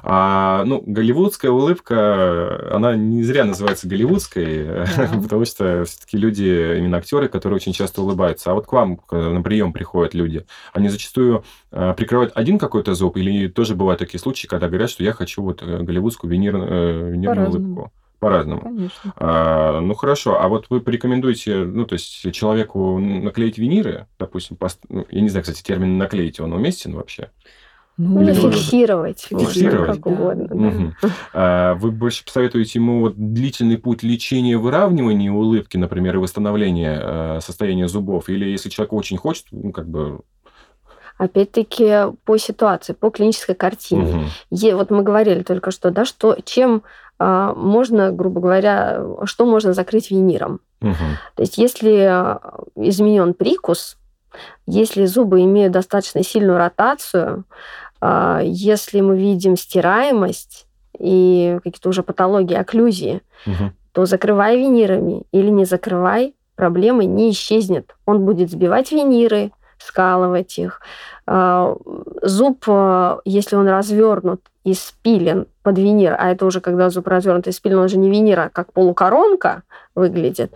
А, 0.03 0.65
ну, 0.65 0.83
голливудская 0.85 1.51
улыбка, 1.51 2.75
она 2.75 2.97
не 2.97 3.23
зря 3.23 3.45
называется 3.45 3.89
голливудской, 3.89 4.65
Да. 4.97 5.11
потому 5.23 5.45
что 5.45 5.85
все-таки 5.85 6.19
люди, 6.19 6.77
именно 6.79 6.97
актеры, 6.99 7.29
которые 7.29 7.57
очень 7.57 7.73
часто 7.73 8.03
улыбаются. 8.03 8.51
А 8.51 8.55
вот 8.55 8.67
к 8.67 8.73
вам 8.73 9.01
на 9.11 9.43
прием 9.43 9.73
приходят 9.73 10.15
люди, 10.15 10.45
они 10.73 10.89
зачастую 10.89 11.45
э, 11.73 11.95
прикрывают 11.97 12.33
один 12.35 12.59
какой-то 12.59 12.95
зуб, 12.95 13.17
или 13.17 13.49
тоже 13.49 13.75
бывают 13.75 13.99
такие 14.01 14.21
случаи, 14.21 14.47
когда 14.47 14.69
говорят, 14.69 14.91
что 14.91 15.05
я 15.05 15.13
хочу 15.13 15.43
вот 15.43 15.63
э, 15.63 15.83
голливудскую 15.83 16.31
винир- 16.33 16.57
э, 16.57 17.25
По-разному. 17.25 17.67
улыбку. 17.67 17.93
По-разному. 18.19 18.61
Конечно. 18.63 19.13
А, 19.17 19.81
ну 19.81 19.95
хорошо, 19.95 20.41
а 20.41 20.49
вот 20.49 20.67
вы 20.71 20.81
порекомендуете, 20.81 21.59
ну 21.65 21.85
то 21.85 21.93
есть 21.93 22.33
человеку 22.33 22.99
наклеить 22.99 23.59
виниры, 23.59 24.07
допустим, 24.19 24.57
пост- 24.57 24.81
ну, 24.89 25.05
я 25.11 25.21
не 25.21 25.29
знаю, 25.29 25.43
кстати, 25.45 25.63
термин 25.63 25.99
наклеить, 25.99 26.41
он 26.41 26.53
уместен 26.55 26.95
вообще? 26.95 27.31
Ну, 27.99 28.21
Или 28.21 28.33
вы- 28.33 28.35
зафиксировать, 28.53 29.27
можно, 29.31 29.49
Фиксировать, 29.49 29.87
как 29.87 30.01
да. 30.01 30.11
угодно. 30.11 30.47
да. 30.49 30.55
Мгм. 30.55 30.95
А 31.33 31.75
Вы 31.77 31.91
больше 31.93 32.25
посоветуете 32.27 32.79
ему 32.79 33.01
вот 33.01 33.15
длительный 33.17 33.79
путь 33.79 34.03
лечения 34.03 34.53
и 34.53 34.57
выравнивания 34.57 35.33
улыбки, 35.33 35.79
например, 35.79 36.17
и 36.17 36.19
восстановления 36.19 37.01
э, 37.03 37.41
состояния 37.41 37.89
зубов? 37.89 38.29
Или 38.29 38.45
если 38.51 38.69
человек 38.69 38.93
очень 38.93 39.17
хочет, 39.17 39.47
ну, 39.51 39.73
как 39.73 39.89
бы... 39.89 40.21
Опять-таки 41.19 42.13
по 42.27 42.37
ситуации, 42.37 42.93
по 42.93 43.09
клинической 43.09 43.55
картине. 43.55 44.03
мгм. 44.03 44.25
Е- 44.51 44.77
вот 44.77 44.91
мы 44.91 45.03
говорили 45.03 45.43
только 45.43 45.71
что, 45.71 45.91
да, 45.91 46.05
что 46.05 46.37
чем 46.45 46.83
а, 47.19 47.55
можно, 47.55 48.13
грубо 48.13 48.43
говоря, 48.43 49.03
что 49.25 49.47
можно 49.47 49.73
закрыть 49.73 50.11
виниром. 50.11 50.61
Мгм. 50.83 51.17
То 51.35 51.43
есть 51.43 51.57
если 51.57 52.39
изменен 52.77 53.33
прикус, 53.33 53.97
если 54.67 55.07
зубы 55.07 55.41
имеют 55.41 55.73
достаточно 55.73 56.23
сильную 56.23 56.59
ротацию, 56.59 57.45
если 58.43 59.01
мы 59.01 59.17
видим 59.19 59.57
стираемость 59.57 60.67
и 60.99 61.59
какие-то 61.65 61.89
уже 61.89 62.03
патологии 62.03 62.57
окклюзии, 62.57 63.23
Мгм. 63.47 63.75
то 63.93 64.07
закрывай 64.07 64.59
винирами 64.59 65.23
или 65.33 65.49
не 65.51 65.65
закрывай, 65.65 66.35
проблемы 66.55 67.05
не 67.05 67.31
исчезнет. 67.31 67.95
Он 68.07 68.25
будет 68.25 68.51
сбивать 68.51 68.93
виниры, 68.93 69.53
скалывать 69.79 70.59
их. 70.59 70.81
А, 71.27 71.75
Зуб, 72.23 72.65
а, 72.69 73.21
если 73.25 73.57
он 73.57 73.69
развернут 73.69 74.41
и 74.65 74.75
спилен 74.75 75.47
под 75.63 75.79
винир, 75.79 76.17
а 76.19 76.31
это 76.31 76.47
уже 76.47 76.61
когда 76.61 76.89
зуб 76.91 77.07
развернут 77.09 77.47
и 77.47 77.53
спилен, 77.53 77.79
он 77.79 77.89
же 77.89 77.99
не 77.99 78.11
винир, 78.11 78.41
а 78.41 78.49
как 78.49 78.73
полукоронка 78.73 79.63
выглядит, 79.95 80.53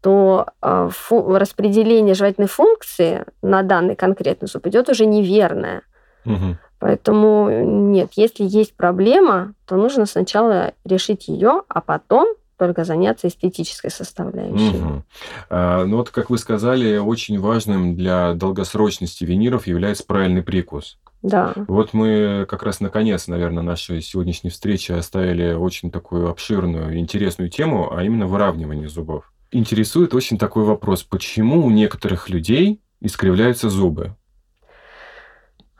то 0.00 0.46
а, 0.62 0.88
фу- 0.88 1.36
распределение 1.36 2.14
жевательной 2.14 2.48
функции 2.48 3.24
на 3.42 3.62
данный 3.62 3.96
конкретный 3.96 4.48
зуб 4.48 4.66
идет 4.66 4.88
уже 4.88 5.04
неверное. 5.04 5.82
Мгм. 6.24 6.58
Поэтому 6.80 7.48
нет, 7.62 8.12
если 8.16 8.42
есть 8.44 8.74
проблема, 8.74 9.52
то 9.66 9.76
нужно 9.76 10.06
сначала 10.06 10.72
решить 10.84 11.28
ее, 11.28 11.62
а 11.68 11.80
потом 11.80 12.34
только 12.58 12.84
заняться 12.84 13.28
эстетической 13.28 13.90
составляющей. 13.90 15.02
А, 15.48 15.84
Ну 15.84 15.98
вот, 15.98 16.10
как 16.10 16.30
вы 16.30 16.38
сказали, 16.38 16.96
очень 16.98 17.38
важным 17.38 17.96
для 17.96 18.34
долгосрочности 18.34 19.24
виниров 19.24 19.66
является 19.66 20.04
правильный 20.04 20.42
прикус. 20.42 20.98
Да. 21.22 21.52
Вот 21.68 21.92
мы 21.92 22.46
как 22.48 22.62
раз 22.62 22.80
наконец, 22.80 23.28
наверное, 23.28 23.62
нашей 23.62 24.00
сегодняшней 24.00 24.50
встречи 24.50 24.92
оставили 24.92 25.52
очень 25.52 25.90
такую 25.90 26.30
обширную, 26.30 26.98
интересную 26.98 27.50
тему, 27.50 27.94
а 27.94 28.02
именно 28.02 28.26
выравнивание 28.26 28.88
зубов. 28.88 29.30
Интересует 29.52 30.14
очень 30.14 30.38
такой 30.38 30.64
вопрос, 30.64 31.02
почему 31.02 31.64
у 31.64 31.70
некоторых 31.70 32.30
людей 32.30 32.80
искривляются 33.00 33.68
зубы? 33.68 34.16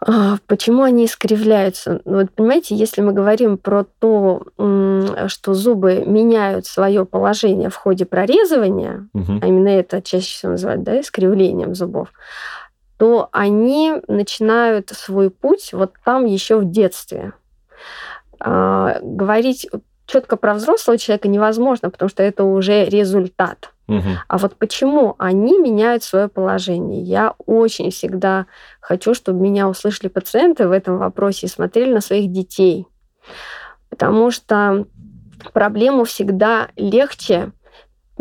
А, 0.06 0.38
Почему 0.46 0.82
они 0.82 1.04
искривляются? 1.04 2.00
Ну, 2.04 2.20
Вот 2.20 2.30
понимаете, 2.32 2.74
если 2.74 3.02
мы 3.02 3.12
говорим 3.12 3.58
про 3.58 3.84
то, 3.84 4.42
что 5.28 5.54
зубы 5.54 6.04
меняют 6.06 6.66
свое 6.66 7.04
положение 7.04 7.68
в 7.68 7.76
ходе 7.76 8.06
прорезывания, 8.06 9.08
Мгм. 9.12 9.40
а 9.42 9.46
именно 9.46 9.68
это 9.68 10.00
чаще 10.00 10.32
всего 10.32 10.52
называют 10.52 10.82
да, 10.82 11.00
искривлением 11.00 11.74
зубов, 11.74 12.08
то 12.96 13.28
они 13.32 13.94
начинают 14.08 14.90
свой 14.90 15.30
путь 15.30 15.72
вот 15.72 15.92
там 16.04 16.24
еще 16.26 16.58
в 16.58 16.70
детстве. 16.70 17.32
А, 18.38 18.98
Говорить 19.02 19.68
четко 20.10 20.36
про 20.36 20.54
взрослого 20.54 20.98
человека 20.98 21.28
невозможно, 21.28 21.90
потому 21.90 22.08
что 22.08 22.22
это 22.22 22.44
уже 22.44 22.84
результат. 22.84 23.72
Мгм. 23.86 24.18
А 24.28 24.38
вот 24.38 24.56
почему 24.56 25.14
они 25.18 25.58
меняют 25.58 26.02
свое 26.02 26.28
положение? 26.28 27.02
Я 27.02 27.34
очень 27.46 27.90
всегда 27.90 28.46
хочу, 28.80 29.14
чтобы 29.14 29.40
меня 29.40 29.68
услышали 29.68 30.08
пациенты 30.08 30.68
в 30.68 30.72
этом 30.72 30.98
вопросе 30.98 31.46
и 31.46 31.50
смотрели 31.50 31.92
на 31.92 32.00
своих 32.00 32.30
детей. 32.30 32.86
Потому 33.88 34.30
что 34.30 34.86
проблему 35.52 36.04
всегда 36.04 36.68
легче 36.76 37.52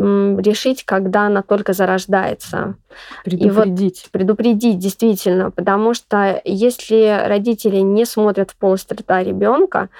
решить, 0.00 0.84
когда 0.84 1.26
она 1.26 1.42
только 1.42 1.74
зарождается. 1.74 2.76
Предупредить. 3.22 3.98
И 3.98 4.04
вот 4.04 4.10
предупредить, 4.12 4.78
действительно, 4.78 5.50
потому 5.50 5.92
что 5.92 6.40
если 6.44 7.22
родители 7.26 7.76
не 7.76 8.06
смотрят 8.06 8.50
в 8.50 8.56
полость 8.56 8.90
рта 8.90 9.22
ребенка 9.22 9.90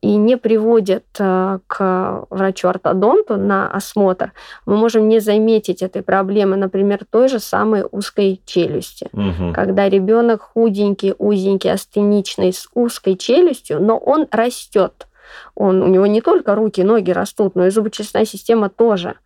и 0.00 0.16
не 0.16 0.36
приводят 0.36 1.04
э, 1.18 1.58
к 1.66 2.26
врачу-ортодонту 2.30 3.36
на 3.36 3.68
осмотр, 3.68 4.32
мы 4.66 4.76
можем 4.76 5.08
не 5.08 5.20
заметить 5.20 5.82
этой 5.82 6.02
проблемы, 6.02 6.56
например, 6.56 7.04
той 7.08 7.28
же 7.28 7.40
самой 7.40 7.84
узкой 7.90 8.40
челюсти. 8.44 9.08
Угу. 9.12 9.52
Когда 9.54 9.88
ребенок 9.88 10.42
худенький, 10.42 11.14
узенький, 11.18 11.72
астеничный, 11.72 12.52
с 12.52 12.68
узкой 12.74 13.16
челюстью, 13.16 13.82
но 13.82 13.96
он 13.98 14.26
растет 14.30 15.06
он, 15.54 15.82
у 15.82 15.86
него 15.86 16.06
не 16.06 16.20
только 16.20 16.54
руки, 16.54 16.82
ноги 16.82 17.10
растут, 17.10 17.54
но 17.54 17.66
и 17.66 17.70
зубочистная 17.70 18.24
система 18.24 18.68
тоже. 18.68 19.16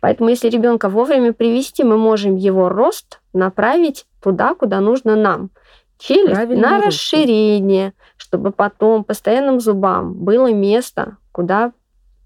Поэтому 0.00 0.30
если 0.30 0.48
ребенка 0.48 0.88
вовремя 0.88 1.32
привести, 1.32 1.84
мы 1.84 1.96
можем 1.96 2.36
его 2.36 2.68
рост 2.68 3.20
направить 3.32 4.06
туда, 4.22 4.54
куда 4.54 4.80
нужно 4.80 5.16
нам. 5.16 5.50
Челюсть 5.98 6.34
Правильно 6.34 6.70
на 6.70 6.82
расширение, 6.82 7.94
чтобы 8.26 8.50
потом 8.50 9.04
постоянным 9.04 9.60
зубам 9.60 10.14
было 10.14 10.52
место, 10.52 11.16
куда 11.30 11.72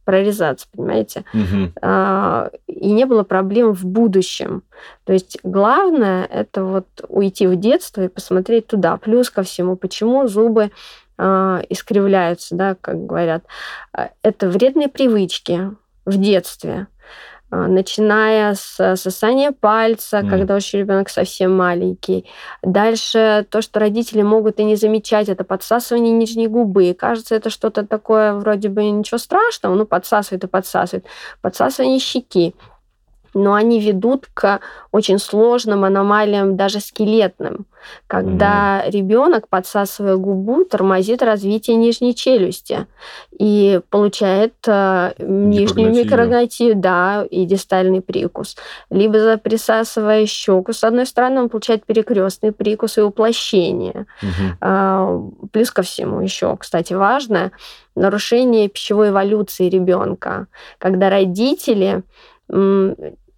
прорезаться, 0.06 0.66
понимаете? 0.72 1.24
Угу. 1.34 1.72
А, 1.82 2.50
и 2.66 2.90
не 2.90 3.04
было 3.04 3.22
проблем 3.22 3.74
в 3.74 3.84
будущем. 3.84 4.62
То 5.04 5.12
есть 5.12 5.38
главное 5.42 6.24
это 6.24 6.64
вот 6.64 6.86
уйти 7.08 7.46
в 7.46 7.54
детство 7.56 8.02
и 8.02 8.08
посмотреть 8.08 8.66
туда. 8.66 8.96
Плюс 8.96 9.28
ко 9.28 9.42
всему, 9.42 9.76
почему 9.76 10.26
зубы 10.26 10.70
а, 11.18 11.60
искривляются, 11.68 12.56
да, 12.56 12.76
как 12.80 13.04
говорят. 13.04 13.44
А, 13.92 14.08
это 14.22 14.48
вредные 14.48 14.88
привычки 14.88 15.70
в 16.06 16.16
детстве 16.16 16.86
начиная 17.50 18.54
с 18.54 18.96
сосания 18.96 19.52
пальца, 19.52 20.18
mm. 20.18 20.30
когда 20.30 20.56
еще 20.56 20.78
ребенок 20.78 21.08
совсем 21.08 21.56
маленький. 21.56 22.26
Дальше 22.62 23.46
то, 23.50 23.62
что 23.62 23.80
родители 23.80 24.22
могут 24.22 24.60
и 24.60 24.64
не 24.64 24.76
замечать, 24.76 25.28
это 25.28 25.44
подсасывание 25.44 26.12
нижней 26.12 26.48
губы. 26.48 26.94
Кажется, 26.98 27.34
это 27.34 27.50
что-то 27.50 27.86
такое 27.86 28.34
вроде 28.34 28.68
бы 28.68 28.84
ничего 28.84 29.18
страшного, 29.18 29.74
ну 29.74 29.86
подсасывает 29.86 30.44
и 30.44 30.46
подсасывает. 30.46 31.06
Подсасывание 31.42 31.98
щеки 31.98 32.54
но 33.34 33.54
они 33.54 33.80
ведут 33.80 34.26
к 34.32 34.60
очень 34.92 35.18
сложным 35.18 35.84
аномалиям, 35.84 36.56
даже 36.56 36.80
скелетным, 36.80 37.66
когда 38.06 38.82
mm. 38.84 38.90
ребенок, 38.90 39.48
подсасывая 39.48 40.16
губу, 40.16 40.64
тормозит 40.64 41.22
развитие 41.22 41.76
нижней 41.76 42.14
челюсти 42.14 42.86
и 43.38 43.80
получает 43.90 44.54
э, 44.66 45.12
нижнюю 45.18 45.92
микрогнатию, 45.92 46.74
да, 46.76 47.24
и 47.30 47.44
дистальный 47.44 48.00
прикус. 48.00 48.56
Либо 48.90 49.36
присасывая 49.38 50.26
щеку, 50.26 50.72
с 50.72 50.84
одной 50.84 51.06
стороны, 51.06 51.42
он 51.42 51.48
получает 51.48 51.86
перекрестный 51.86 52.52
прикус 52.52 52.98
и 52.98 53.02
уплощение. 53.02 54.06
Mm-hmm. 54.22 54.56
А, 54.60 55.20
плюс 55.52 55.70
ко 55.70 55.82
всему 55.82 56.20
еще, 56.20 56.56
кстати, 56.56 56.92
важное 56.92 57.52
нарушение 57.94 58.68
пищевой 58.68 59.10
эволюции 59.10 59.68
ребенка, 59.68 60.46
когда 60.78 61.10
родители 61.10 62.02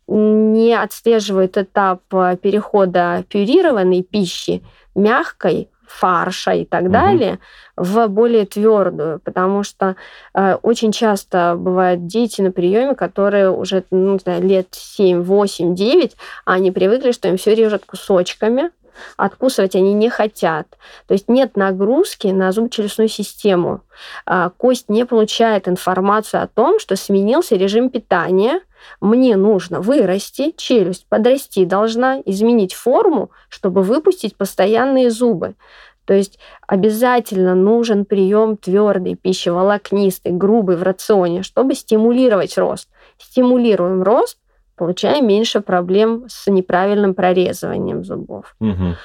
не 0.08 0.74
отслеживают 0.74 1.56
этап 1.56 2.02
э, 2.12 2.36
перехода 2.40 3.24
пюрированной 3.28 4.02
пищи 4.02 4.62
мягкой 4.94 5.70
фарша 5.86 6.52
и 6.52 6.64
так 6.64 6.84
угу. 6.84 6.92
далее 6.92 7.38
в 7.76 8.06
более 8.08 8.46
твердую, 8.46 9.20
потому 9.20 9.62
что 9.62 9.96
э, 10.34 10.56
очень 10.62 10.92
часто 10.92 11.54
бывают 11.56 12.06
дети 12.06 12.40
на 12.40 12.50
приеме, 12.50 12.94
которые 12.94 13.50
уже 13.50 13.84
ну, 13.90 14.18
знаю, 14.18 14.42
лет 14.42 14.68
7, 14.72 15.22
8, 15.22 15.74
9, 15.74 16.16
а 16.44 16.52
они 16.52 16.70
привыкли, 16.70 17.12
что 17.12 17.28
им 17.28 17.36
все 17.36 17.54
режут 17.54 17.84
кусочками, 17.84 18.70
откусывать 19.16 19.74
они 19.74 19.94
не 19.94 20.10
хотят. 20.10 20.66
То 21.06 21.14
есть 21.14 21.28
нет 21.28 21.56
нагрузки 21.56 22.28
на 22.28 22.52
зубочелюстную 22.52 23.08
систему. 23.08 23.80
А, 24.26 24.50
кость 24.50 24.88
не 24.88 25.06
получает 25.06 25.68
информацию 25.68 26.42
о 26.42 26.46
том, 26.46 26.78
что 26.78 26.96
сменился 26.96 27.56
режим 27.56 27.90
питания, 27.90 28.60
мне 29.00 29.36
нужно 29.36 29.80
вырасти, 29.80 30.54
челюсть 30.56 31.06
подрасти 31.08 31.64
должна, 31.64 32.20
изменить 32.24 32.74
форму, 32.74 33.30
чтобы 33.48 33.82
выпустить 33.82 34.36
постоянные 34.36 35.10
зубы. 35.10 35.54
То 36.04 36.14
есть 36.14 36.38
обязательно 36.66 37.54
нужен 37.54 38.04
прием 38.04 38.56
твердой 38.56 39.14
пищи, 39.14 39.50
волокнистой, 39.50 40.32
грубой 40.32 40.76
в 40.76 40.82
рационе, 40.82 41.42
чтобы 41.42 41.74
стимулировать 41.74 42.58
рост. 42.58 42.88
Стимулируем 43.18 44.02
рост, 44.02 44.38
получаем 44.76 45.28
меньше 45.28 45.60
проблем 45.60 46.24
с 46.28 46.50
неправильным 46.50 47.14
прорезыванием 47.14 48.04
зубов. 48.04 48.56
Угу. 48.60 48.96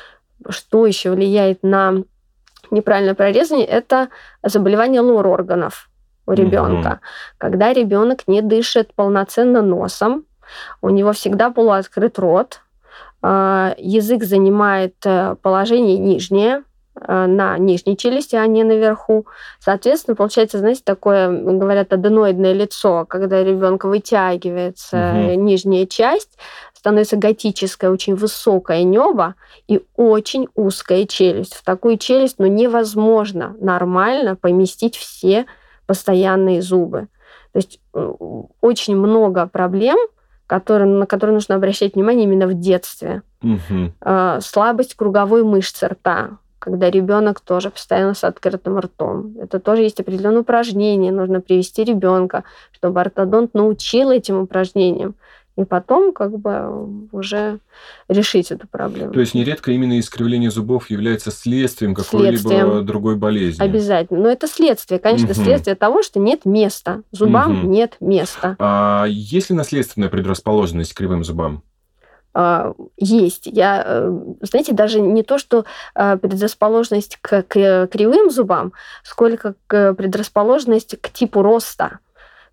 Что 0.49 0.87
еще 0.87 1.11
влияет 1.11 1.61
на 1.61 2.03
неправильное 2.71 3.15
прорезание? 3.15 3.67
Это 3.67 4.09
заболевание 4.41 5.01
лор 5.01 5.27
органов 5.27 5.89
у 6.27 6.33
ребенка. 6.33 6.87
Угу. 6.87 6.99
Когда 7.39 7.73
ребенок 7.73 8.27
не 8.27 8.41
дышит 8.41 8.93
полноценно 8.93 9.61
носом, 9.61 10.25
у 10.81 10.89
него 10.89 11.13
всегда 11.13 11.49
полуоткрыт 11.49 12.19
рот, 12.19 12.61
а, 13.21 13.73
язык 13.77 14.23
занимает 14.23 14.95
э, 15.03 15.35
положение 15.41 15.97
нижнее, 15.97 16.63
э, 16.95 17.25
на 17.25 17.57
нижней 17.57 17.97
челюсти, 17.97 18.35
а 18.35 18.45
не 18.45 18.63
наверху. 18.63 19.25
Соответственно, 19.59 20.15
получается, 20.15 20.59
знаете, 20.59 20.81
такое, 20.85 21.29
говорят, 21.29 21.91
аденоидное 21.91 22.53
лицо, 22.53 23.05
когда 23.05 23.43
ребенка 23.43 23.87
вытягивается 23.87 25.13
угу. 25.15 25.41
нижняя 25.41 25.87
часть, 25.87 26.37
становится 26.73 27.17
готическое, 27.17 27.89
очень 27.89 28.15
высокое 28.15 28.83
небо 28.83 29.35
и 29.67 29.81
очень 29.95 30.47
узкая 30.55 31.05
челюсть. 31.05 31.55
В 31.55 31.63
такую 31.63 31.97
челюсть 31.97 32.35
ну, 32.37 32.45
невозможно 32.45 33.55
нормально 33.59 34.35
поместить 34.35 34.95
все 34.95 35.47
постоянные 35.87 36.61
зубы. 36.61 37.07
То 37.53 37.57
есть 37.57 37.79
э, 37.93 38.13
очень 38.61 38.95
много 38.95 39.47
проблем, 39.47 39.97
которые, 40.45 40.87
на 40.87 41.05
которые 41.05 41.33
нужно 41.33 41.55
обращать 41.55 41.95
внимание 41.95 42.25
именно 42.25 42.47
в 42.47 42.53
детстве. 42.53 43.23
Угу. 43.41 44.39
Слабость 44.41 44.95
круговой 44.95 45.43
мышцы 45.43 45.87
рта, 45.87 46.37
когда 46.59 46.89
ребенок 46.89 47.39
тоже 47.41 47.69
постоянно 47.69 48.13
с 48.13 48.23
открытым 48.23 48.79
ртом. 48.79 49.35
Это 49.39 49.59
тоже 49.59 49.81
есть 49.81 49.99
определенные 49.99 50.41
упражнения. 50.41 51.11
Нужно 51.11 51.41
привести 51.41 51.83
ребенка, 51.83 52.43
чтобы 52.71 53.01
ортодонт 53.01 53.53
научил 53.53 54.11
этим 54.11 54.39
упражнениям 54.41 55.15
и 55.57 55.65
потом 55.65 56.13
как 56.13 56.37
бы 56.37 57.07
уже 57.11 57.59
решить 58.07 58.51
эту 58.51 58.67
проблему. 58.67 59.11
То 59.11 59.19
есть 59.19 59.33
нередко 59.33 59.71
именно 59.71 59.99
искривление 59.99 60.51
зубов 60.51 60.89
является 60.89 61.31
следствием 61.31 61.95
какой-либо 61.95 62.81
другой 62.81 63.15
болезни. 63.15 63.61
Обязательно. 63.61 64.19
Но 64.19 64.29
это 64.29 64.47
следствие, 64.47 64.99
конечно, 64.99 65.31
угу. 65.31 65.33
следствие 65.33 65.75
того, 65.75 66.03
что 66.03 66.19
нет 66.19 66.45
места. 66.45 67.01
Зубам 67.11 67.59
угу. 67.59 67.67
нет 67.67 67.97
места. 67.99 68.55
А 68.59 69.05
есть 69.07 69.49
ли 69.49 69.55
наследственная 69.55 70.09
предрасположенность 70.09 70.93
к 70.93 70.97
кривым 70.97 71.23
зубам? 71.23 71.63
А, 72.35 72.73
есть. 72.97 73.47
Я, 73.47 73.83
э, 73.83 74.11
знаете, 74.41 74.73
даже 74.73 75.01
не 75.01 75.23
то, 75.23 75.39
что 75.39 75.65
а, 75.95 76.17
предрасположенность 76.17 77.17
к 77.19 77.41
кривым 77.41 78.29
зубам, 78.29 78.73
сколько 79.03 79.55
предрасположенность 79.67 81.01
к 81.01 81.09
типу 81.09 81.41
роста. 81.41 81.97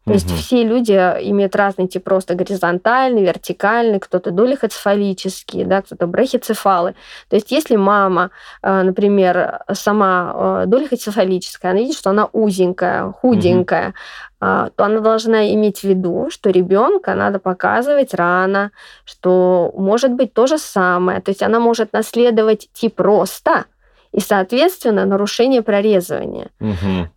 То 0.04 0.10
угу. 0.10 0.18
есть 0.18 0.30
все 0.34 0.64
люди 0.64 0.92
имеют 0.92 1.56
разный 1.56 1.88
тип 1.88 2.06
роста 2.08 2.34
горизонтальный, 2.34 3.22
вертикальный, 3.22 3.98
кто-то 3.98 4.30
долихоцефалический, 4.32 5.64
да, 5.64 5.80
кто-то 5.80 6.06
брахицефалы. 6.06 6.94
То 7.30 7.36
есть 7.36 7.50
если 7.50 7.76
мама, 7.76 8.30
э, 8.62 8.82
например, 8.82 9.60
сама 9.72 10.62
э, 10.64 10.66
долихоцефалическая, 10.66 11.70
она 11.70 11.80
видит, 11.80 11.96
что 11.96 12.10
она 12.10 12.28
узенькая, 12.32 13.12
худенькая, 13.12 13.88
угу 13.88 13.94
то 14.40 14.72
она 14.76 15.00
должна 15.00 15.50
иметь 15.54 15.78
в 15.78 15.84
виду, 15.84 16.28
что 16.30 16.50
ребенка 16.50 17.14
надо 17.14 17.38
показывать 17.38 18.12
рано, 18.12 18.72
что 19.06 19.72
может 19.74 20.12
быть 20.12 20.34
то 20.34 20.46
же 20.46 20.58
самое. 20.58 21.22
То 21.22 21.30
есть 21.30 21.42
она 21.42 21.60
может 21.60 21.94
наследовать 21.94 22.68
тип 22.74 23.00
роста 23.00 23.64
и, 24.12 24.20
соответственно, 24.20 25.06
нарушение 25.06 25.62
прорезывания. 25.62 26.48
Угу 26.60 27.08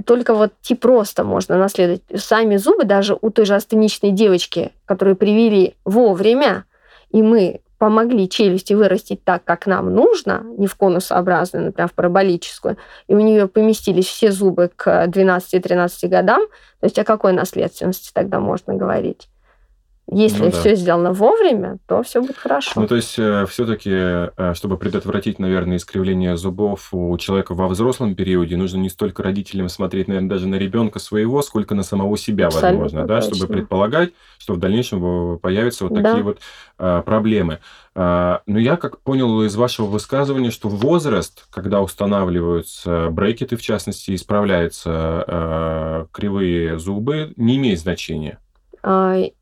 только 0.00 0.34
вот 0.34 0.52
тип 0.60 0.84
роста 0.84 1.24
можно 1.24 1.58
наследовать. 1.58 2.02
Сами 2.14 2.56
зубы 2.56 2.84
даже 2.84 3.16
у 3.20 3.30
той 3.30 3.46
же 3.46 3.54
астеничной 3.54 4.10
девочки, 4.10 4.72
которую 4.84 5.16
привели 5.16 5.74
вовремя, 5.84 6.64
и 7.10 7.22
мы 7.22 7.60
помогли 7.78 8.28
челюсти 8.28 8.74
вырастить 8.74 9.24
так, 9.24 9.42
как 9.42 9.66
нам 9.66 9.94
нужно, 9.94 10.44
не 10.58 10.66
в 10.66 10.74
конусообразную, 10.76 11.64
например, 11.64 11.88
в 11.88 11.94
параболическую, 11.94 12.76
и 13.08 13.14
у 13.14 13.20
нее 13.20 13.48
поместились 13.48 14.06
все 14.06 14.30
зубы 14.30 14.70
к 14.76 15.06
12-13 15.06 16.08
годам, 16.08 16.42
то 16.80 16.84
есть 16.84 16.98
о 16.98 17.04
какой 17.04 17.32
наследственности 17.32 18.10
тогда 18.12 18.38
можно 18.38 18.74
говорить? 18.74 19.28
Если 20.12 20.44
Ну 20.44 20.50
да. 20.50 20.58
все 20.58 20.74
сделано 20.74 21.12
вовремя, 21.12 21.78
то 21.86 22.02
все 22.02 22.20
будет 22.20 22.36
хорошо. 22.36 22.80
Ну, 22.80 22.86
то 22.86 22.96
есть, 22.96 23.12
все-таки, 23.12 24.30
чтобы 24.54 24.76
предотвратить, 24.76 25.38
наверное, 25.38 25.76
искривление 25.76 26.36
зубов 26.36 26.88
у 26.92 27.16
человека 27.18 27.54
во 27.54 27.68
взрослом 27.68 28.14
периоде, 28.14 28.56
нужно 28.56 28.78
не 28.78 28.88
столько 28.88 29.22
родителям 29.22 29.68
смотреть, 29.68 30.08
наверное, 30.08 30.28
даже 30.28 30.48
на 30.48 30.56
ребенка 30.56 30.98
своего, 30.98 31.42
сколько 31.42 31.74
на 31.74 31.82
самого 31.82 32.16
себя, 32.16 32.46
Абсолютно 32.46 32.82
возможно, 32.82 33.06
да, 33.06 33.20
чтобы 33.20 33.46
предполагать, 33.46 34.10
что 34.38 34.54
в 34.54 34.58
дальнейшем 34.58 35.34
э, 35.34 35.38
появятся 35.38 35.84
вот 35.84 35.94
Да. 35.94 36.02
такие 36.02 36.24
вот 36.24 36.38
а, 36.78 37.02
проблемы. 37.02 37.58
А, 37.94 38.40
Но 38.46 38.58
я 38.58 38.76
как 38.76 39.00
понял 39.00 39.42
из 39.42 39.54
вашего 39.56 39.86
высказывания, 39.86 40.50
что 40.50 40.68
возраст, 40.68 41.46
когда 41.50 41.80
устанавливаются 41.80 43.08
брекеты, 43.10 43.56
в 43.56 43.62
частности, 43.62 44.14
исправляются 44.14 46.08
кривые 46.12 46.78
зубы, 46.78 47.32
не 47.36 47.56
имеет 47.56 47.78
значения. 47.78 48.38
А, 48.82 49.16
Или 49.16 49.34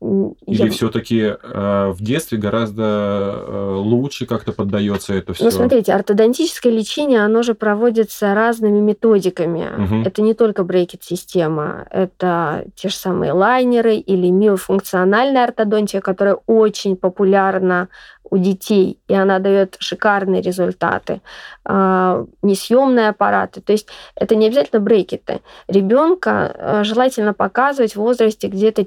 я- 0.45 0.69
все-таки 0.69 1.35
в 1.43 1.97
детстве 1.99 2.37
гораздо 2.37 2.83
э, 2.83 3.73
лучше 3.77 4.25
как-то 4.25 4.51
поддается 4.51 5.13
это 5.13 5.33
все? 5.33 5.45
Ну, 5.45 5.51
смотрите, 5.51 5.93
ортодонтическое 5.93 6.71
лечение, 6.73 7.23
оно 7.23 7.41
же 7.43 7.53
проводится 7.53 8.33
разными 8.33 8.79
методиками. 8.79 9.67
Мгм. 9.77 10.03
Это 10.05 10.21
не 10.21 10.33
только 10.33 10.63
брекет-система, 10.63 11.87
это 11.89 12.65
те 12.75 12.89
же 12.89 12.95
самые 12.95 13.31
лайнеры 13.31 13.95
или 13.95 14.29
миофункциональная 14.29 15.45
ортодонтия, 15.45 16.01
которая 16.01 16.37
очень 16.45 16.95
популярна 16.95 17.87
у 18.31 18.37
детей, 18.37 18.99
и 19.07 19.13
она 19.13 19.39
дает 19.39 19.75
шикарные 19.79 20.41
результаты. 20.41 21.21
А, 21.65 22.25
Несъемные 22.43 23.09
аппараты. 23.09 23.61
То 23.61 23.71
есть 23.71 23.87
это 24.15 24.35
не 24.35 24.47
обязательно 24.47 24.79
брекеты. 24.81 25.41
Ребенка 25.67 26.53
э, 26.55 26.83
желательно 26.83 27.33
показывать 27.33 27.93
в 27.93 27.99
возрасте 27.99 28.47
где-то 28.47 28.85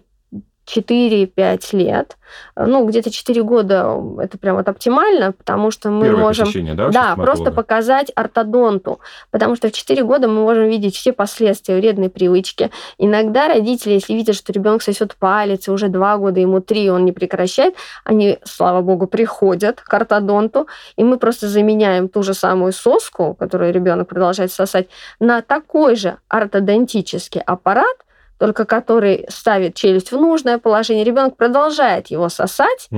4-5 0.67 1.77
лет. 1.77 2.17
Ну, 2.57 2.87
где-то 2.87 3.11
4 3.11 3.43
года 3.43 3.99
это 4.19 4.39
прям 4.39 4.57
вот 4.57 4.69
оптимально, 4.69 5.33
потому 5.33 5.71
что 5.71 5.91
мы 5.91 6.07
Первое 6.07 6.23
можем... 6.23 6.47
посещение, 6.47 6.75
да, 6.75 6.89
Да, 6.89 7.17
просто 7.17 7.51
показать 7.51 8.11
ортодонту, 8.15 9.01
потому 9.31 9.57
что 9.57 9.69
в 9.69 9.73
4 9.73 10.03
года 10.05 10.29
мы 10.29 10.43
можем 10.43 10.69
видеть 10.69 10.97
все 10.97 11.13
последствия 11.13 11.77
вредной 11.77 12.09
привычки. 12.09 12.71
Иногда 12.99 13.49
родители, 13.49 13.95
если 13.95 14.15
видят, 14.15 14.37
что 14.37 14.53
ребенок 14.53 14.83
сосет 14.83 15.15
палец, 15.17 15.69
и 15.69 15.71
уже 15.71 15.89
2 15.89 16.19
года, 16.19 16.41
ему 16.41 16.61
3, 16.61 16.91
он 16.91 17.05
не 17.05 17.13
прекращает, 17.13 17.75
они, 18.05 18.39
слава 18.45 18.81
богу, 18.81 19.07
приходят 19.07 19.81
к 19.81 19.93
ортодонту, 19.93 20.69
и 20.97 21.05
мы 21.05 21.19
просто 21.19 21.49
заменяем 21.49 22.09
ту 22.09 22.23
же 22.23 22.35
самую 22.35 22.73
соску, 22.73 23.35
которую 23.35 23.73
ребенок 23.73 24.09
продолжает 24.09 24.53
сосать, 24.53 24.89
на 25.21 25.43
такой 25.43 25.97
же 25.97 26.17
ортодонтический 26.29 27.41
аппарат, 27.41 27.97
только 28.43 28.65
который 28.65 29.25
ставит 29.29 29.77
челюсть 29.77 30.11
в 30.11 30.17
нужное 30.17 30.59
положение. 30.59 31.05
Ребенок 31.05 31.37
продолжает 31.37 32.09
его 32.09 32.29
сосать, 32.29 32.89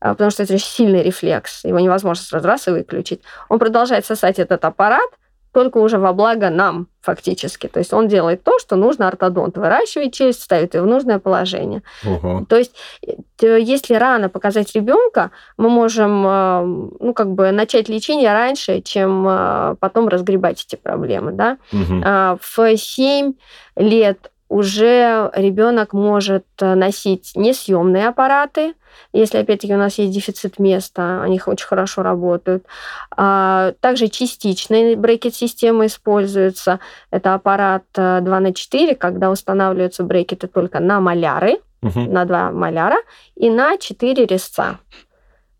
а, 0.00 0.08
потому 0.14 0.30
что 0.32 0.42
это 0.42 0.54
очень 0.54 0.66
сильный 0.66 1.04
рефлекс, 1.04 1.64
его 1.64 1.78
невозможно 1.78 2.24
сразу 2.24 2.48
раз 2.48 2.66
и 2.66 2.72
выключить. 2.72 3.20
Он 3.48 3.60
продолжает 3.60 4.04
сосать 4.04 4.40
этот 4.40 4.64
аппарат, 4.64 5.08
только 5.52 5.78
уже 5.78 5.98
во 5.98 6.12
благо 6.12 6.50
нам 6.50 6.88
фактически. 7.00 7.68
То 7.68 7.78
есть 7.78 7.92
он 7.92 8.08
делает 8.08 8.42
то, 8.42 8.58
что 8.58 8.74
нужно 8.76 9.06
ортодонту. 9.06 9.60
Выращивает 9.60 10.12
челюсть, 10.14 10.42
ставит 10.42 10.74
ее 10.74 10.80
в 10.82 10.86
нужное 10.86 11.18
положение. 11.20 11.82
Ого. 12.04 12.44
То 12.48 12.56
есть, 12.56 12.74
э, 13.06 13.12
т- 13.36 13.60
если 13.60 13.94
рано 13.94 14.28
показать 14.28 14.74
ребенка, 14.74 15.30
мы 15.58 15.68
можем 15.68 16.26
э, 16.26 16.62
ну, 17.00 17.12
как 17.14 17.28
бы 17.32 17.52
начать 17.52 17.88
лечение 17.88 18.32
раньше, 18.32 18.80
чем 18.80 19.26
э, 19.28 19.76
потом 19.78 20.08
разгребать 20.08 20.64
эти 20.66 20.74
проблемы. 20.74 21.32
Да? 21.32 21.58
А, 22.04 22.36
В 22.40 22.76
7 22.76 23.34
лет 23.76 24.31
уже 24.52 25.30
ребенок 25.34 25.92
может 25.94 26.44
э, 26.60 26.74
носить 26.74 27.32
несъемные 27.34 28.08
аппараты, 28.08 28.74
если, 29.14 29.38
опять-таки, 29.38 29.74
у 29.74 29.78
нас 29.78 29.98
есть 29.98 30.12
дефицит 30.12 30.58
места, 30.58 31.22
они 31.22 31.40
очень 31.46 31.66
хорошо 31.66 32.02
работают. 32.02 32.66
А, 33.16 33.72
Также 33.80 34.08
частичные 34.08 34.96
брекет-системы 34.96 35.86
используются. 35.86 36.78
Это 37.10 37.34
аппарат 37.34 37.84
э, 37.96 38.20
2 38.20 38.40
на 38.40 38.52
4, 38.52 38.94
когда 38.94 39.30
устанавливаются 39.30 40.02
брекеты 40.04 40.46
только 40.46 40.80
на 40.80 41.00
маляры, 41.00 41.60
Мгм. 41.80 42.12
на 42.12 42.24
2 42.26 42.52
маляра 42.52 42.98
и 43.34 43.50
на 43.50 43.76
4 43.78 44.26
резца. 44.26 44.78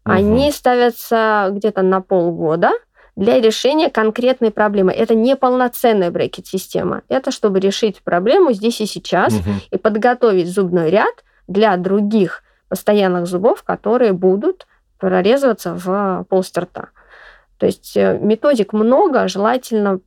Мгм. 0.05 0.15
Они 0.17 0.53
ставятся 0.53 1.49
где-то 1.53 1.83
на 1.83 2.01
полгода 2.01 2.71
для 3.17 3.41
решения 3.41 3.91
конкретной 3.91 4.51
проблемы. 4.51 4.93
Это 4.93 5.15
не 5.15 5.37
полноценная 5.37 6.11
брекет-система. 6.11 7.03
Это 7.09 7.31
чтобы 7.31 7.61
решить 7.61 8.03
проблему 8.03 8.53
здесь 8.53 8.81
и 8.81 8.87
сейчас 8.87 9.35
Мгм. 9.35 9.61
и 9.71 9.77
подготовить 9.77 10.49
зубной 10.49 10.91
ряд 10.91 11.25
для 11.47 11.77
других 11.77 12.43
постоянных 12.69 13.27
зубов, 13.27 13.63
которые 13.63 14.13
будут 14.13 14.67
прорезываться 14.99 15.75
в 15.75 16.25
полость 16.29 16.57
рта. 16.57 16.89
То 17.59 17.67
есть 17.67 17.97
э, 17.97 18.19
методик 18.21 18.73
много, 18.73 19.29
желательно 19.29 20.01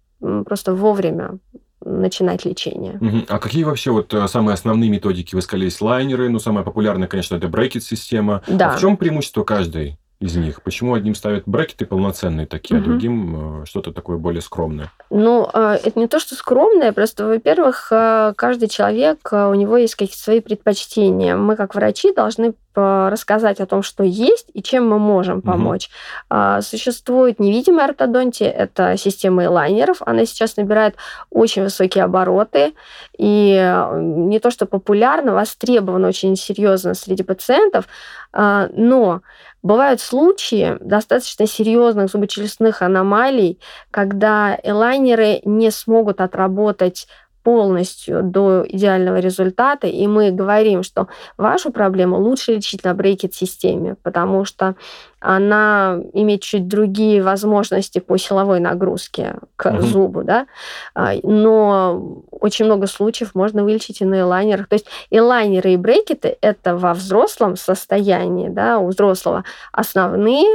просто 0.46 0.74
вовремя 0.74 1.38
начинать 1.84 2.46
лечение. 2.46 2.98
Мгм. 3.00 3.26
А 3.30 3.38
какие 3.38 3.64
вообще 3.64 3.92
вот 3.92 4.12
э, 4.14 4.28
самые 4.28 4.56
основные 4.56 4.90
методики? 4.90 5.36
Вы 5.36 5.42
сказали, 5.42 5.66
есть 5.66 5.82
лайнеры, 5.82 6.30
ну, 6.30 6.40
самая 6.40 6.64
популярная, 6.64 7.08
конечно, 7.08 7.36
это 7.36 7.48
брекет-система. 7.48 8.42
Да. 8.48 8.72
А 8.72 8.78
в 8.78 8.80
чем 8.82 8.98
преимущество 8.98 9.44
каждой 9.44 10.00
из 10.26 10.36
них? 10.36 10.62
Почему 10.64 10.94
одним 10.94 11.16
ставят 11.16 11.44
брекеты 11.46 11.86
полноценные 11.86 12.48
такие, 12.48 12.78
а 12.78 12.80
Мгм. 12.80 12.90
другим 12.90 13.62
э, 13.62 13.66
что-то 13.66 13.92
такое 13.92 14.18
более 14.18 14.42
скромное? 14.42 14.92
Ну, 15.10 15.48
э, 15.54 15.78
это 15.84 16.00
не 16.00 16.08
то, 16.08 16.20
что 16.20 16.36
скромное, 16.36 16.92
просто, 16.92 17.26
во-первых, 17.26 17.88
э, 17.92 18.34
каждый 18.36 18.68
человек, 18.68 19.30
у 19.32 19.54
него 19.54 19.78
есть 19.78 19.96
какие-то 19.96 20.22
свои 20.22 20.42
предпочтения. 20.42 21.36
Мы, 21.36 21.56
как 21.56 21.76
врачи, 21.76 22.14
должны 22.14 22.54
рассказать 22.78 23.62
о 23.62 23.66
том, 23.66 23.84
что 23.84 24.04
есть 24.04 24.48
и 24.54 24.62
чем 24.62 24.90
мы 24.90 25.00
можем 25.00 25.42
помочь. 25.42 25.90
А, 26.30 26.62
Существует 26.62 27.40
невидимая 27.40 27.86
ортодонтия, 27.86 28.50
это 28.50 28.98
система 28.98 29.50
лайнеров. 29.50 30.02
Она 30.06 30.26
сейчас 30.26 30.58
набирает 30.58 30.96
очень 31.30 31.64
высокие 31.64 32.04
обороты 32.04 32.74
и 33.18 33.54
не 33.94 34.40
то, 34.40 34.52
что 34.52 34.66
популярна, 34.66 35.34
востребована 35.34 36.10
очень 36.10 36.36
серьезно 36.36 36.96
среди 36.96 37.24
пациентов, 37.24 37.86
а, 38.34 38.68
но 38.74 39.22
бывают 39.66 40.00
случаи 40.00 40.78
достаточно 40.80 41.48
серьезных 41.48 42.12
зубочелюстных 42.12 42.84
аномалий, 42.84 43.60
когда 43.90 44.56
элайнеры 44.62 45.42
не 45.44 45.72
смогут 45.72 46.22
отработать 46.22 47.08
полностью 47.46 48.24
до 48.24 48.66
идеального 48.68 49.20
результата, 49.20 49.86
и 49.86 50.08
мы 50.08 50.32
говорим, 50.32 50.82
что 50.82 51.08
вашу 51.38 51.72
проблему 51.72 52.18
лучше 52.20 52.56
лечить 52.56 52.84
на 52.84 52.96
брекет-системе, 52.96 53.96
потому 54.02 54.46
что 54.46 54.74
она 55.20 56.00
имеет 56.14 56.42
чуть 56.42 56.68
другие 56.68 57.22
возможности 57.22 58.00
по 58.00 58.18
силовой 58.18 58.60
нагрузке 58.60 59.36
к 59.56 59.72
Мгм. 59.72 59.82
зубу, 59.82 60.24
да, 60.24 60.48
А, 60.96 61.14
но 61.24 62.24
очень 62.32 62.66
много 62.66 62.88
случаев 62.88 63.36
можно 63.36 63.64
вылечить 63.64 64.02
и 64.02 64.06
на 64.06 64.22
элайнерах. 64.22 64.68
То 64.68 64.74
есть 64.76 64.88
элайнеры 65.12 65.74
и 65.74 65.78
брекеты– 65.78 66.38
это 66.42 66.76
во 66.76 66.94
взрослом 66.96 67.56
состоянии, 67.58 68.50
да, 68.50 68.80
у 68.80 68.88
взрослого 68.88 69.44
основные 69.72 70.48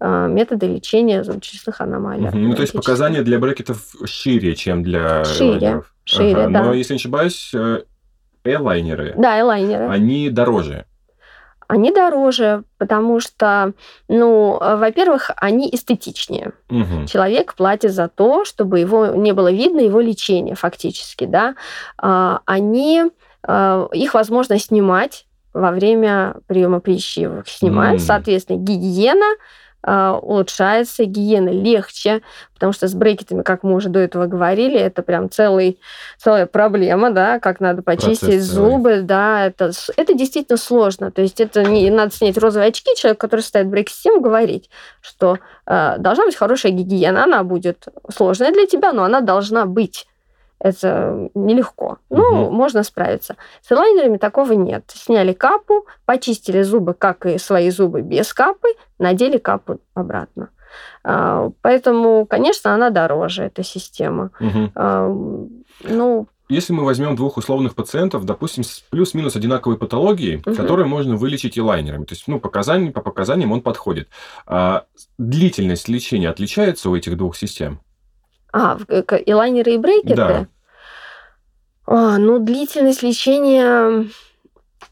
методы 0.00 0.66
лечения 0.66 1.24
зубочелюстных 1.24 1.80
аномалий. 1.80 2.28
Ну, 2.32 2.54
то 2.54 2.62
есть 2.62 2.72
показания 2.72 3.22
для 3.22 3.38
брекетов 3.38 3.94
шире, 4.04 4.54
чем 4.54 4.82
для 4.82 5.24
Шире, 5.24 5.84
Ага. 6.44 6.48
да. 6.50 6.62
Но, 6.64 6.72
если 6.72 6.94
не 6.94 6.98
ошибаюсь, 6.98 7.52
элайнеры, 8.44 9.14
Да, 9.16 9.38
элайнеры. 9.40 9.88
они 9.88 10.30
дороже. 10.30 10.84
Они 11.66 11.92
дороже, 11.92 12.64
потому 12.78 13.20
что, 13.20 13.74
ну, 14.08 14.58
во-первых, 14.58 15.30
они 15.36 15.68
эстетичнее. 15.70 16.52
Мгм. 16.70 17.06
Человек 17.06 17.54
платит 17.54 17.92
за 17.92 18.08
то, 18.08 18.46
чтобы 18.46 18.78
его 18.80 19.08
не 19.08 19.32
было 19.32 19.52
видно 19.52 19.80
его 19.80 20.00
лечение 20.00 20.54
фактически, 20.54 21.26
да. 21.26 21.56
А, 21.98 22.40
Они, 22.46 23.02
э, 23.46 23.88
их 23.92 24.14
возможно 24.14 24.58
снимать 24.58 25.26
во 25.52 25.70
время 25.70 26.36
приема 26.46 26.80
пищи, 26.80 27.20
их 27.20 27.46
снимают, 27.48 28.00
М. 28.00 28.06
соответственно, 28.06 28.56
гигиена 28.56 29.36
улучшается, 29.84 31.04
гигиена 31.04 31.50
легче, 31.50 32.22
потому 32.54 32.72
что 32.72 32.88
с 32.88 32.94
брекетами, 32.94 33.42
как 33.42 33.62
мы 33.62 33.74
уже 33.74 33.88
до 33.88 34.00
этого 34.00 34.26
говорили, 34.26 34.78
это 34.78 35.02
прям 35.02 35.30
целый, 35.30 35.78
целая 36.18 36.46
проблема, 36.46 37.10
да, 37.10 37.38
как 37.38 37.60
надо 37.60 37.82
почистить 37.82 38.20
Процесс 38.20 38.48
целый. 38.48 38.70
зубы, 38.70 39.00
да, 39.02 39.46
это, 39.46 39.70
это 39.96 40.14
действительно 40.14 40.58
сложно, 40.58 41.10
то 41.10 41.22
есть 41.22 41.40
это 41.40 41.62
не 41.62 41.90
надо 41.90 42.12
снять 42.14 42.36
розовые 42.38 42.68
очки, 42.68 42.90
человек, 42.96 43.20
который 43.20 43.40
ставит 43.40 43.68
брекет-систему, 43.68 44.20
говорить, 44.20 44.68
что 45.00 45.38
э, 45.66 45.94
должна 45.98 46.26
быть 46.26 46.36
хорошая 46.36 46.72
гигиена, 46.72 47.24
она 47.24 47.44
будет 47.44 47.86
сложная 48.12 48.52
для 48.52 48.66
тебя, 48.66 48.92
но 48.92 49.04
она 49.04 49.20
должна 49.20 49.64
быть. 49.66 50.06
Это 50.60 51.30
нелегко. 51.34 51.98
Ну, 52.10 52.46
Мгм. 52.46 52.54
можно 52.54 52.82
справиться. 52.82 53.36
С 53.62 53.70
элайнерами 53.70 54.16
такого 54.16 54.52
нет. 54.52 54.84
Сняли 54.92 55.32
капу, 55.32 55.86
почистили 56.04 56.62
зубы, 56.62 56.94
как 56.94 57.26
и 57.26 57.38
свои 57.38 57.70
зубы 57.70 58.02
без 58.02 58.32
капы, 58.34 58.68
надели 58.98 59.38
капу 59.38 59.80
обратно. 59.94 60.50
А, 61.04 61.50
Поэтому, 61.62 62.26
конечно, 62.26 62.74
она 62.74 62.90
дороже, 62.90 63.44
эта 63.44 63.62
система. 63.62 64.30
А, 64.74 65.08
Ну, 65.84 66.26
если 66.48 66.72
мы 66.72 66.84
возьмем 66.84 67.14
двух 67.14 67.36
условных 67.36 67.74
пациентов, 67.74 68.24
допустим, 68.24 68.64
с 68.64 68.80
плюс-минус 68.90 69.36
одинаковой 69.36 69.76
патологией, 69.76 70.36
угу. 70.44 70.54
которые 70.54 70.86
можно 70.86 71.16
вылечить 71.16 71.58
и 71.58 71.60
лайнерами, 71.60 72.04
то 72.04 72.14
есть, 72.14 72.26
ну, 72.26 72.40
показания, 72.40 72.90
по 72.90 73.02
показаниям 73.02 73.52
он 73.52 73.60
подходит. 73.60 74.08
А 74.46 74.84
длительность 75.18 75.88
лечения 75.88 76.30
отличается 76.30 76.88
у 76.88 76.96
этих 76.96 77.16
двух 77.16 77.36
систем? 77.36 77.80
А, 78.52 78.78
и 78.78 79.32
лайнеры, 79.32 79.74
и 79.74 79.78
брекеты? 79.78 80.16
Да. 80.16 80.46
А, 81.86 82.18
ну, 82.18 82.38
длительность 82.38 83.02
лечения, 83.02 84.06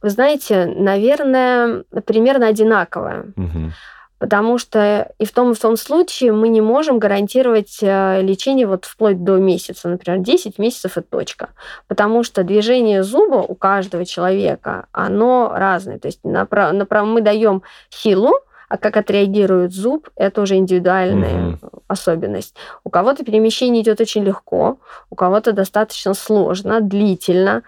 вы 0.03 0.11
знаете, 0.11 0.67
наверное, 0.67 1.85
примерно 2.05 2.49
одинаковая. 2.49 3.27
Угу. 3.37 3.73
Потому 4.19 4.57
что 4.57 5.13
и 5.19 5.27
в 5.27 5.33
том, 5.33 5.53
и 5.53 5.55
в 5.55 5.61
том 5.61 5.77
случае 5.77 6.33
мы 6.33 6.49
не 6.49 6.63
можем 6.63 6.99
гарантировать 6.99 7.79
э, 7.83 8.23
лечение 8.23 8.67
вот 8.67 8.87
вплоть 8.87 9.23
до 9.23 9.37
месяца. 9.37 9.89
Например, 9.89 10.21
10 10.21 10.59
месяцев 10.59 10.97
и 10.97 11.03
точка. 11.03 11.51
Потому 11.87 12.23
что 12.23 12.43
движение 12.43 13.03
зуба 13.03 13.37
у 13.37 13.55
каждого 13.55 14.07
человека, 14.07 14.87
оно 14.93 15.53
разное. 15.55 15.99
То 15.99 16.09
есть 16.09 16.21
направ... 16.25 16.73
Направ... 16.73 17.07
мы 17.07 17.21
даем 17.21 17.63
силу, 17.91 18.33
а 18.69 18.79
как 18.79 18.97
отреагирует 18.97 19.73
зуб, 19.73 20.09
это 20.17 20.43
уже 20.43 20.57
индивидуальная 20.57 21.55
угу. 21.55 21.83
особенность. 21.89 22.55
У 22.85 22.91
кого-то 22.91 23.25
перемещение 23.25 23.83
идет 23.83 24.01
очень 24.01 24.25
легко, 24.25 24.79
у 25.11 25.14
кого-то 25.14 25.53
достаточно 25.53 26.14
сложно, 26.14 26.81
длительно. 26.81 27.62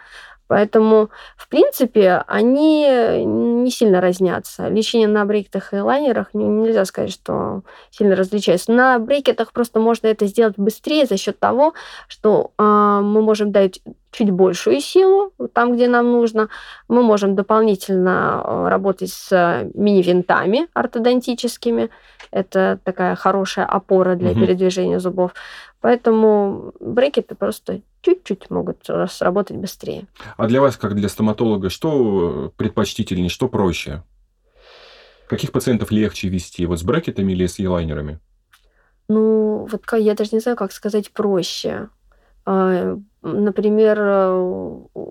Поэтому, 0.49 1.11
в 1.37 1.47
принципе, 1.49 2.25
они 2.27 2.87
не 3.25 3.71
сильно 3.71 4.01
разнятся. 4.01 4.69
Лечение 4.69 5.07
на 5.07 5.27
брекетах 5.27 5.75
и 5.75 5.77
лайнерах 5.77 6.29
нельзя 6.33 6.87
сказать, 6.87 7.13
что 7.13 7.61
сильно 7.91 8.17
различается. 8.17 8.73
На 8.73 8.99
брекетах 8.99 9.53
просто 9.53 9.79
можно 9.79 10.07
это 10.07 10.27
сделать 10.27 10.55
быстрее 10.57 11.05
за 11.05 11.19
счет 11.19 11.39
того, 11.39 11.75
что 12.09 12.53
э, 12.59 12.63
мы 12.63 13.21
можем 13.21 13.53
дать 13.53 13.83
чуть 14.11 14.31
большую 14.31 14.81
силу 14.81 15.33
там, 15.53 15.75
где 15.75 15.89
нам 15.89 16.11
нужно. 16.13 16.49
Мы 16.89 17.03
можем 17.03 17.35
дополнительно 17.35 18.43
а, 18.43 18.71
работать 18.71 19.11
с 19.11 19.71
мини-винтами 19.75 20.69
ортодонтическими. 20.75 21.91
Это 22.31 22.79
такая 22.85 23.17
хорошая 23.17 23.67
опора 23.67 24.15
для 24.15 24.33
угу. 24.33 24.41
передвижения 24.41 24.99
зубов. 24.99 25.33
Поэтому 25.81 26.73
брекеты 26.81 27.35
просто 27.35 27.81
чуть-чуть 28.03 28.51
могут 28.51 28.89
сработать 29.11 29.57
быстрее. 29.57 30.07
А 30.37 30.47
для 30.47 30.61
вас, 30.61 30.77
как 30.77 30.95
для 30.95 31.09
стоматолога, 31.09 31.71
что 31.71 32.53
предпочтительнее, 32.57 33.29
что 33.29 33.49
проще? 33.49 34.03
Каких 35.29 35.53
пациентов 35.53 35.91
легче 35.91 36.29
вести? 36.29 36.65
Вот 36.67 36.81
с 36.81 36.83
брекетами 36.83 37.33
или 37.33 37.47
с 37.47 37.59
елайнерами? 37.59 38.19
Ну, 39.09 39.67
вот 39.71 39.83
я 39.93 40.15
даже 40.15 40.31
не 40.33 40.41
знаю, 40.41 40.57
как 40.57 40.73
сказать 40.73 41.11
проще. 41.13 41.89
А, 42.51 42.97
например, 43.21 43.99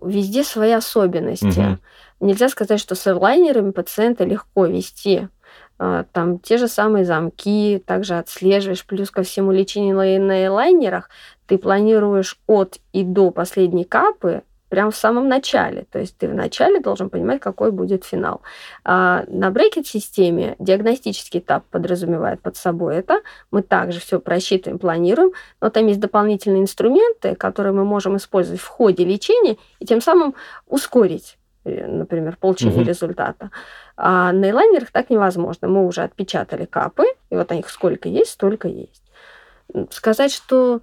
везде 0.02 0.44
свои 0.44 0.72
особенности. 0.72 1.60
Угу. 1.60 1.78
Нельзя 2.22 2.50
сказать, 2.50 2.80
что 2.80 2.96
с 2.96 3.14
лайнерами 3.14 3.70
пациента 3.70 4.24
легко 4.24 4.66
вести. 4.66 5.28
А, 5.78 6.06
там 6.14 6.40
те 6.40 6.58
же 6.58 6.68
самые 6.68 7.06
замки, 7.06 7.84
также 7.86 8.18
отслеживаешь, 8.18 8.84
плюс 8.88 9.12
ко 9.12 9.22
всему 9.22 9.52
лечение 9.52 10.20
на 10.20 10.52
лайнерах, 10.52 11.12
ты 11.46 11.60
планируешь 11.60 12.40
от 12.48 12.80
и 12.92 13.04
до 13.04 13.30
последней 13.30 13.84
капы 13.84 14.42
прямо 14.70 14.92
в 14.92 14.96
самом 14.96 15.28
начале. 15.28 15.86
То 15.92 16.00
есть 16.00 16.18
ты 16.18 16.28
в 16.28 16.34
начале 16.34 16.80
должен 16.80 17.10
понимать, 17.10 17.40
какой 17.40 17.72
будет 17.72 18.04
финал. 18.04 18.42
А 18.84 19.24
на 19.28 19.52
брекет-системе 19.52 20.56
диагностический 20.60 21.40
этап 21.40 21.66
подразумевает 21.72 22.42
под 22.42 22.58
собой 22.58 22.98
это. 22.98 23.22
Мы 23.52 23.62
также 23.62 24.00
все 24.00 24.20
просчитываем, 24.20 24.80
планируем, 24.80 25.32
но 25.62 25.70
там 25.70 25.88
есть 25.88 26.00
дополнительные 26.00 26.62
инструменты, 26.62 27.36
которые 27.36 27.74
мы 27.74 27.86
можем 27.86 28.18
использовать 28.18 28.62
в 28.62 28.68
ходе 28.68 29.06
лечения 29.06 29.58
и 29.80 29.86
тем 29.86 30.02
самым 30.02 30.36
ускорить 30.68 31.38
Э, 31.68 31.86
например, 31.86 32.38
получения 32.38 32.82
угу. 32.82 32.88
результата. 32.88 33.52
А 33.98 34.32
на 34.32 34.50
элайнерах 34.50 34.92
так 34.92 35.10
невозможно. 35.10 35.68
Мы 35.68 35.86
уже 35.86 36.02
отпечатали 36.02 36.66
капы, 36.66 37.04
и 37.30 37.36
вот 37.36 37.52
их 37.52 37.70
сколько 37.70 38.08
есть, 38.08 38.32
столько 38.32 38.70
есть. 38.70 39.04
Сказать, 39.92 40.32
что 40.32 40.82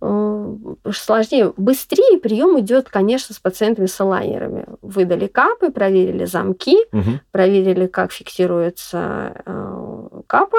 сложнее, 0.00 1.52
быстрее 1.56 2.18
прием 2.18 2.58
идет, 2.60 2.88
конечно, 2.88 3.34
с 3.34 3.38
пациентами 3.38 3.86
с 3.86 4.00
элайнерами. 4.00 4.66
Выдали 4.80 5.26
капы, 5.26 5.70
проверили 5.70 6.24
замки, 6.24 6.76
угу. 6.92 7.20
проверили, 7.32 7.86
как 7.86 8.12
фиксируется 8.12 9.42
э, 9.44 10.08
капа, 10.26 10.58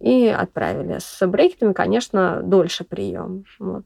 и 0.00 0.26
отправили. 0.26 0.98
С 1.00 1.26
брекетами, 1.26 1.72
конечно, 1.72 2.42
дольше 2.42 2.84
прием. 2.84 3.44
Вот 3.58 3.84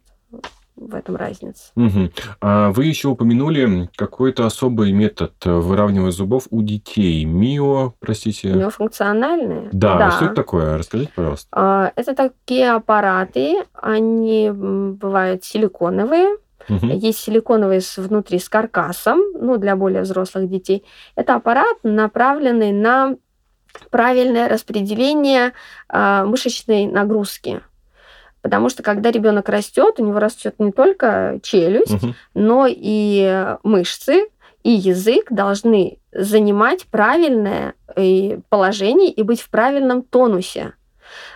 в 0.76 0.94
этом 0.94 1.16
разница. 1.16 1.72
Угу. 1.74 2.10
А 2.40 2.70
вы 2.70 2.84
еще 2.84 3.08
упомянули 3.08 3.88
какой-то 3.96 4.46
особый 4.46 4.92
метод 4.92 5.32
выравнивания 5.44 6.10
зубов 6.10 6.46
у 6.50 6.62
детей. 6.62 7.24
МИО, 7.24 7.94
простите. 7.98 8.52
Миофункциональные? 8.52 9.70
Да. 9.72 9.98
да. 9.98 10.10
Что 10.10 10.26
это 10.26 10.34
такое? 10.34 10.78
Расскажите, 10.78 11.10
пожалуйста. 11.14 11.48
А, 11.52 11.92
это 11.96 12.14
такие 12.14 12.70
аппараты. 12.70 13.64
Они 13.74 14.50
бывают 14.50 15.44
силиконовые. 15.44 16.36
Угу. 16.68 16.86
Есть 16.86 17.20
силиконовые 17.20 17.80
внутри 17.96 18.38
с 18.38 18.48
каркасом, 18.48 19.20
ну, 19.34 19.56
для 19.56 19.76
более 19.76 20.02
взрослых 20.02 20.48
детей. 20.48 20.84
Это 21.14 21.36
аппарат, 21.36 21.76
направленный 21.84 22.72
на 22.72 23.16
правильное 23.90 24.48
распределение 24.48 25.52
э, 25.88 26.24
мышечной 26.24 26.86
нагрузки. 26.86 27.60
Потому 28.46 28.68
что 28.68 28.84
когда 28.84 29.10
ребенок 29.10 29.48
растет, 29.48 29.96
у 29.98 30.06
него 30.06 30.20
растет 30.20 30.54
не 30.60 30.70
только 30.70 31.40
челюсть, 31.42 31.94
угу. 31.94 32.14
но 32.34 32.68
и 32.68 33.56
мышцы, 33.64 34.28
и 34.62 34.70
язык 34.70 35.32
должны 35.32 35.98
занимать 36.12 36.86
правильное 36.86 37.74
э, 37.96 38.38
положение 38.48 39.10
и 39.10 39.24
быть 39.24 39.40
в 39.40 39.50
правильном 39.50 40.02
тонусе. 40.02 40.74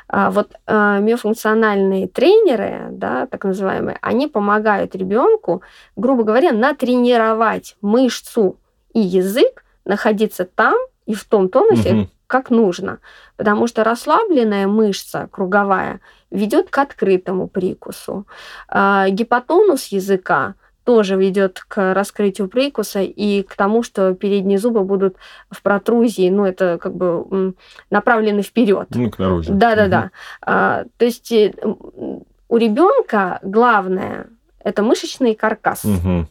А 0.06 0.30
вот 0.30 0.52
э, 0.68 1.00
миофункциональные 1.00 2.06
тренеры, 2.06 2.90
да, 2.92 3.26
так 3.26 3.42
называемые, 3.42 3.98
они 4.00 4.28
помогают 4.28 4.94
ребенку, 4.94 5.62
грубо 5.96 6.22
говоря, 6.22 6.52
натренировать 6.52 7.76
мышцу 7.80 8.56
и 8.94 9.00
язык 9.00 9.64
находиться 9.84 10.44
там 10.44 10.76
и 11.06 11.14
в 11.14 11.24
том 11.24 11.48
тонусе, 11.48 11.92
угу. 11.92 12.08
Как 12.30 12.50
нужно. 12.50 13.00
Потому 13.36 13.66
что 13.66 13.82
расслабленная 13.82 14.68
мышца 14.68 15.28
круговая 15.32 16.00
ведет 16.30 16.70
к 16.70 16.78
открытому 16.78 17.48
прикусу. 17.48 18.24
А, 18.68 19.08
гипотонус 19.08 19.88
языка 19.88 20.54
тоже 20.84 21.16
ведет 21.16 21.60
к 21.66 21.92
раскрытию 21.92 22.48
прикуса 22.48 23.00
и 23.02 23.42
к 23.42 23.56
тому, 23.56 23.82
что 23.82 24.14
передние 24.14 24.58
зубы 24.58 24.84
будут 24.84 25.16
в 25.50 25.60
протрузии, 25.60 26.30
ну, 26.30 26.46
это 26.46 26.78
как 26.80 26.94
бы 26.94 27.54
направлены 27.90 28.42
вперед. 28.42 28.86
Ну, 28.94 29.10
к 29.10 29.18
наружу. 29.18 29.52
Да-да-да. 29.52 29.98
Угу. 29.98 30.10
А, 30.42 30.84
то 30.96 31.04
есть 31.04 31.32
э, 31.32 31.52
у 32.48 32.56
ребенка 32.56 33.40
главное 33.42 34.28
это 34.62 34.84
мышечный 34.84 35.34
каркас. 35.34 35.84
Угу. 35.84 36.28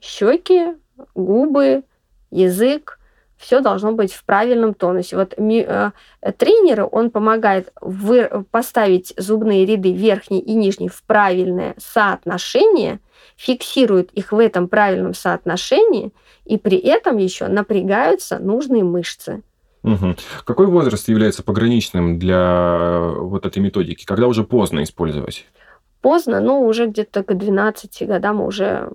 Щеки, 0.00 0.74
губы, 1.14 1.84
язык, 2.30 2.97
все 3.38 3.60
должно 3.60 3.92
быть 3.92 4.12
в 4.12 4.24
правильном 4.24 4.74
тонусе. 4.74 5.16
Вот 5.16 5.34
э, 5.38 5.90
тренеры, 6.36 6.86
он 6.90 7.10
помогает 7.10 7.72
вы, 7.80 8.44
поставить 8.50 9.14
зубные 9.16 9.64
ряды 9.64 9.92
верхние 9.92 10.42
и 10.42 10.54
нижние 10.54 10.90
в 10.90 11.02
правильное 11.04 11.74
соотношение, 11.78 12.98
фиксирует 13.36 14.10
их 14.12 14.32
в 14.32 14.38
этом 14.38 14.68
правильном 14.68 15.14
соотношении, 15.14 16.12
и 16.44 16.58
при 16.58 16.78
этом 16.78 17.16
еще 17.18 17.46
напрягаются 17.46 18.38
нужные 18.38 18.82
мышцы. 18.82 19.42
Угу. 19.84 20.16
Какой 20.44 20.66
возраст 20.66 21.08
является 21.08 21.42
пограничным 21.42 22.18
для 22.18 22.76
э, 22.80 23.14
вот 23.20 23.46
этой 23.46 23.60
методики? 23.60 24.04
Когда 24.04 24.26
уже 24.26 24.42
поздно 24.42 24.82
использовать? 24.82 25.46
Поздно, 26.00 26.40
ну, 26.40 26.66
уже 26.66 26.86
где-то 26.86 27.22
к 27.22 27.34
12 27.36 28.06
годам 28.06 28.40
уже. 28.40 28.90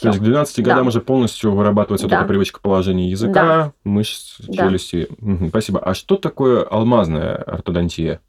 То 0.00 0.08
есть 0.08 0.20
к 0.20 0.22
12 0.22 0.64
годам 0.64 0.84
да. 0.84 0.88
уже 0.88 1.00
полностью 1.00 1.52
вырабатывается 1.52 2.08
да. 2.08 2.18
эта 2.18 2.26
привычка 2.26 2.60
положения 2.60 3.10
языка, 3.10 3.32
да. 3.42 3.72
мышц, 3.84 4.36
челюсти. 4.52 5.08
Да. 5.18 5.32
Угу, 5.32 5.48
спасибо. 5.48 5.80
А 5.80 5.94
что 5.94 6.16
такое 6.16 6.62
алмазная 6.62 7.36
ортодонтия? 7.36 8.20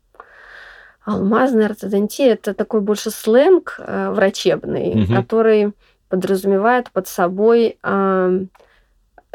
Алмазная 1.05 1.67
ортодонтия– 1.67 2.33
это 2.33 2.53
такой 2.53 2.81
больше 2.81 3.11
сленг 3.11 3.79
э, 3.79 4.11
врачебный, 4.11 5.03
угу. 5.03 5.13
который 5.13 5.71
подразумевает 6.09 6.91
под 6.91 7.07
собой 7.07 7.77
э, 7.81 8.39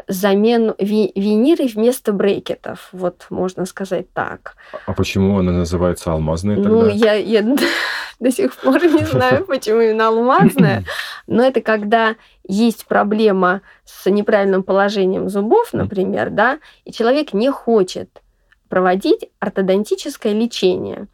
замену 0.07 0.75
ви, 0.79 1.11
виниры 1.15 1.67
вместо 1.67 2.13
брекетов, 2.13 2.89
вот 2.91 3.25
можно 3.29 3.65
сказать 3.65 4.11
так. 4.13 4.55
А 4.85 4.93
почему 4.93 5.39
она 5.39 5.51
называется 5.51 6.11
алмазной 6.11 6.57
ну, 6.57 6.63
тогда? 6.63 6.77
Ну, 6.77 6.89
я, 6.89 7.13
я 7.13 7.41
до 8.19 8.31
сих 8.31 8.55
пор 8.55 8.83
не 8.83 9.03
знаю, 9.11 9.45
почему 9.45 9.81
именно 9.81 10.07
алмазная, 10.07 10.83
но 11.27 11.43
это 11.43 11.61
когда 11.61 12.15
есть 12.47 12.85
проблема 12.85 13.61
с 13.85 14.09
неправильным 14.09 14.63
положением 14.63 15.29
зубов, 15.29 15.73
например, 15.73 16.29
да, 16.29 16.59
и 16.85 16.91
человек 16.91 17.33
не 17.33 17.49
хочет 17.49 18.09
проводить 18.69 19.29
ортодонтическое 19.39 20.33
лечение. 20.33 21.07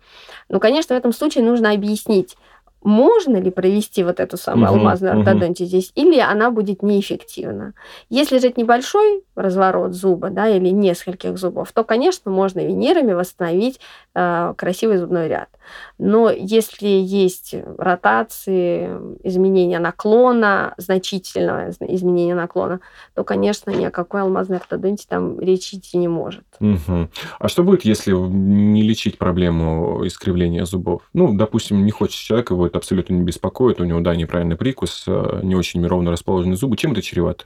Ну, 0.48 0.60
конечно, 0.60 0.96
в 0.96 0.98
этом 0.98 1.12
случае 1.12 1.44
нужно 1.44 1.72
объяснить, 1.72 2.38
можно 2.82 3.38
ли 3.38 3.52
провести 3.52 4.04
вот 4.04 4.20
эту 4.20 4.38
самую 4.38 4.70
Мгм, 4.72 4.80
алмазную 4.80 5.20
ортодонтию 5.20 5.68
здесь, 5.68 5.92
или 5.96 6.20
она 6.20 6.50
будет 6.52 6.82
неэффективна. 6.82 7.74
Если 8.10 8.40
же 8.40 8.48
это 8.48 8.62
небольшой 8.62 9.24
разворот 9.36 9.94
зуба, 9.94 10.30
да, 10.30 10.48
или 10.48 10.70
нескольких 10.70 11.38
зубов, 11.38 11.72
то, 11.74 11.84
конечно, 11.84 12.32
можно 12.32 12.60
винирами 12.66 13.14
восстановить 13.14 13.80
э, 14.16 14.54
красивый 14.58 14.98
зубной 14.98 15.28
ряд. 15.28 15.50
Но 15.98 16.32
если 16.32 16.88
есть 16.88 17.54
ротации, 17.78 18.90
изменения 19.24 19.80
наклона, 19.80 20.74
значительного 20.78 21.70
из- 21.70 21.78
изменения 21.82 22.36
наклона, 22.36 22.80
то, 23.14 23.24
конечно, 23.24 23.72
ни 23.72 23.84
о 23.86 23.92
какой 23.92 24.22
алмазной 24.22 24.58
ортодонтии 24.58 25.06
там 25.08 25.40
речи 25.40 25.76
идти 25.76 25.98
не 25.98 26.08
может. 26.08 26.44
Мгм. 26.60 27.10
А 27.40 27.48
что 27.48 27.64
будет, 27.64 27.86
если 27.86 28.12
не 28.14 28.82
лечить 28.82 29.18
проблему 29.18 30.06
искривления 30.06 30.66
зубов? 30.66 31.04
Ну, 31.14 31.34
допустим, 31.36 31.86
не 31.86 31.92
хочет 31.92 32.20
человек, 32.20 32.52
его 32.52 32.69
это 32.70 32.78
абсолютно 32.78 33.14
не 33.14 33.22
беспокоит, 33.24 33.80
у 33.82 33.84
него, 33.84 34.00
да, 34.00 34.16
неправильный 34.16 34.56
прикус, 34.56 35.04
э, 35.08 35.40
не 35.44 35.56
очень 35.56 35.86
ровно 35.86 36.12
расположенные 36.12 36.56
зубы. 36.56 36.78
Чем 36.78 36.94
это 36.94 37.02
чревато? 37.02 37.46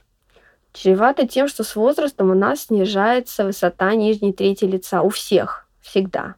Чревато 0.72 1.26
тем, 1.26 1.48
что 1.48 1.64
с 1.64 1.76
возрастом 1.76 2.30
у 2.30 2.34
нас 2.34 2.62
снижается 2.66 3.44
высота 3.44 3.94
нижней 3.94 4.32
трети 4.32 4.64
лица 4.64 5.02
у 5.02 5.08
всех 5.08 5.68
всегда. 5.80 6.34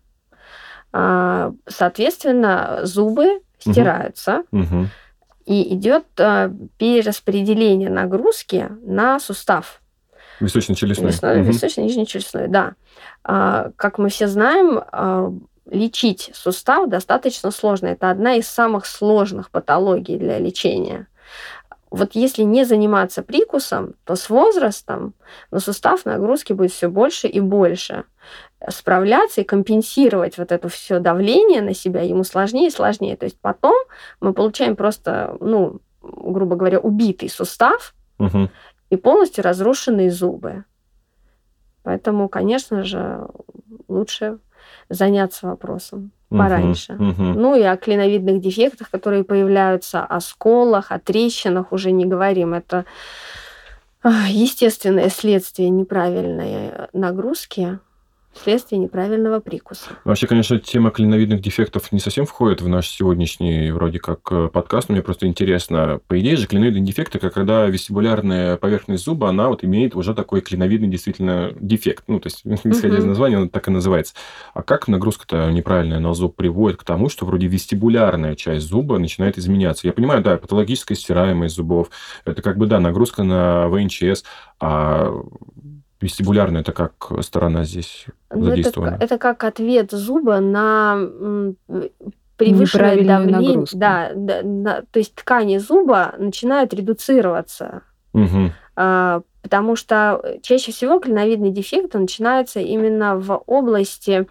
А, 0.92 1.52
Соответственно, 1.66 2.80
зубы 2.84 3.40
стираются, 3.58 4.42
Мгм. 4.50 4.88
и 5.46 5.74
идет 5.74 6.04
а, 6.18 6.50
перераспределение 6.78 7.90
нагрузки 7.90 8.68
на 8.82 9.18
сустав. 9.20 9.80
Височно-челюстной. 10.40 11.12
Височно-нижнечелюстной, 11.42 12.48
да. 12.48 12.74
А, 13.24 13.70
Как 13.76 13.98
мы 13.98 14.08
все 14.10 14.26
знаем, 14.28 14.80
а, 14.92 15.32
лечить 15.70 16.30
сустав 16.34 16.88
достаточно 16.88 17.50
сложно. 17.50 17.88
Это 17.88 18.10
одна 18.10 18.34
из 18.34 18.46
самых 18.48 18.86
сложных 18.86 19.50
патологий 19.50 20.16
для 20.16 20.38
лечения. 20.38 21.08
Вот 21.90 22.14
если 22.14 22.42
не 22.42 22.64
заниматься 22.64 23.22
прикусом, 23.22 23.94
то 24.04 24.16
с 24.16 24.28
возрастом 24.28 25.14
на 25.50 25.60
сустав 25.60 26.04
нагрузки 26.04 26.52
будет 26.52 26.72
все 26.72 26.88
больше 26.88 27.28
и 27.28 27.40
больше. 27.40 28.04
Справляться 28.68 29.40
и 29.40 29.44
компенсировать 29.44 30.36
вот 30.36 30.50
это 30.50 30.68
все 30.68 30.98
давление 30.98 31.62
на 31.62 31.74
себя 31.74 32.02
ему 32.02 32.24
сложнее 32.24 32.68
и 32.68 32.72
сложнее. 32.72 33.16
То 33.16 33.24
есть 33.24 33.38
потом 33.40 33.76
мы 34.20 34.32
получаем 34.34 34.74
просто, 34.74 35.36
ну, 35.40 35.80
грубо 36.02 36.56
говоря, 36.56 36.80
убитый 36.80 37.28
сустав, 37.28 37.94
Мгм. 38.18 38.50
и 38.90 38.96
полностью 38.96 39.44
разрушенные 39.44 40.10
зубы. 40.10 40.64
Поэтому, 41.82 42.28
конечно 42.28 42.82
же, 42.82 43.28
лучше 43.88 44.38
заняться 44.88 45.46
вопросом 45.46 46.12
пораньше. 46.28 46.94
Мгм. 46.94 47.32
Ну 47.34 47.54
и 47.54 47.62
о 47.62 47.76
клиновидных 47.76 48.40
дефектах, 48.40 48.90
которые 48.90 49.24
появляются, 49.24 50.04
о 50.04 50.20
сколах, 50.20 50.92
о 50.92 50.98
трещинах 50.98 51.72
уже 51.72 51.92
не 51.92 52.04
говорим. 52.04 52.54
Это 52.54 52.84
естественное 54.28 55.08
следствие 55.08 55.70
неправильной 55.70 56.70
э, 56.70 56.86
нагрузки, 56.92 57.78
следствие 58.42 58.80
неправильного 58.80 59.40
прикуса. 59.40 59.90
Вообще, 60.04 60.26
конечно, 60.26 60.58
тема 60.58 60.90
клиновидных 60.90 61.40
дефектов 61.40 61.92
не 61.92 62.00
совсем 62.00 62.26
входит 62.26 62.60
в 62.60 62.68
наш 62.68 62.88
сегодняшний 62.88 63.70
вроде 63.70 63.98
как 63.98 64.20
э, 64.30 64.48
подкаст, 64.52 64.88
но 64.88 64.94
мне 64.94 65.02
просто 65.02 65.26
интересно. 65.26 66.00
По 66.08 66.18
идее 66.18 66.36
же, 66.36 66.46
клиновидные 66.46 66.84
дефекты, 66.84 67.18
как 67.18 67.34
когда 67.34 67.66
вестибулярная 67.66 68.56
поверхность 68.56 69.04
зуба, 69.04 69.28
она 69.28 69.48
вот 69.48 69.62
имеет 69.64 69.94
уже 69.94 70.14
такой 70.14 70.40
клиновидный 70.40 70.88
действительно 70.88 71.52
дефект. 71.60 72.04
Ну, 72.06 72.18
то 72.20 72.28
есть, 72.28 72.42
исходя 72.44 72.98
из 72.98 73.04
названия, 73.04 73.38
он 73.38 73.48
так 73.48 73.68
и 73.68 73.70
называется. 73.70 74.14
А 74.54 74.62
как 74.62 74.88
нагрузка-то 74.88 75.50
неправильная 75.50 76.00
на 76.00 76.14
зуб 76.14 76.34
приводит 76.34 76.78
к 76.78 76.84
тому, 76.84 77.08
что 77.08 77.26
вроде 77.26 77.46
вестибулярная 77.46 78.34
часть 78.34 78.66
зуба 78.66 78.98
начинает 78.98 79.38
изменяться? 79.38 79.86
Я 79.86 79.92
понимаю, 79.92 80.22
да, 80.22 80.36
патологическая 80.36 80.96
стираемость 80.96 81.56
зубов, 81.56 81.90
это 82.24 82.42
как 82.42 82.56
бы, 82.56 82.66
да, 82.66 82.80
нагрузка 82.80 83.22
на 83.22 83.68
ВНЧС, 83.68 84.24
а 84.60 85.12
вестибулярная 86.00 86.60
это 86.62 86.72
как 86.72 87.10
сторона 87.22 87.64
здесь 87.64 88.06
Ну, 88.30 88.38
это, 88.38 88.46
задействована? 88.50 88.98
к- 88.98 89.02
это 89.02 89.18
как 89.18 89.44
ответ 89.44 89.90
зуба 89.92 90.40
на 90.40 90.98
превышенное 92.36 92.96
давление. 93.04 93.26
нагрузку. 93.48 93.78
Да, 93.78 94.10
да, 94.14 94.40
да, 94.42 94.82
то 94.90 94.98
есть 94.98 95.14
ткани 95.14 95.58
зуба 95.58 96.14
начинают 96.18 96.74
редуцироваться. 96.74 97.82
Мгм. 98.12 98.52
А, 98.76 99.22
Потому 99.42 99.76
что 99.76 100.38
чаще 100.42 100.72
всего 100.72 100.98
клиновидный 100.98 101.52
дефект 101.52 101.94
он 101.94 102.02
начинается 102.02 102.58
именно 102.58 103.16
в 103.16 103.42
области 103.46 104.26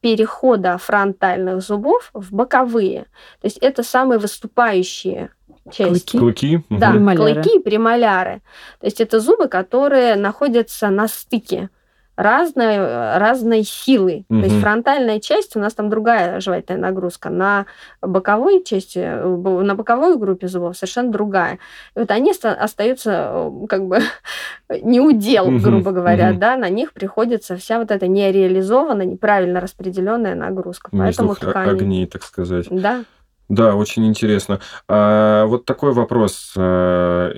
перехода 0.00 0.78
фронтальных 0.78 1.60
зубов 1.62 2.10
в 2.12 2.34
боковые. 2.34 3.02
То 3.40 3.46
есть 3.46 3.58
это 3.58 3.82
самые 3.82 4.18
выступающие 4.18 5.30
части. 5.70 6.16
Клыки. 6.16 6.58
Клыки? 6.58 6.64
Да, 6.70 6.90
Премоляры. 6.90 7.42
клыки 7.42 7.58
и 7.58 7.62
премоляры. 7.62 8.42
То 8.80 8.86
есть 8.86 9.00
это 9.00 9.20
зубы, 9.20 9.48
которые 9.48 10.16
находятся 10.16 10.90
на 10.90 11.08
стыке 11.08 11.70
разной, 12.16 12.78
разной 13.18 13.64
силы. 13.64 14.24
То 14.28 14.36
есть 14.36 14.60
фронтальная 14.60 15.20
часть, 15.20 15.56
у 15.56 15.60
нас 15.60 15.74
там 15.74 15.90
другая 15.90 16.40
жевательная 16.40 16.80
нагрузка, 16.90 17.30
на 17.30 17.66
боковой 18.00 18.62
части, 18.64 18.98
э, 18.98 19.26
на 19.26 19.74
боковой 19.74 20.16
группе 20.16 20.48
зубов 20.48 20.76
совершенно 20.76 21.10
другая. 21.10 21.58
И 21.96 22.00
вот 22.00 22.10
они 22.10 22.30
оста- 22.30 22.54
остаются 22.54 23.30
э, 23.32 23.66
как 23.68 23.86
бы 23.86 23.98
не 24.82 25.00
удел, 25.00 25.50
Мгм, 25.50 25.62
грубо 25.62 25.90
говоря, 25.90 26.30
мгм. 26.30 26.38
да, 26.38 26.56
на 26.56 26.68
них 26.68 26.92
приходится 26.92 27.56
вся 27.56 27.78
вот 27.78 27.90
эта 27.90 28.06
нереализованная, 28.06 29.06
неправильно 29.06 29.60
распределенная 29.60 30.34
нагрузка. 30.34 30.90
Между 30.92 31.26
Поэтому 31.26 31.34
ткани... 31.52 31.70
огней, 31.70 32.06
так 32.06 32.22
сказать. 32.22 32.66
Да. 32.70 33.04
Да, 33.48 33.74
очень 33.74 34.06
интересно. 34.06 34.60
А, 34.88 35.44
вот 35.46 35.64
такой 35.66 35.92
вопрос. 35.92 36.54
А, 36.56 37.30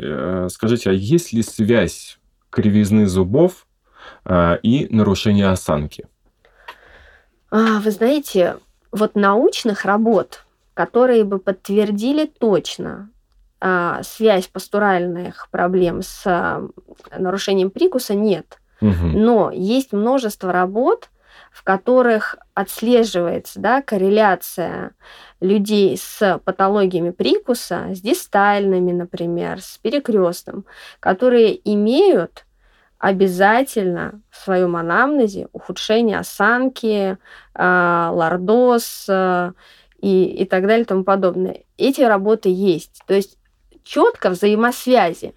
э, 0.44 0.48
Скажите, 0.50 0.90
а 0.90 0.92
есть 0.92 1.32
ли 1.32 1.42
связь 1.42 2.18
кривизны 2.50 3.06
зубов 3.06 3.66
и 4.62 4.88
нарушения 4.90 5.48
осанки? 5.48 6.06
А, 7.50 7.80
Вы 7.80 7.90
знаете, 7.90 8.56
вот 8.92 9.14
научных 9.14 9.84
работ, 9.84 10.44
которые 10.74 11.24
бы 11.24 11.38
подтвердили 11.38 12.26
точно 12.26 13.10
а, 13.60 14.02
связь 14.02 14.46
постуральных 14.48 15.48
проблем 15.50 16.02
с 16.02 16.22
а, 16.26 16.62
нарушением 17.16 17.70
прикуса, 17.70 18.14
нет. 18.14 18.58
Мгм. 18.80 19.12
Но 19.12 19.50
есть 19.50 19.92
множество 19.92 20.52
работ, 20.52 21.10
в 21.52 21.62
которых 21.62 22.36
отслеживается 22.54 23.60
да, 23.60 23.80
корреляция 23.80 24.92
людей 25.40 25.96
с 25.96 26.40
патологиями 26.44 27.10
прикуса, 27.10 27.88
с 27.94 28.00
дистальными, 28.00 28.92
например, 28.92 29.62
с 29.62 29.78
перекрестным, 29.78 30.66
которые 31.00 31.58
имеют 31.70 32.45
обязательно 32.98 34.20
в 34.30 34.36
своем 34.36 34.76
анамнезе 34.76 35.48
ухудшение 35.52 36.18
осанки, 36.18 37.18
а, 37.54 38.10
лордоз 38.12 39.06
а, 39.08 39.52
и, 40.00 40.24
и 40.24 40.44
так 40.44 40.62
далее 40.66 40.82
и 40.82 40.86
тому 40.86 41.04
подобное. 41.04 41.64
Эти 41.78 42.00
работы 42.02 42.48
есть. 42.48 43.02
То 43.06 43.14
есть 43.14 43.38
четко 43.84 44.30
взаимосвязи 44.30 45.34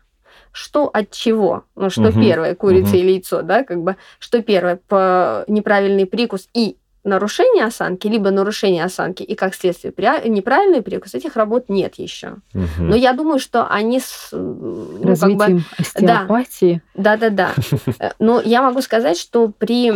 что 0.51 0.87
от 0.87 1.11
чего? 1.11 1.65
Ну, 1.75 1.89
что 1.89 2.09
Мгм, 2.09 2.21
первое, 2.21 2.55
курица 2.55 2.89
мгм. 2.89 2.97
или 2.97 3.11
яйцо, 3.11 3.41
да, 3.43 3.63
как 3.63 3.81
бы, 3.83 3.97
что 4.19 4.41
первое, 4.41 4.79
по 4.87 5.43
неправильный 5.47 6.05
прикус 6.05 6.49
и 6.53 6.77
нарушение 7.03 7.65
осанки, 7.65 8.07
либо 8.07 8.31
нарушение 8.31 8.83
осанки 8.83 9.23
и, 9.23 9.35
как 9.35 9.55
следствие, 9.55 9.93
неправильный 10.25 10.81
прикус, 10.81 11.13
этих 11.13 11.35
работ 11.35 11.65
нет 11.69 11.95
еще. 11.95 12.35
Мгм. 12.53 12.89
Но 12.89 12.95
я 12.95 13.13
думаю, 13.13 13.39
что 13.39 13.65
они 13.67 13.99
с, 13.99 14.29
ну, 14.31 14.85
как 14.85 15.01
бы, 15.01 15.09
Развитием 15.09 15.63
остеопатии. 15.77 16.81
да-да-да. 16.95 17.51
Э, 17.99 18.11
Но 18.19 18.41
я 18.41 18.61
могу 18.61 18.81
сказать, 18.81 19.17
что 19.17 19.49
при 19.49 19.91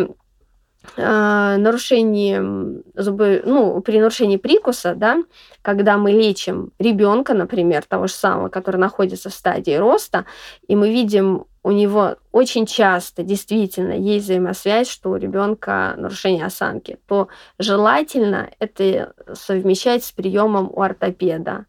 э, 0.98 1.58
нарушении 1.58 2.82
зубы, 3.00 3.42
ну, 3.46 3.82
при 3.82 4.00
нарушении 4.00 4.38
прикуса, 4.38 4.96
да, 4.96 5.24
когда 5.62 5.98
мы 5.98 6.12
лечим 6.12 6.72
ребенка, 6.80 7.34
например, 7.34 7.84
того 7.88 8.08
же 8.08 8.14
самого, 8.14 8.50
который 8.50 8.78
находится 8.78 9.30
в 9.30 9.34
стадии 9.34 9.76
роста, 9.76 10.26
и 10.68 10.76
мы 10.76 10.90
видим 10.92 11.46
у 11.64 11.72
него 11.72 12.18
очень 12.34 12.66
часто 12.66 13.24
действительно 13.24 13.94
есть 13.94 14.26
взаимосвязь, 14.26 14.90
что 14.90 15.12
у 15.12 15.16
ребенка 15.16 15.96
нарушение 15.98 16.46
осанки, 16.46 17.00
то 17.08 17.30
желательно 17.58 18.50
это 18.60 19.14
совмещать 19.34 20.04
с 20.04 20.12
приемом 20.12 20.70
у 20.72 20.82
ортопеда. 20.82 21.66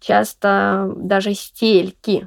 Часто 0.00 0.90
даже 0.96 1.34
стельки 1.34 2.26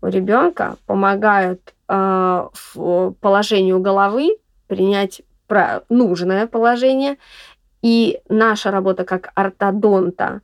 у 0.00 0.06
ребенка 0.06 0.76
помогают 0.86 1.74
э, 1.88 2.48
в 2.52 3.10
положению 3.20 3.80
головы 3.80 4.38
принять 4.68 5.22
нужное 5.88 6.46
положение. 6.46 7.18
И 7.82 8.20
наша 8.28 8.70
работа 8.70 9.04
как 9.04 9.32
ортодонта 9.34 10.40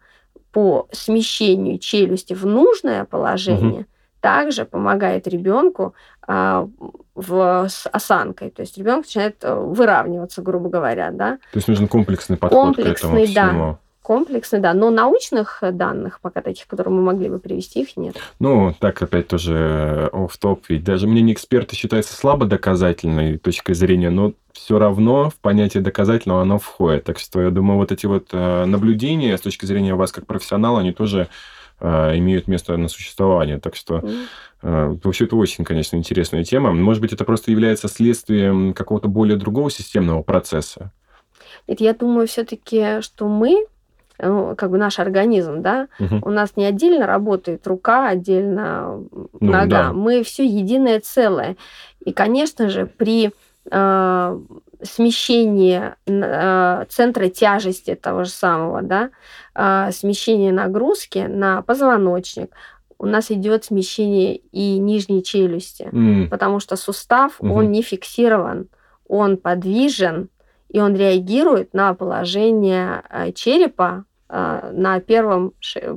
по 0.52 0.86
смещению 0.92 1.78
челюсти 1.78 2.34
в 2.34 2.46
нужное 2.46 3.04
положение 3.04 3.86
также 4.24 4.64
помогает 4.64 5.28
ребенку 5.28 5.94
а, 6.26 6.66
в, 7.14 7.66
с 7.68 7.86
осанкой. 7.92 8.48
То 8.48 8.62
есть 8.62 8.78
ребенок 8.78 9.04
начинает 9.04 9.36
э, 9.42 9.54
выравниваться, 9.54 10.40
грубо 10.40 10.70
говоря, 10.70 11.10
да. 11.10 11.32
То 11.52 11.58
есть 11.58 11.68
нужен 11.68 11.88
комплексный 11.88 12.38
подход 12.38 12.74
к 12.74 12.78
этому 12.78 12.94
Комплексный, 12.94 13.34
да. 13.34 13.48
всему. 13.48 13.78
Комплексно, 14.00 14.60
да. 14.60 14.72
Но 14.72 14.88
научных 14.88 15.62
данных, 15.72 16.20
пока 16.22 16.40
таких, 16.40 16.66
которые 16.68 16.94
мы 16.94 17.02
могли 17.02 17.28
бы 17.28 17.38
привести, 17.38 17.82
их 17.82 17.98
нет. 17.98 18.16
Ну, 18.38 18.74
так 18.78 19.02
опять 19.02 19.28
тоже 19.28 20.08
оф 20.10 20.38
топ 20.38 20.64
ведь 20.70 20.84
даже 20.84 21.06
мнение 21.06 21.34
эксперта 21.34 21.76
считается 21.76 22.14
слабо 22.14 22.46
доказательной 22.46 23.36
точкой 23.36 23.74
зрения, 23.74 24.08
но 24.08 24.32
все 24.54 24.78
равно 24.78 25.28
в 25.28 25.34
понятие 25.34 25.82
доказательного 25.82 26.40
оно 26.40 26.58
входит. 26.58 27.04
Так 27.04 27.18
что 27.18 27.42
я 27.42 27.50
думаю, 27.50 27.76
вот 27.76 27.92
эти 27.92 28.06
вот 28.06 28.28
э, 28.32 28.64
наблюдения 28.64 29.36
с 29.36 29.42
точки 29.42 29.66
зрения 29.66 29.94
вас 29.94 30.12
как 30.12 30.26
профессионала, 30.26 30.80
они 30.80 30.92
тоже 30.92 31.20
э, 31.20 31.26
имеют 31.80 32.48
место 32.48 32.76
на 32.76 32.88
существование. 32.88 33.58
Так 33.58 33.76
что 33.76 33.98
mm. 34.62 35.00
вообще 35.02 35.24
это 35.24 35.36
очень, 35.36 35.64
конечно, 35.64 35.96
интересная 35.96 36.44
тема. 36.44 36.72
Может 36.72 37.02
быть, 37.02 37.12
это 37.12 37.24
просто 37.24 37.50
является 37.50 37.88
следствием 37.88 38.72
какого-то 38.74 39.08
более 39.08 39.36
другого 39.36 39.70
системного 39.70 40.22
процесса? 40.22 40.92
Нет, 41.66 41.80
я 41.80 41.94
думаю 41.94 42.26
все-таки, 42.26 43.00
что 43.00 43.28
мы 43.28 43.66
ну, 44.18 44.54
как 44.56 44.70
бы 44.70 44.78
наш 44.78 44.98
организм, 44.98 45.60
да, 45.60 45.88
угу. 45.98 46.20
у 46.22 46.30
нас 46.30 46.56
не 46.56 46.64
отдельно 46.64 47.06
работает 47.06 47.66
рука, 47.66 48.08
отдельно 48.08 49.02
ну, 49.12 49.28
нога, 49.40 49.66
да. 49.66 49.92
мы 49.92 50.22
все 50.22 50.46
единое 50.46 51.00
целое. 51.00 51.56
И, 52.04 52.12
конечно 52.12 52.68
же, 52.68 52.86
при 52.86 53.32
э, 53.70 54.40
смещении 54.82 55.94
э, 56.06 56.84
центра 56.88 57.28
тяжести 57.28 57.94
того 57.94 58.24
же 58.24 58.30
самого, 58.30 58.82
да, 58.82 59.10
э, 59.54 59.92
смещение 59.92 60.52
нагрузки 60.52 61.26
на 61.28 61.62
позвоночник, 61.62 62.54
у 62.98 63.06
нас 63.06 63.30
идет 63.30 63.64
смещение 63.64 64.36
и 64.36 64.78
нижней 64.78 65.22
челюсти, 65.22 65.88
mm. 65.92 66.28
потому 66.28 66.60
что 66.60 66.76
сустав, 66.76 67.40
угу. 67.40 67.52
он 67.52 67.70
не 67.70 67.82
фиксирован, 67.82 68.68
он 69.06 69.36
подвижен, 69.36 70.30
и 70.68 70.80
он 70.80 70.96
реагирует 70.96 71.74
на 71.74 71.94
положение 71.94 73.02
э, 73.10 73.32
черепа 73.32 74.04
э, 74.28 74.70
на 74.72 75.00
первом 75.00 75.52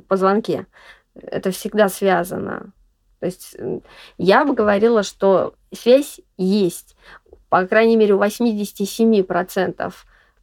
позвонке. 0.07 0.67
Это 1.15 1.51
всегда 1.51 1.89
связано. 1.89 2.73
То 3.19 3.25
есть 3.25 3.57
я 4.17 4.45
бы 4.45 4.53
говорила, 4.53 5.01
что 5.01 5.55
связь 5.73 6.19
есть. 6.37 6.95
По 7.49 7.65
крайней 7.65 7.95
мере, 7.95 8.13
у 8.13 8.19
87% 8.19 9.93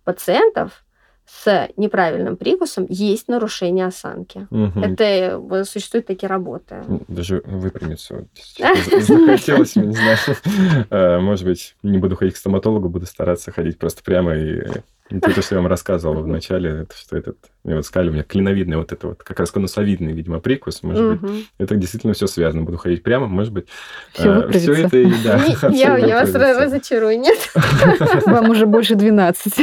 пациентов 0.05 0.85
с 1.27 1.69
неправильным 1.77 2.37
прикусом 2.37 2.87
есть 2.89 3.29
нарушение 3.29 3.87
осанки. 3.87 4.47
Угу. 4.51 4.81
Это 4.81 5.05
э, 5.05 5.65
существуют 5.65 6.07
такие 6.07 6.29
работы. 6.29 6.85
Даже 7.09 7.43
выпрямиться 7.47 8.27
захотелось, 9.01 9.77
не 9.77 9.95
знаю. 9.95 10.19
Э, 10.91 11.19
может 11.19 11.45
быть, 11.47 11.77
не 11.83 11.99
буду 11.99 12.17
ходить 12.17 12.35
к 12.35 12.37
стоматологу, 12.37 12.89
буду 12.89 13.07
стараться 13.07 13.53
ходить 13.53 13.79
просто 13.79 14.03
прямо 14.03 14.37
и 14.37 14.63
ну, 15.11 15.21
то, 15.21 15.43
что 15.43 15.55
я 15.55 15.61
вам 15.61 15.69
рассказывал 15.69 16.23
в 16.23 16.27
начале, 16.27 16.71
это 16.71 16.97
что 16.97 17.17
этот, 17.17 17.37
мне 17.63 17.77
вот 17.77 17.85
сказали, 17.85 18.09
у 18.09 18.13
меня 18.13 18.23
клиновидный 18.23 18.79
вот 18.79 18.91
это 18.91 19.09
вот, 19.09 19.23
как 19.23 19.39
раз 19.39 19.51
конусовидный, 19.51 20.13
видимо, 20.13 20.41
прикус, 20.41 20.83
может 20.83 21.05
угу. 21.05 21.27
быть, 21.27 21.47
это 21.59 21.77
действительно 21.77 22.15
все 22.15 22.27
связано. 22.27 22.63
Буду 22.63 22.79
ходить 22.79 23.03
прямо, 23.03 23.27
может 23.27 23.53
быть, 23.53 23.67
все, 24.13 24.31
а, 24.31 24.51
все 24.51 24.73
это 24.73 24.97
и 24.97 25.13
да. 25.23 25.45
Я, 25.71 25.99
я 25.99 26.21
вас 26.21 26.35
разочарую, 26.35 27.19
нет? 27.21 27.39
Вам 28.27 28.49
уже 28.49 28.65
больше 28.65 28.95
12. 28.95 29.55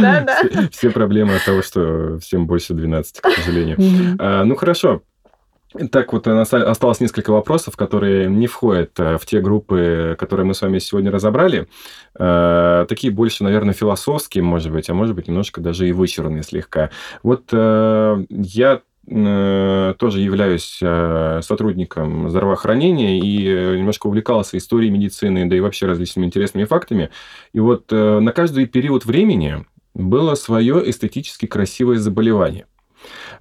Да, 0.00 0.20
да. 0.24 0.68
Все 0.70 0.90
проблемы 0.90 1.34
от 1.34 1.44
того, 1.44 1.62
что 1.62 2.18
всем 2.18 2.46
больше 2.46 2.72
12, 2.74 3.20
к 3.20 3.30
сожалению. 3.30 3.76
А, 4.20 4.44
ну, 4.44 4.54
хорошо. 4.54 5.02
Так 5.90 6.14
вот, 6.14 6.26
осталось 6.26 7.00
несколько 7.00 7.30
вопросов, 7.30 7.76
которые 7.76 8.26
не 8.28 8.46
входят 8.46 8.98
э, 8.98 9.18
в 9.18 9.26
те 9.26 9.40
группы, 9.40 10.16
которые 10.18 10.46
мы 10.46 10.54
с 10.54 10.62
вами 10.62 10.78
сегодня 10.78 11.10
разобрали. 11.10 11.68
Э, 12.18 12.86
такие 12.88 13.12
больше, 13.12 13.44
наверное, 13.44 13.74
философские, 13.74 14.44
может 14.44 14.72
быть, 14.72 14.88
а 14.88 14.94
может 14.94 15.14
быть, 15.14 15.28
немножко 15.28 15.60
даже 15.60 15.86
и 15.86 15.92
вычурные 15.92 16.42
слегка. 16.42 16.90
Вот 17.22 17.50
э, 17.52 18.24
я 18.30 18.80
тоже 19.10 20.20
являюсь 20.20 20.82
сотрудником 21.42 22.28
здравоохранения 22.28 23.18
и 23.18 23.78
немножко 23.78 24.06
увлекался 24.06 24.58
историей 24.58 24.90
медицины, 24.90 25.48
да 25.48 25.56
и 25.56 25.60
вообще 25.60 25.86
различными 25.86 26.26
интересными 26.26 26.64
фактами. 26.64 27.08
И 27.54 27.58
вот 27.58 27.90
на 27.90 28.30
каждый 28.32 28.66
период 28.66 29.06
времени 29.06 29.64
было 29.94 30.34
свое 30.34 30.90
эстетически 30.90 31.46
красивое 31.46 31.96
заболевание– 31.96 32.66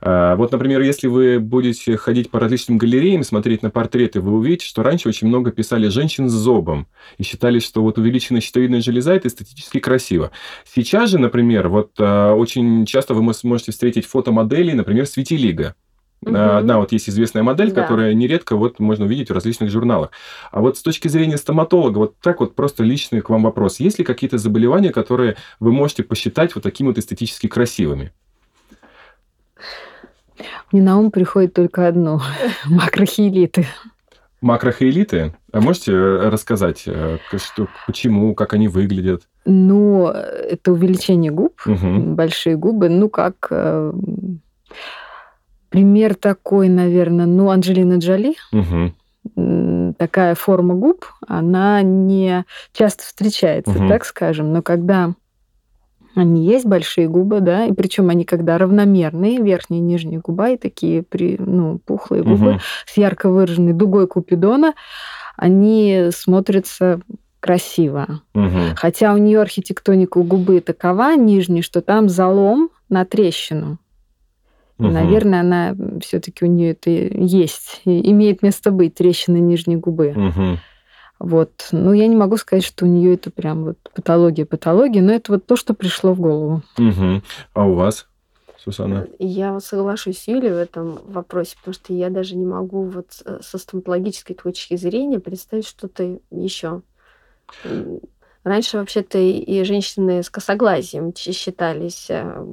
вот, 0.01 0.51
например, 0.51 0.81
если 0.81 1.07
вы 1.07 1.39
будете 1.39 1.97
ходить 1.97 2.29
по 2.29 2.39
различным 2.39 2.77
галереям, 2.77 3.23
смотреть 3.23 3.63
на 3.63 3.69
портреты, 3.69 4.21
вы 4.21 4.33
увидите, 4.33 4.65
что 4.65 4.83
раньше 4.83 5.09
очень 5.09 5.27
много 5.27 5.51
писали 5.51 5.87
женщин 5.87 6.29
с 6.29 6.33
зобом 6.33 6.87
и 7.17 7.23
считали, 7.23 7.59
что 7.59 7.81
вот 7.81 7.97
увеличенная 7.97 8.41
щитовидная 8.41 8.81
железа– 8.81 9.13
это 9.15 9.27
эстетически 9.27 9.79
красиво. 9.79 10.31
Сейчас 10.65 11.09
же, 11.09 11.19
например, 11.19 11.69
вот 11.69 11.91
а, 11.99 12.33
очень 12.33 12.85
часто 12.85 13.13
вы 13.13 13.33
можете 13.43 13.71
встретить 13.71 14.05
фотомодели, 14.05 14.73
например, 14.73 15.05
с 15.05 15.17
витилиго. 15.17 15.75
Угу. 16.21 16.35
Одна 16.35 16.79
вот 16.79 16.91
есть 16.91 17.09
известная 17.09 17.43
модель, 17.43 17.71
да. 17.71 17.83
которая 17.83 18.13
нередко 18.13 18.55
вот 18.55 18.79
можно 18.79 19.05
увидеть 19.05 19.29
в 19.29 19.33
различных 19.33 19.69
журналах. 19.69 20.11
А 20.51 20.61
вот 20.61 20.77
с 20.77 20.81
точки 20.81 21.07
зрения 21.07 21.37
стоматолога, 21.37 21.99
вот 21.99 22.19
так 22.19 22.39
вот 22.39 22.55
просто 22.55 22.83
личный 22.83 23.21
к 23.21 23.29
вам 23.29 23.43
вопрос. 23.43 23.79
Есть 23.79 23.99
ли 23.99 24.05
какие-то 24.05 24.37
заболевания, 24.37 24.91
которые 24.91 25.37
вы 25.59 25.71
можете 25.71 26.03
посчитать 26.03 26.55
вот 26.55 26.63
такими 26.63 26.87
вот 26.87 26.97
эстетически 26.97 27.47
красивыми? 27.47 28.13
Мне 30.71 30.81
на 30.81 30.99
ум 30.99 31.11
приходит 31.11 31.53
только 31.53 31.87
одно– 31.87 32.21
макрохиелиты. 32.65 33.65
Макрохиелиты? 34.41 35.35
А 35.51 35.61
можете 35.61 35.93
э, 35.93 36.29
рассказать, 36.29 36.83
э, 36.85 37.17
что, 37.37 37.67
почему, 37.87 38.35
как 38.35 38.53
они 38.53 38.67
выглядят? 38.67 39.23
Ну, 39.45 40.07
это 40.07 40.71
увеличение 40.71 41.31
губ, 41.31 41.59
угу. 41.65 41.99
большие 42.13 42.55
губы. 42.55 42.89
Ну, 42.89 43.09
как 43.09 43.47
э, 43.49 43.93
пример 45.69 46.13
такой, 46.15 46.69
наверное, 46.69 47.25
ну, 47.25 47.49
Анджелина 47.49 47.97
Джоли. 47.97 48.35
Угу 48.51 48.93
такая 49.97 50.35
форма 50.35 50.73
губ, 50.73 51.05
она 51.27 51.81
не 51.81 52.45
часто 52.71 53.03
встречается, 53.03 53.71
угу. 53.71 53.87
так 53.89 54.05
скажем, 54.05 54.53
но 54.53 54.61
когда 54.61 55.15
они 56.17 56.45
есть 56.45 56.65
большие 56.65 57.07
губы, 57.07 57.41
да, 57.41 57.65
и 57.65 57.73
причем 57.73 58.09
они 58.09 58.25
когда 58.25 58.57
равномерные, 58.57 59.41
верхняя 59.41 59.79
и 59.79 59.83
нижняя 59.83 60.19
губа, 60.19 60.49
и 60.49 60.57
такие 60.57 61.03
при, 61.03 61.37
ну, 61.39 61.79
пухлые 61.85 62.23
губы 62.23 62.51
угу. 62.51 62.59
с 62.85 62.97
ярко 62.97 63.29
выраженной 63.29 63.73
дугой 63.73 64.07
Купидона, 64.07 64.73
они 65.35 66.09
смотрятся 66.11 67.01
красиво. 67.39 68.21
Угу. 68.33 68.75
Хотя 68.75 69.13
у 69.13 69.17
нее 69.17 69.39
архитектоника 69.41 70.21
губы 70.21 70.59
такова 70.59 71.15
нижней, 71.15 71.61
что 71.61 71.81
там 71.81 72.09
залом 72.09 72.69
на 72.89 73.05
трещину. 73.05 73.77
Угу. 74.79 74.89
наверное, 74.89 75.41
она 75.41 75.75
все-таки 76.01 76.45
у 76.45 76.47
нее 76.47 76.71
это 76.71 76.89
есть, 76.89 77.81
имеет 77.85 78.43
место 78.43 78.71
быть 78.71 78.93
трещины 78.93 79.37
нижней 79.37 79.75
губы. 79.75 80.13
Угу. 80.15 80.59
Вот. 81.19 81.69
Ну, 81.71 81.93
я 81.93 82.07
не 82.07 82.15
могу 82.15 82.37
сказать, 82.37 82.63
что 82.63 82.85
у 82.85 82.87
нее 82.87 83.15
это 83.15 83.31
прям 83.31 83.63
вот 83.65 83.77
патология, 83.93 84.45
патология, 84.45 85.01
но 85.01 85.11
это 85.11 85.33
вот 85.33 85.45
то, 85.45 85.55
что 85.55 85.73
пришло 85.73 86.13
в 86.13 86.21
голову. 86.21 86.61
Угу. 86.77 87.21
А 87.53 87.65
у 87.65 87.73
вас? 87.73 88.07
Сусанна? 88.57 89.07
Я 89.17 89.59
соглашусь 89.59 90.19
с 90.19 90.27
Юлей 90.27 90.51
в 90.51 90.57
этом 90.57 90.99
вопросе, 91.05 91.55
потому 91.57 91.73
что 91.73 91.93
я 91.93 92.09
даже 92.09 92.35
не 92.35 92.45
могу 92.45 92.83
вот 92.83 93.23
со 93.41 93.57
стоматологической 93.57 94.35
точки 94.35 94.75
зрения 94.75 95.19
представить 95.19 95.67
что-то 95.67 96.19
еще. 96.29 96.81
Раньше 98.43 98.77
вообще-то 98.77 99.17
и 99.17 99.63
женщины 99.63 100.23
с 100.23 100.29
косоглазием 100.29 101.13
считались, 101.15 102.05
э, 102.09 102.45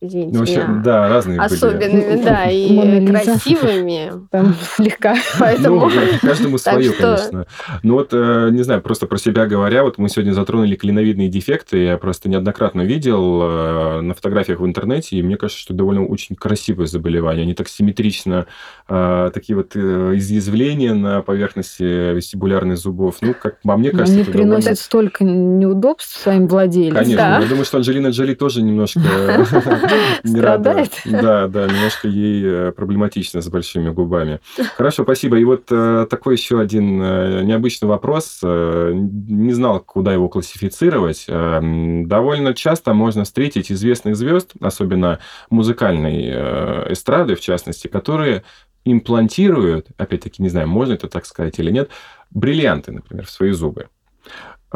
извините 0.00 0.32
ну, 0.32 0.38
вообще, 0.38 0.56
меня, 0.56 0.82
да, 0.82 1.08
разные 1.08 1.38
особенными, 1.38 2.14
были. 2.14 2.24
да, 2.24 2.44
и 2.50 3.06
красивыми. 3.06 4.26
Там 4.30 4.54
слегка. 4.76 5.14
Поэтому... 5.38 5.90
Ну, 5.90 6.18
каждому 6.22 6.56
свое, 6.58 6.92
конечно. 6.92 7.46
Ну 7.82 7.94
вот, 7.94 8.08
э, 8.12 8.48
не 8.52 8.62
знаю, 8.62 8.80
просто 8.80 9.06
про 9.06 9.18
себя 9.18 9.46
говоря, 9.46 9.82
вот 9.82 9.98
мы 9.98 10.08
сегодня 10.08 10.32
затронули 10.32 10.76
клиновидные 10.76 11.28
дефекты, 11.28 11.84
я 11.84 11.98
просто 11.98 12.30
неоднократно 12.30 12.80
видел 12.80 13.42
э, 13.42 14.00
на 14.00 14.14
фотографиях 14.14 14.60
в 14.60 14.66
интернете, 14.66 15.16
и 15.16 15.22
мне 15.22 15.36
кажется, 15.36 15.60
что 15.60 15.74
довольно 15.74 16.06
очень 16.06 16.36
красивое 16.36 16.86
заболевание. 16.86 17.42
Они 17.42 17.54
так 17.54 17.68
симметрично, 17.68 18.46
такие 18.86 19.56
вот 19.56 19.76
изъязвления 19.76 20.94
на 20.94 21.22
поверхности 21.22 22.14
вестибулярных 22.14 22.78
зубов. 22.78 23.16
Ну, 23.20 23.34
как 23.34 23.60
по 23.62 23.76
мне 23.76 23.90
кажется, 23.90 24.14
Они 24.14 24.24
приносят 24.24 24.78
столько 24.78 25.24
неудобств 25.34 26.16
своим 26.20 26.48
владельцам. 26.48 27.02
Конечно, 27.02 27.16
да. 27.16 27.40
я 27.40 27.48
думаю, 27.48 27.64
что 27.64 27.78
Анджелина 27.78 28.08
Джоли 28.08 28.34
тоже 28.34 28.62
немножко 28.62 29.00
не 30.24 30.40
рада. 30.40 30.84
Да, 31.04 31.48
да, 31.48 31.66
немножко 31.66 32.08
ей 32.08 32.42
э, 32.44 32.72
проблематично 32.72 33.40
с 33.40 33.48
большими 33.48 33.90
губами. 33.90 34.40
Хорошо, 34.76 35.02
спасибо. 35.04 35.38
И 35.38 35.44
вот 35.44 35.64
э, 35.70 36.06
такой 36.08 36.34
еще 36.36 36.60
один 36.60 37.02
э, 37.02 37.42
необычный 37.42 37.88
вопрос. 37.88 38.40
Не 38.42 39.52
знал, 39.52 39.80
куда 39.80 40.12
его 40.12 40.28
классифицировать. 40.28 41.26
Довольно 41.26 42.54
часто 42.54 42.94
можно 42.94 43.24
встретить 43.24 43.70
известных 43.70 44.16
звезд, 44.16 44.52
особенно 44.60 45.18
музыкальной 45.50 46.92
эстрады, 46.92 47.34
в 47.34 47.40
частности, 47.40 47.88
которые 47.88 48.42
имплантируют, 48.84 49.88
опять-таки, 49.96 50.42
не 50.42 50.48
знаю, 50.48 50.68
можно 50.68 50.92
это 50.94 51.08
так 51.08 51.26
сказать 51.26 51.58
или 51.58 51.70
нет, 51.70 51.90
бриллианты, 52.30 52.92
например, 52.92 53.26
в 53.26 53.30
свои 53.30 53.50
зубы. 53.52 53.88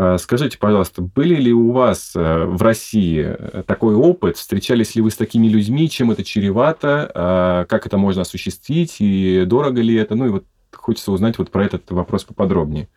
А, 0.01 0.16
скажите, 0.16 0.59
пожалуйста, 0.59 1.03
были 1.03 1.35
ли 1.35 1.53
у 1.53 1.73
вас 1.73 2.12
э, 2.15 2.45
в 2.45 2.62
России 2.62 3.37
такой 3.66 3.97
опыт? 3.97 4.37
Встречались 4.37 4.95
ли 4.95 5.03
вы 5.03 5.11
с 5.11 5.16
такими 5.16 5.49
людьми? 5.49 5.91
Чем 5.91 6.12
это 6.12 6.23
чревато? 6.23 7.11
А, 7.12 7.65
как 7.65 7.85
это 7.85 7.99
можно 7.99 8.23
осуществить? 8.23 8.97
И 9.01 9.45
дорого 9.45 9.81
ли 9.81 9.97
это? 9.97 10.15
Ну 10.15 10.27
и 10.27 10.29
вот 10.29 10.45
хочется 10.73 11.11
узнать 11.11 11.39
вот 11.39 11.51
про 11.51 11.65
этот 11.65 11.91
вопрос 11.91 12.23
поподробнее. 12.23 12.89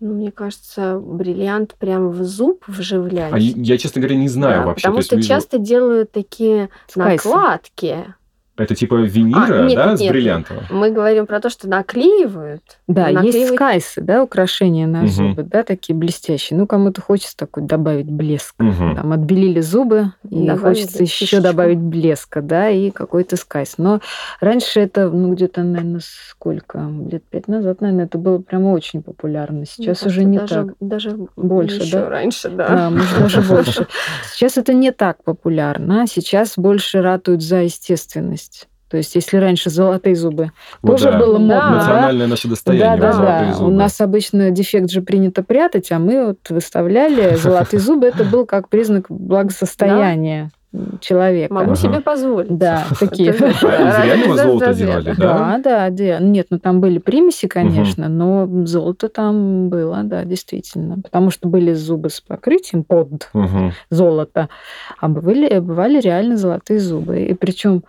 Ну, 0.00 0.14
мне 0.14 0.32
кажется, 0.32 0.98
бриллиант 0.98 1.76
прям 1.78 2.10
в 2.10 2.24
зуб 2.24 2.64
вживлять. 2.66 3.32
А 3.32 3.38
я, 3.38 3.78
честно 3.78 4.00
говоря, 4.00 4.16
не 4.16 4.28
знаю 4.28 4.62
да, 4.62 4.66
вообще. 4.66 4.88
Потому 4.88 5.02
что 5.02 5.14
вижу... 5.14 5.28
часто 5.28 5.58
делают 5.58 6.10
такие 6.10 6.70
Скайсы. 6.88 7.28
накладки. 7.28 8.14
Это 8.62 8.74
типа 8.74 8.94
винира, 8.96 9.62
А, 9.62 9.66
нет, 9.66 9.76
да, 9.76 9.86
нет, 9.90 9.98
с 9.98 10.00
нет. 10.00 10.12
бриллиантовым? 10.12 10.64
Мы 10.70 10.90
говорим 10.90 11.26
про 11.26 11.40
то, 11.40 11.50
что 11.50 11.68
наклеивают. 11.68 12.62
Да, 12.86 13.08
есть 13.08 13.22
наклеивать- 13.24 13.54
скайсы, 13.54 14.00
да, 14.00 14.22
украшения 14.22 14.86
на 14.86 15.06
зубы, 15.06 15.42
да, 15.42 15.62
такие 15.62 15.94
блестящие. 15.96 16.58
Ну, 16.58 16.66
кому-то 16.66 17.00
хочется 17.00 17.36
такой 17.36 17.64
добавить 17.64 18.10
блеск. 18.10 18.54
Мгм. 18.58 18.96
Там 18.96 19.12
отбелили 19.12 19.60
зубы, 19.60 20.12
и 20.28 20.46
Добавили 20.46 20.56
хочется 20.58 21.02
еще 21.02 21.24
фишечку. 21.26 21.42
добавить 21.42 21.78
блеска, 21.78 22.40
да, 22.42 22.68
и 22.70 22.90
какой-то 22.90 23.36
скайс. 23.36 23.74
Но 23.78 24.00
раньше 24.40 24.80
это, 24.80 25.08
ну, 25.10 25.32
где-то, 25.34 25.62
наверное, 25.62 26.00
сколько? 26.30 26.86
Лет 27.10 27.24
пять 27.24 27.48
назад, 27.48 27.80
наверное, 27.80 28.04
это 28.06 28.18
было 28.18 28.38
прямо 28.38 28.68
очень 28.68 29.02
популярно. 29.02 29.64
Сейчас 29.66 30.00
кажется, 30.00 30.08
уже 30.08 30.24
не 30.24 30.38
даже, 30.38 30.54
так. 30.54 30.74
Даже 30.80 31.16
Больше, 31.36 31.82
еще 31.82 31.98
да? 32.00 32.08
раньше, 32.08 32.50
да. 32.50 32.68
Да, 32.68 32.90
может, 32.90 33.18
даже 33.18 33.40
больше. 33.48 33.86
Сейчас 34.32 34.56
это 34.56 34.72
не 34.74 34.92
так 34.92 35.22
популярно. 35.24 36.06
Сейчас 36.06 36.54
больше 36.56 37.02
ратуют 37.02 37.42
за 37.42 37.62
естественность. 37.62 38.51
То 38.92 38.98
есть, 38.98 39.14
если 39.14 39.38
раньше 39.38 39.70
золотые 39.70 40.14
зубы 40.14 40.52
Вот 40.82 40.98
тоже 40.98 41.10
да. 41.12 41.18
было 41.18 41.32
Да. 41.32 41.38
модно, 41.40 41.48
да? 41.58 41.70
Национальное 41.70 42.26
наше 42.26 42.42
Да, 42.46 42.50
достояние. 42.50 43.00
да, 43.00 43.12
золотые 43.12 43.48
да. 43.48 43.54
зубы. 43.54 43.70
У 43.70 43.74
нас 43.74 44.00
обычно 44.02 44.50
дефект 44.50 44.90
же 44.90 45.00
принято 45.00 45.42
прятать, 45.42 45.90
а 45.90 45.98
мы 45.98 46.26
вот 46.26 46.38
выставляли 46.50 47.34
золотые 47.42 47.80
зубы. 47.80 48.06
Это 48.06 48.24
был 48.24 48.44
как 48.44 48.68
признак 48.68 49.06
благосостояния 49.08 50.50
человека. 51.00 51.52
Могу 51.52 51.72
Ага. 51.72 51.76
себе 51.80 52.00
позволить. 52.00 52.56
Да, 52.56 52.84
такие. 52.98 53.30
Из 53.30 53.40
реального 53.40 54.36
золота 54.38 54.74
делали, 54.74 55.14
да? 55.18 55.58
Да, 55.62 55.90
да, 55.90 56.18
нет, 56.18 56.46
ну 56.50 56.58
там 56.58 56.80
были 56.80 56.98
примеси, 56.98 57.46
конечно, 57.46 58.08
но 58.08 58.46
золото 58.66 59.08
там 59.08 59.68
было, 59.68 60.00
да, 60.04 60.24
действительно, 60.24 60.96
потому 61.02 61.30
что 61.30 61.48
были 61.48 61.72
зубы 61.74 62.08
с 62.10 62.20
покрытием 62.20 62.84
под 62.84 63.30
золото, 63.90 64.48
а 65.00 65.08
бывали 65.08 66.00
реально 66.00 66.36
золотые 66.36 66.80
зубы, 66.80 67.20
и 67.22 67.34
причем 67.34 67.84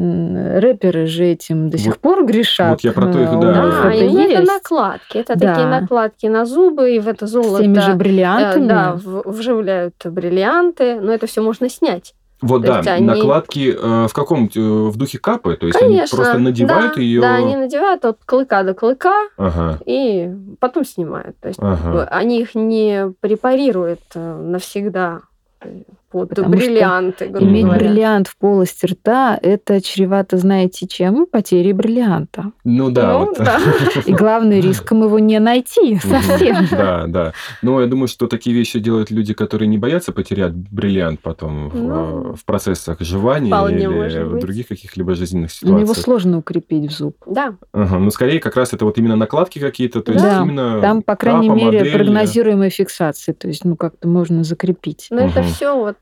рэперы 0.00 1.06
же 1.06 1.24
этим 1.24 1.70
до 1.70 1.78
сих 1.78 1.88
Вот- 1.92 1.98
пор 1.98 2.24
грешат. 2.24 2.70
вот 2.70 2.80
я 2.82 2.92
про 2.92 3.06
то 3.12 3.18
и- 3.18 3.22
э, 3.24 3.36
у 3.36 3.40
да. 3.40 3.52
Да, 3.52 3.92
это 3.92 4.04
и 4.04 4.14
это 4.14 4.40
есть. 4.40 4.46
накладки. 4.52 5.18
Это 5.18 5.36
Да. 5.38 5.54
такие 5.54 5.66
накладки 5.68 6.26
на 6.26 6.44
зубы, 6.46 6.94
и 6.94 6.98
в 7.00 7.08
это 7.08 7.26
С 7.26 7.30
золото 7.30 7.62
теми 7.62 7.78
же 7.78 7.92
э, 7.92 7.94
бриллиантами. 7.94 8.66
да, 8.68 8.92
в- 8.94 9.22
вживляют 9.30 9.94
бриллианты, 10.04 11.00
но 11.00 11.12
это 11.12 11.26
все 11.26 11.42
можно 11.42 11.68
снять. 11.68 12.14
Вот 12.42 12.62
То 12.62 12.68
да, 12.68 12.76
есть 12.78 12.88
они- 12.88 13.06
накладки 13.06 13.76
э, 13.78 14.06
в 14.08 14.12
каком 14.14 14.46
э, 14.54 14.58
в 14.58 14.96
духе 14.96 15.18
капы, 15.18 15.56
то 15.56 15.66
есть 15.66 15.78
Конечно. 15.78 16.16
они 16.18 16.24
просто 16.24 16.38
надевают 16.38 16.94
да, 16.94 17.00
ее. 17.02 17.20
Да, 17.20 17.34
они 17.34 17.54
надевают 17.56 18.04
от 18.06 18.16
клыка 18.24 18.62
до 18.62 18.72
клыка 18.72 19.12
Ага, 19.36 19.78
и 19.84 20.30
потом 20.58 20.86
снимают. 20.86 21.36
То 21.40 21.48
есть 21.48 21.60
ага. 21.60 22.04
они 22.10 22.40
их 22.40 22.54
не 22.54 23.12
препарируют 23.20 24.00
э, 24.14 24.36
навсегда 24.42 25.20
э, 25.60 25.82
под 26.10 26.30
Потому 26.30 26.56
что 26.58 26.66
бриллианты, 26.66 27.26
грубо 27.26 27.44
Иметь 27.46 27.64
говоря. 27.64 27.80
бриллиант 27.80 28.28
в 28.28 28.36
полости 28.36 28.86
рта– 28.86 29.38
это 29.42 29.80
чревато, 29.80 30.36
знаете, 30.38 30.86
чем? 30.86 31.26
Потерей 31.30 31.72
бриллианта. 31.72 32.52
Ну 32.64 32.90
да, 32.90 33.12
Ну, 33.12 33.26
вот. 33.26 33.38
да. 33.38 33.58
И 34.06 34.12
главный 34.12 34.60
риском 34.60 35.02
его 35.02 35.18
не 35.18 35.38
найти 35.38 35.96
совсем. 36.02 36.56
Да, 36.70 37.04
да. 37.06 37.32
Но 37.62 37.80
я 37.80 37.86
думаю, 37.86 38.08
что 38.08 38.26
такие 38.26 38.54
вещи 38.56 38.78
делают 38.80 39.10
люди, 39.10 39.34
которые 39.34 39.68
не 39.68 39.78
боятся 39.78 40.12
потерять 40.12 40.52
бриллиант 40.52 41.20
потом 41.20 41.68
в, 41.70 41.74
Ну, 41.76 42.34
в 42.34 42.44
процессах 42.44 43.00
жевания 43.00 43.54
или 43.68 43.86
в 44.24 44.38
других 44.40 44.68
каких-либо 44.68 45.14
жизненных 45.14 45.50
Но 45.62 45.70
его 45.78 45.80
ситуациях. 45.94 46.04
сложно 46.04 46.38
укрепить 46.38 46.90
в 46.90 46.96
зуб. 46.96 47.16
Да, 47.26 47.54
Ага, 47.72 47.98
ну, 47.98 48.10
скорее, 48.10 48.40
как 48.40 48.56
раз 48.56 48.72
это 48.72 48.84
вот 48.84 48.98
именно 48.98 49.16
накладки 49.16 49.58
какие-то, 49.58 50.00
то 50.02 50.12
есть 50.12 50.24
Да, 50.24 50.42
именно 50.42 50.80
Там, 50.80 51.02
по 51.02 51.16
крайней 51.16 51.48
мере, 51.48 51.78
модель. 51.80 51.92
прогнозируемая 51.92 52.70
фиксация. 52.70 53.34
То 53.34 53.48
есть, 53.48 53.64
ну, 53.64 53.76
как-то 53.76 54.08
можно 54.08 54.42
закрепить. 54.44 55.06
но 55.10 55.20
это 55.20 55.42
все 55.42 55.76
вот 55.76 55.96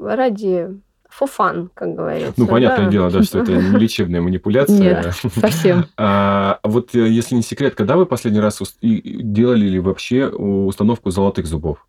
ради 0.00 0.68
фуфан, 1.08 1.70
как 1.74 1.94
говорится. 1.94 2.34
Ну, 2.36 2.46
понятное 2.46 2.84
да. 2.86 2.90
дело, 2.92 3.10
да, 3.10 3.22
что 3.22 3.38
это 3.40 3.52
не 3.56 3.78
лечебная 3.78 4.20
манипуляция. 4.20 4.78
Нет, 4.78 5.14
совсем. 5.34 5.86
А 5.96 6.60
вот 6.62 6.94
э, 6.94 7.08
если 7.08 7.34
не 7.34 7.42
секрет, 7.42 7.74
когда 7.74 7.96
вы 7.96 8.04
последний 8.06 8.40
раз 8.40 8.60
ус- 8.60 8.76
и- 8.82 8.96
и 8.98 9.22
делали 9.22 9.66
ли 9.66 9.80
вообще 9.80 10.26
установку 10.28 11.10
золотых 11.10 11.46
зубов? 11.46 11.86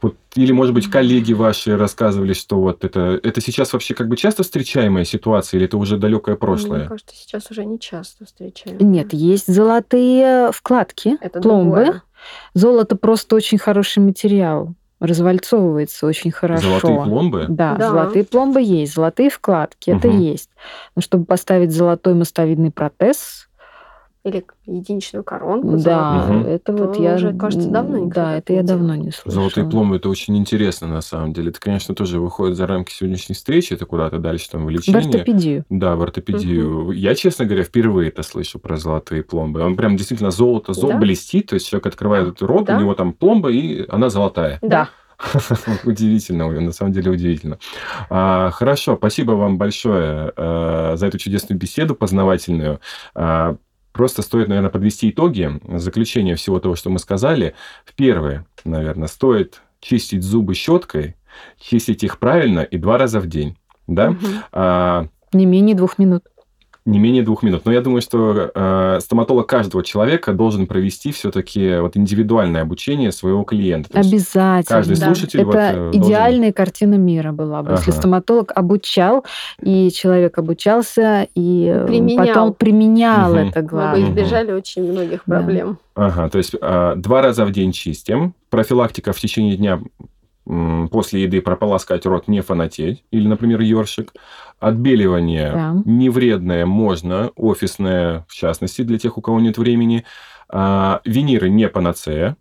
Вот, 0.00 0.16
или, 0.36 0.52
может 0.52 0.74
быть, 0.74 0.88
коллеги 0.88 1.32
ваши 1.32 1.76
рассказывали, 1.76 2.32
что 2.32 2.60
вот 2.60 2.84
это, 2.84 3.18
это 3.20 3.40
сейчас 3.40 3.72
вообще 3.72 3.94
как 3.94 4.06
бы 4.06 4.16
часто 4.16 4.44
встречаемая 4.44 5.04
ситуация, 5.04 5.58
или 5.58 5.66
это 5.66 5.76
уже 5.76 5.98
далекое 5.98 6.36
Мне 6.36 6.40
прошлое? 6.40 6.86
кажется, 6.88 7.16
сейчас 7.16 7.50
уже 7.50 7.64
не 7.64 7.80
часто 7.80 8.24
встречаем. 8.24 8.76
Нет, 8.80 9.12
есть 9.12 9.52
золотые 9.52 10.52
вкладки, 10.52 11.16
Это 11.20 11.40
пломбы. 11.40 11.76
другое. 11.84 12.02
Золото 12.54 12.94
просто 12.96 13.34
очень 13.34 13.58
хороший 13.58 13.98
материал. 13.98 14.74
Развальцовывается 15.00 16.06
очень 16.06 16.30
хорошо. 16.32 16.68
Золотые 16.80 17.02
пломбы? 17.04 17.46
Да, 17.48 17.76
Да. 17.76 17.88
золотые 17.90 18.24
пломбы 18.24 18.60
есть, 18.62 18.94
золотые 18.94 19.30
вкладки, 19.30 19.90
это 19.90 20.08
Мгм. 20.08 20.18
есть. 20.18 20.50
Но 20.96 21.02
чтобы 21.02 21.24
поставить 21.24 21.70
золотой 21.70 22.14
мостовидный 22.14 22.70
протез, 22.72 23.47
Или 24.28 24.44
единичную 24.66 25.24
коронку. 25.24 25.76
да. 25.78 26.26
Мгм. 26.28 26.46
это 26.46 26.72
вот 26.72 26.98
я... 26.98 27.14
уже, 27.14 27.32
кажется, 27.32 27.68
давно 27.70 27.98
никто 27.98 28.20
Да, 28.20 28.36
это 28.36 28.52
не 28.52 28.58
я 28.58 28.62
делал. 28.62 28.78
давно 28.80 28.94
не 28.96 29.10
слышала. 29.10 29.32
Золотые 29.32 29.68
пломбы 29.68 29.96
это 29.96 30.08
очень 30.08 30.36
интересно 30.36 30.86
на 30.88 31.00
самом 31.00 31.32
деле. 31.32 31.50
Это, 31.50 31.60
конечно, 31.60 31.94
тоже 31.94 32.20
выходит 32.20 32.56
за 32.56 32.66
рамки 32.66 32.92
сегодняшней 32.92 33.34
встречи, 33.34 33.72
это 33.72 33.86
куда-то 33.86 34.18
дальше 34.18 34.50
там 34.50 34.62
в 34.62 34.66
В 34.66 34.70
лечение. 34.70 35.00
ортопедию. 35.00 35.64
Да, 35.70 35.96
в 35.96 36.02
ортопедию. 36.02 36.90
Я, 36.92 37.14
честно 37.14 37.44
говоря, 37.44 37.64
впервые 37.64 38.08
это 38.08 38.22
слышу 38.22 38.58
про 38.58 38.76
золотые 38.76 39.22
пломбы. 39.22 39.60
Он 39.62 39.76
прям 39.76 39.96
действительно 39.96 40.30
золото, 40.30 40.72
зол 40.72 40.90
Да. 40.90 40.98
блестит, 40.98 41.46
то 41.46 41.54
есть 41.54 41.68
человек 41.68 41.86
открывает 41.86 42.28
этот 42.28 42.42
рот, 42.42 42.64
Да. 42.66 42.76
у 42.76 42.80
него 42.80 42.94
там 42.94 43.12
пломба, 43.12 43.50
и 43.50 43.84
она 43.88 44.10
золотая. 44.10 44.58
Да. 44.62 44.88
Удивительно, 45.84 46.48
на 46.48 46.72
самом 46.72 46.92
деле 46.92 47.10
удивительно. 47.10 47.58
А, 48.10 48.50
хорошо, 48.50 48.96
спасибо 48.96 49.32
вам 49.32 49.58
большое 49.58 50.32
э, 50.36 50.92
за 50.96 51.06
эту 51.06 51.18
чудесную 51.18 51.58
беседу 51.58 51.94
познавательную. 51.94 52.80
А, 53.14 53.56
просто 53.98 54.22
стоит, 54.22 54.46
наверное, 54.46 54.70
подвести 54.70 55.10
итоги, 55.10 55.50
заключение 55.76 56.36
всего 56.36 56.60
того, 56.60 56.76
что 56.76 56.88
мы 56.88 57.00
сказали. 57.00 57.54
В 57.84 57.94
первое, 57.94 58.46
наверное, 58.64 59.08
стоит 59.08 59.60
чистить 59.80 60.22
зубы 60.22 60.54
щеткой, 60.54 61.16
чистить 61.60 62.04
их 62.04 62.20
правильно 62.20 62.60
и 62.60 62.78
два 62.78 62.96
раза 62.96 63.18
в 63.18 63.26
день. 63.26 63.56
Да? 63.88 64.10
Мгм. 64.10 64.20
А, 64.52 65.08
Не 65.32 65.46
менее 65.46 65.74
двух 65.74 65.98
минут. 65.98 66.22
Не 66.88 66.98
менее 66.98 67.22
двух 67.22 67.42
минут. 67.42 67.62
Но 67.64 67.72
я 67.72 67.80
думаю, 67.80 68.00
что 68.00 68.50
э, 68.54 68.98
стоматолог 69.00 69.46
каждого 69.46 69.84
человека 69.84 70.32
должен 70.32 70.66
провести 70.66 71.12
все-таки 71.12 71.78
вот 71.80 71.96
индивидуальное 71.96 72.62
обучение 72.62 73.12
своего 73.12 73.44
клиента. 73.44 73.90
То 73.90 74.00
Обязательно. 74.00 74.62
каждый 74.66 74.96
Да. 74.96 75.06
слушатель 75.06 75.44
вот, 75.44 75.54
Это 75.54 75.64
э, 75.64 75.76
должен- 75.76 76.02
идеальная 76.02 76.52
картина 76.52 76.94
мира 76.94 77.32
была 77.32 77.62
бы, 77.62 77.72
если 77.72 77.90
Ага. 77.90 78.00
стоматолог 78.00 78.52
обучал, 78.54 79.24
и 79.62 79.90
человек 79.90 80.38
обучался, 80.38 81.28
и 81.34 81.66
э, 81.66 81.86
Применял. 81.86 82.26
потом 82.26 82.54
применял 82.54 83.34
Мгм. 83.34 83.48
это 83.48 83.58
Мы 83.60 83.62
бы 83.64 83.68
главное. 83.68 84.08
Избежали 84.10 84.52
очень 84.52 84.90
многих 84.90 85.22
Да. 85.26 85.36
проблем. 85.36 85.78
Ага, 85.94 86.28
то 86.30 86.38
есть 86.38 86.54
э, 86.60 86.92
два 86.96 87.22
раза 87.22 87.44
в 87.44 87.52
день 87.52 87.72
чистим. 87.72 88.34
Профилактика 88.50 89.12
в 89.12 89.18
течение 89.20 89.56
дня 89.56 89.80
после 90.90 91.22
еды 91.22 91.40
прополоскать 91.42 92.06
рот, 92.06 92.26
не 92.28 92.40
фанатеть. 92.40 93.04
Или, 93.10 93.26
например, 93.28 93.60
ёршик. 93.60 94.12
Отбеливание 94.58 95.52
Да. 95.52 95.74
не 95.84 96.10
вредное 96.10 96.66
можно, 96.66 97.30
офисное, 97.36 98.24
в 98.28 98.34
частности, 98.34 98.82
для 98.82 98.98
тех, 98.98 99.16
у 99.18 99.20
кого 99.20 99.38
нет 99.40 99.56
времени. 99.58 100.04
А, 100.48 101.00
виниры 101.04 101.48
не 101.50 101.68
панацея. 101.68 102.36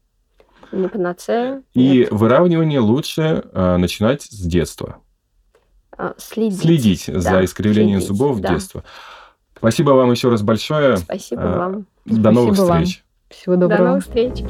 Не 0.71 0.87
панацея. 0.87 1.61
И 1.73 1.99
нет. 1.99 2.11
выравнивание 2.11 2.79
лучше 2.79 3.43
а, 3.53 3.77
начинать 3.77 4.23
с 4.23 4.39
детства. 4.45 4.97
А, 5.97 6.13
следить. 6.17 6.59
Следить 6.61 7.03
за 7.05 7.29
Да, 7.31 7.45
искривлением 7.45 7.99
следить, 8.01 8.17
зубов 8.17 8.39
да. 8.39 8.49
в 8.49 8.51
детстве. 8.53 8.83
Спасибо 9.57 9.91
вам 9.91 10.11
еще 10.11 10.29
раз 10.29 10.41
большое. 10.41 10.97
Спасибо 10.97 11.41
А, 11.55 11.57
вам. 11.57 11.85
До 12.05 12.31
новых 12.31 12.55
Спасибо 12.55 12.71
вам. 12.73 12.83
встреч. 12.85 13.03
Всего 13.29 13.55
До 13.55 13.61
доброго. 13.67 13.87
новых 13.89 14.03
встреч. 14.03 14.43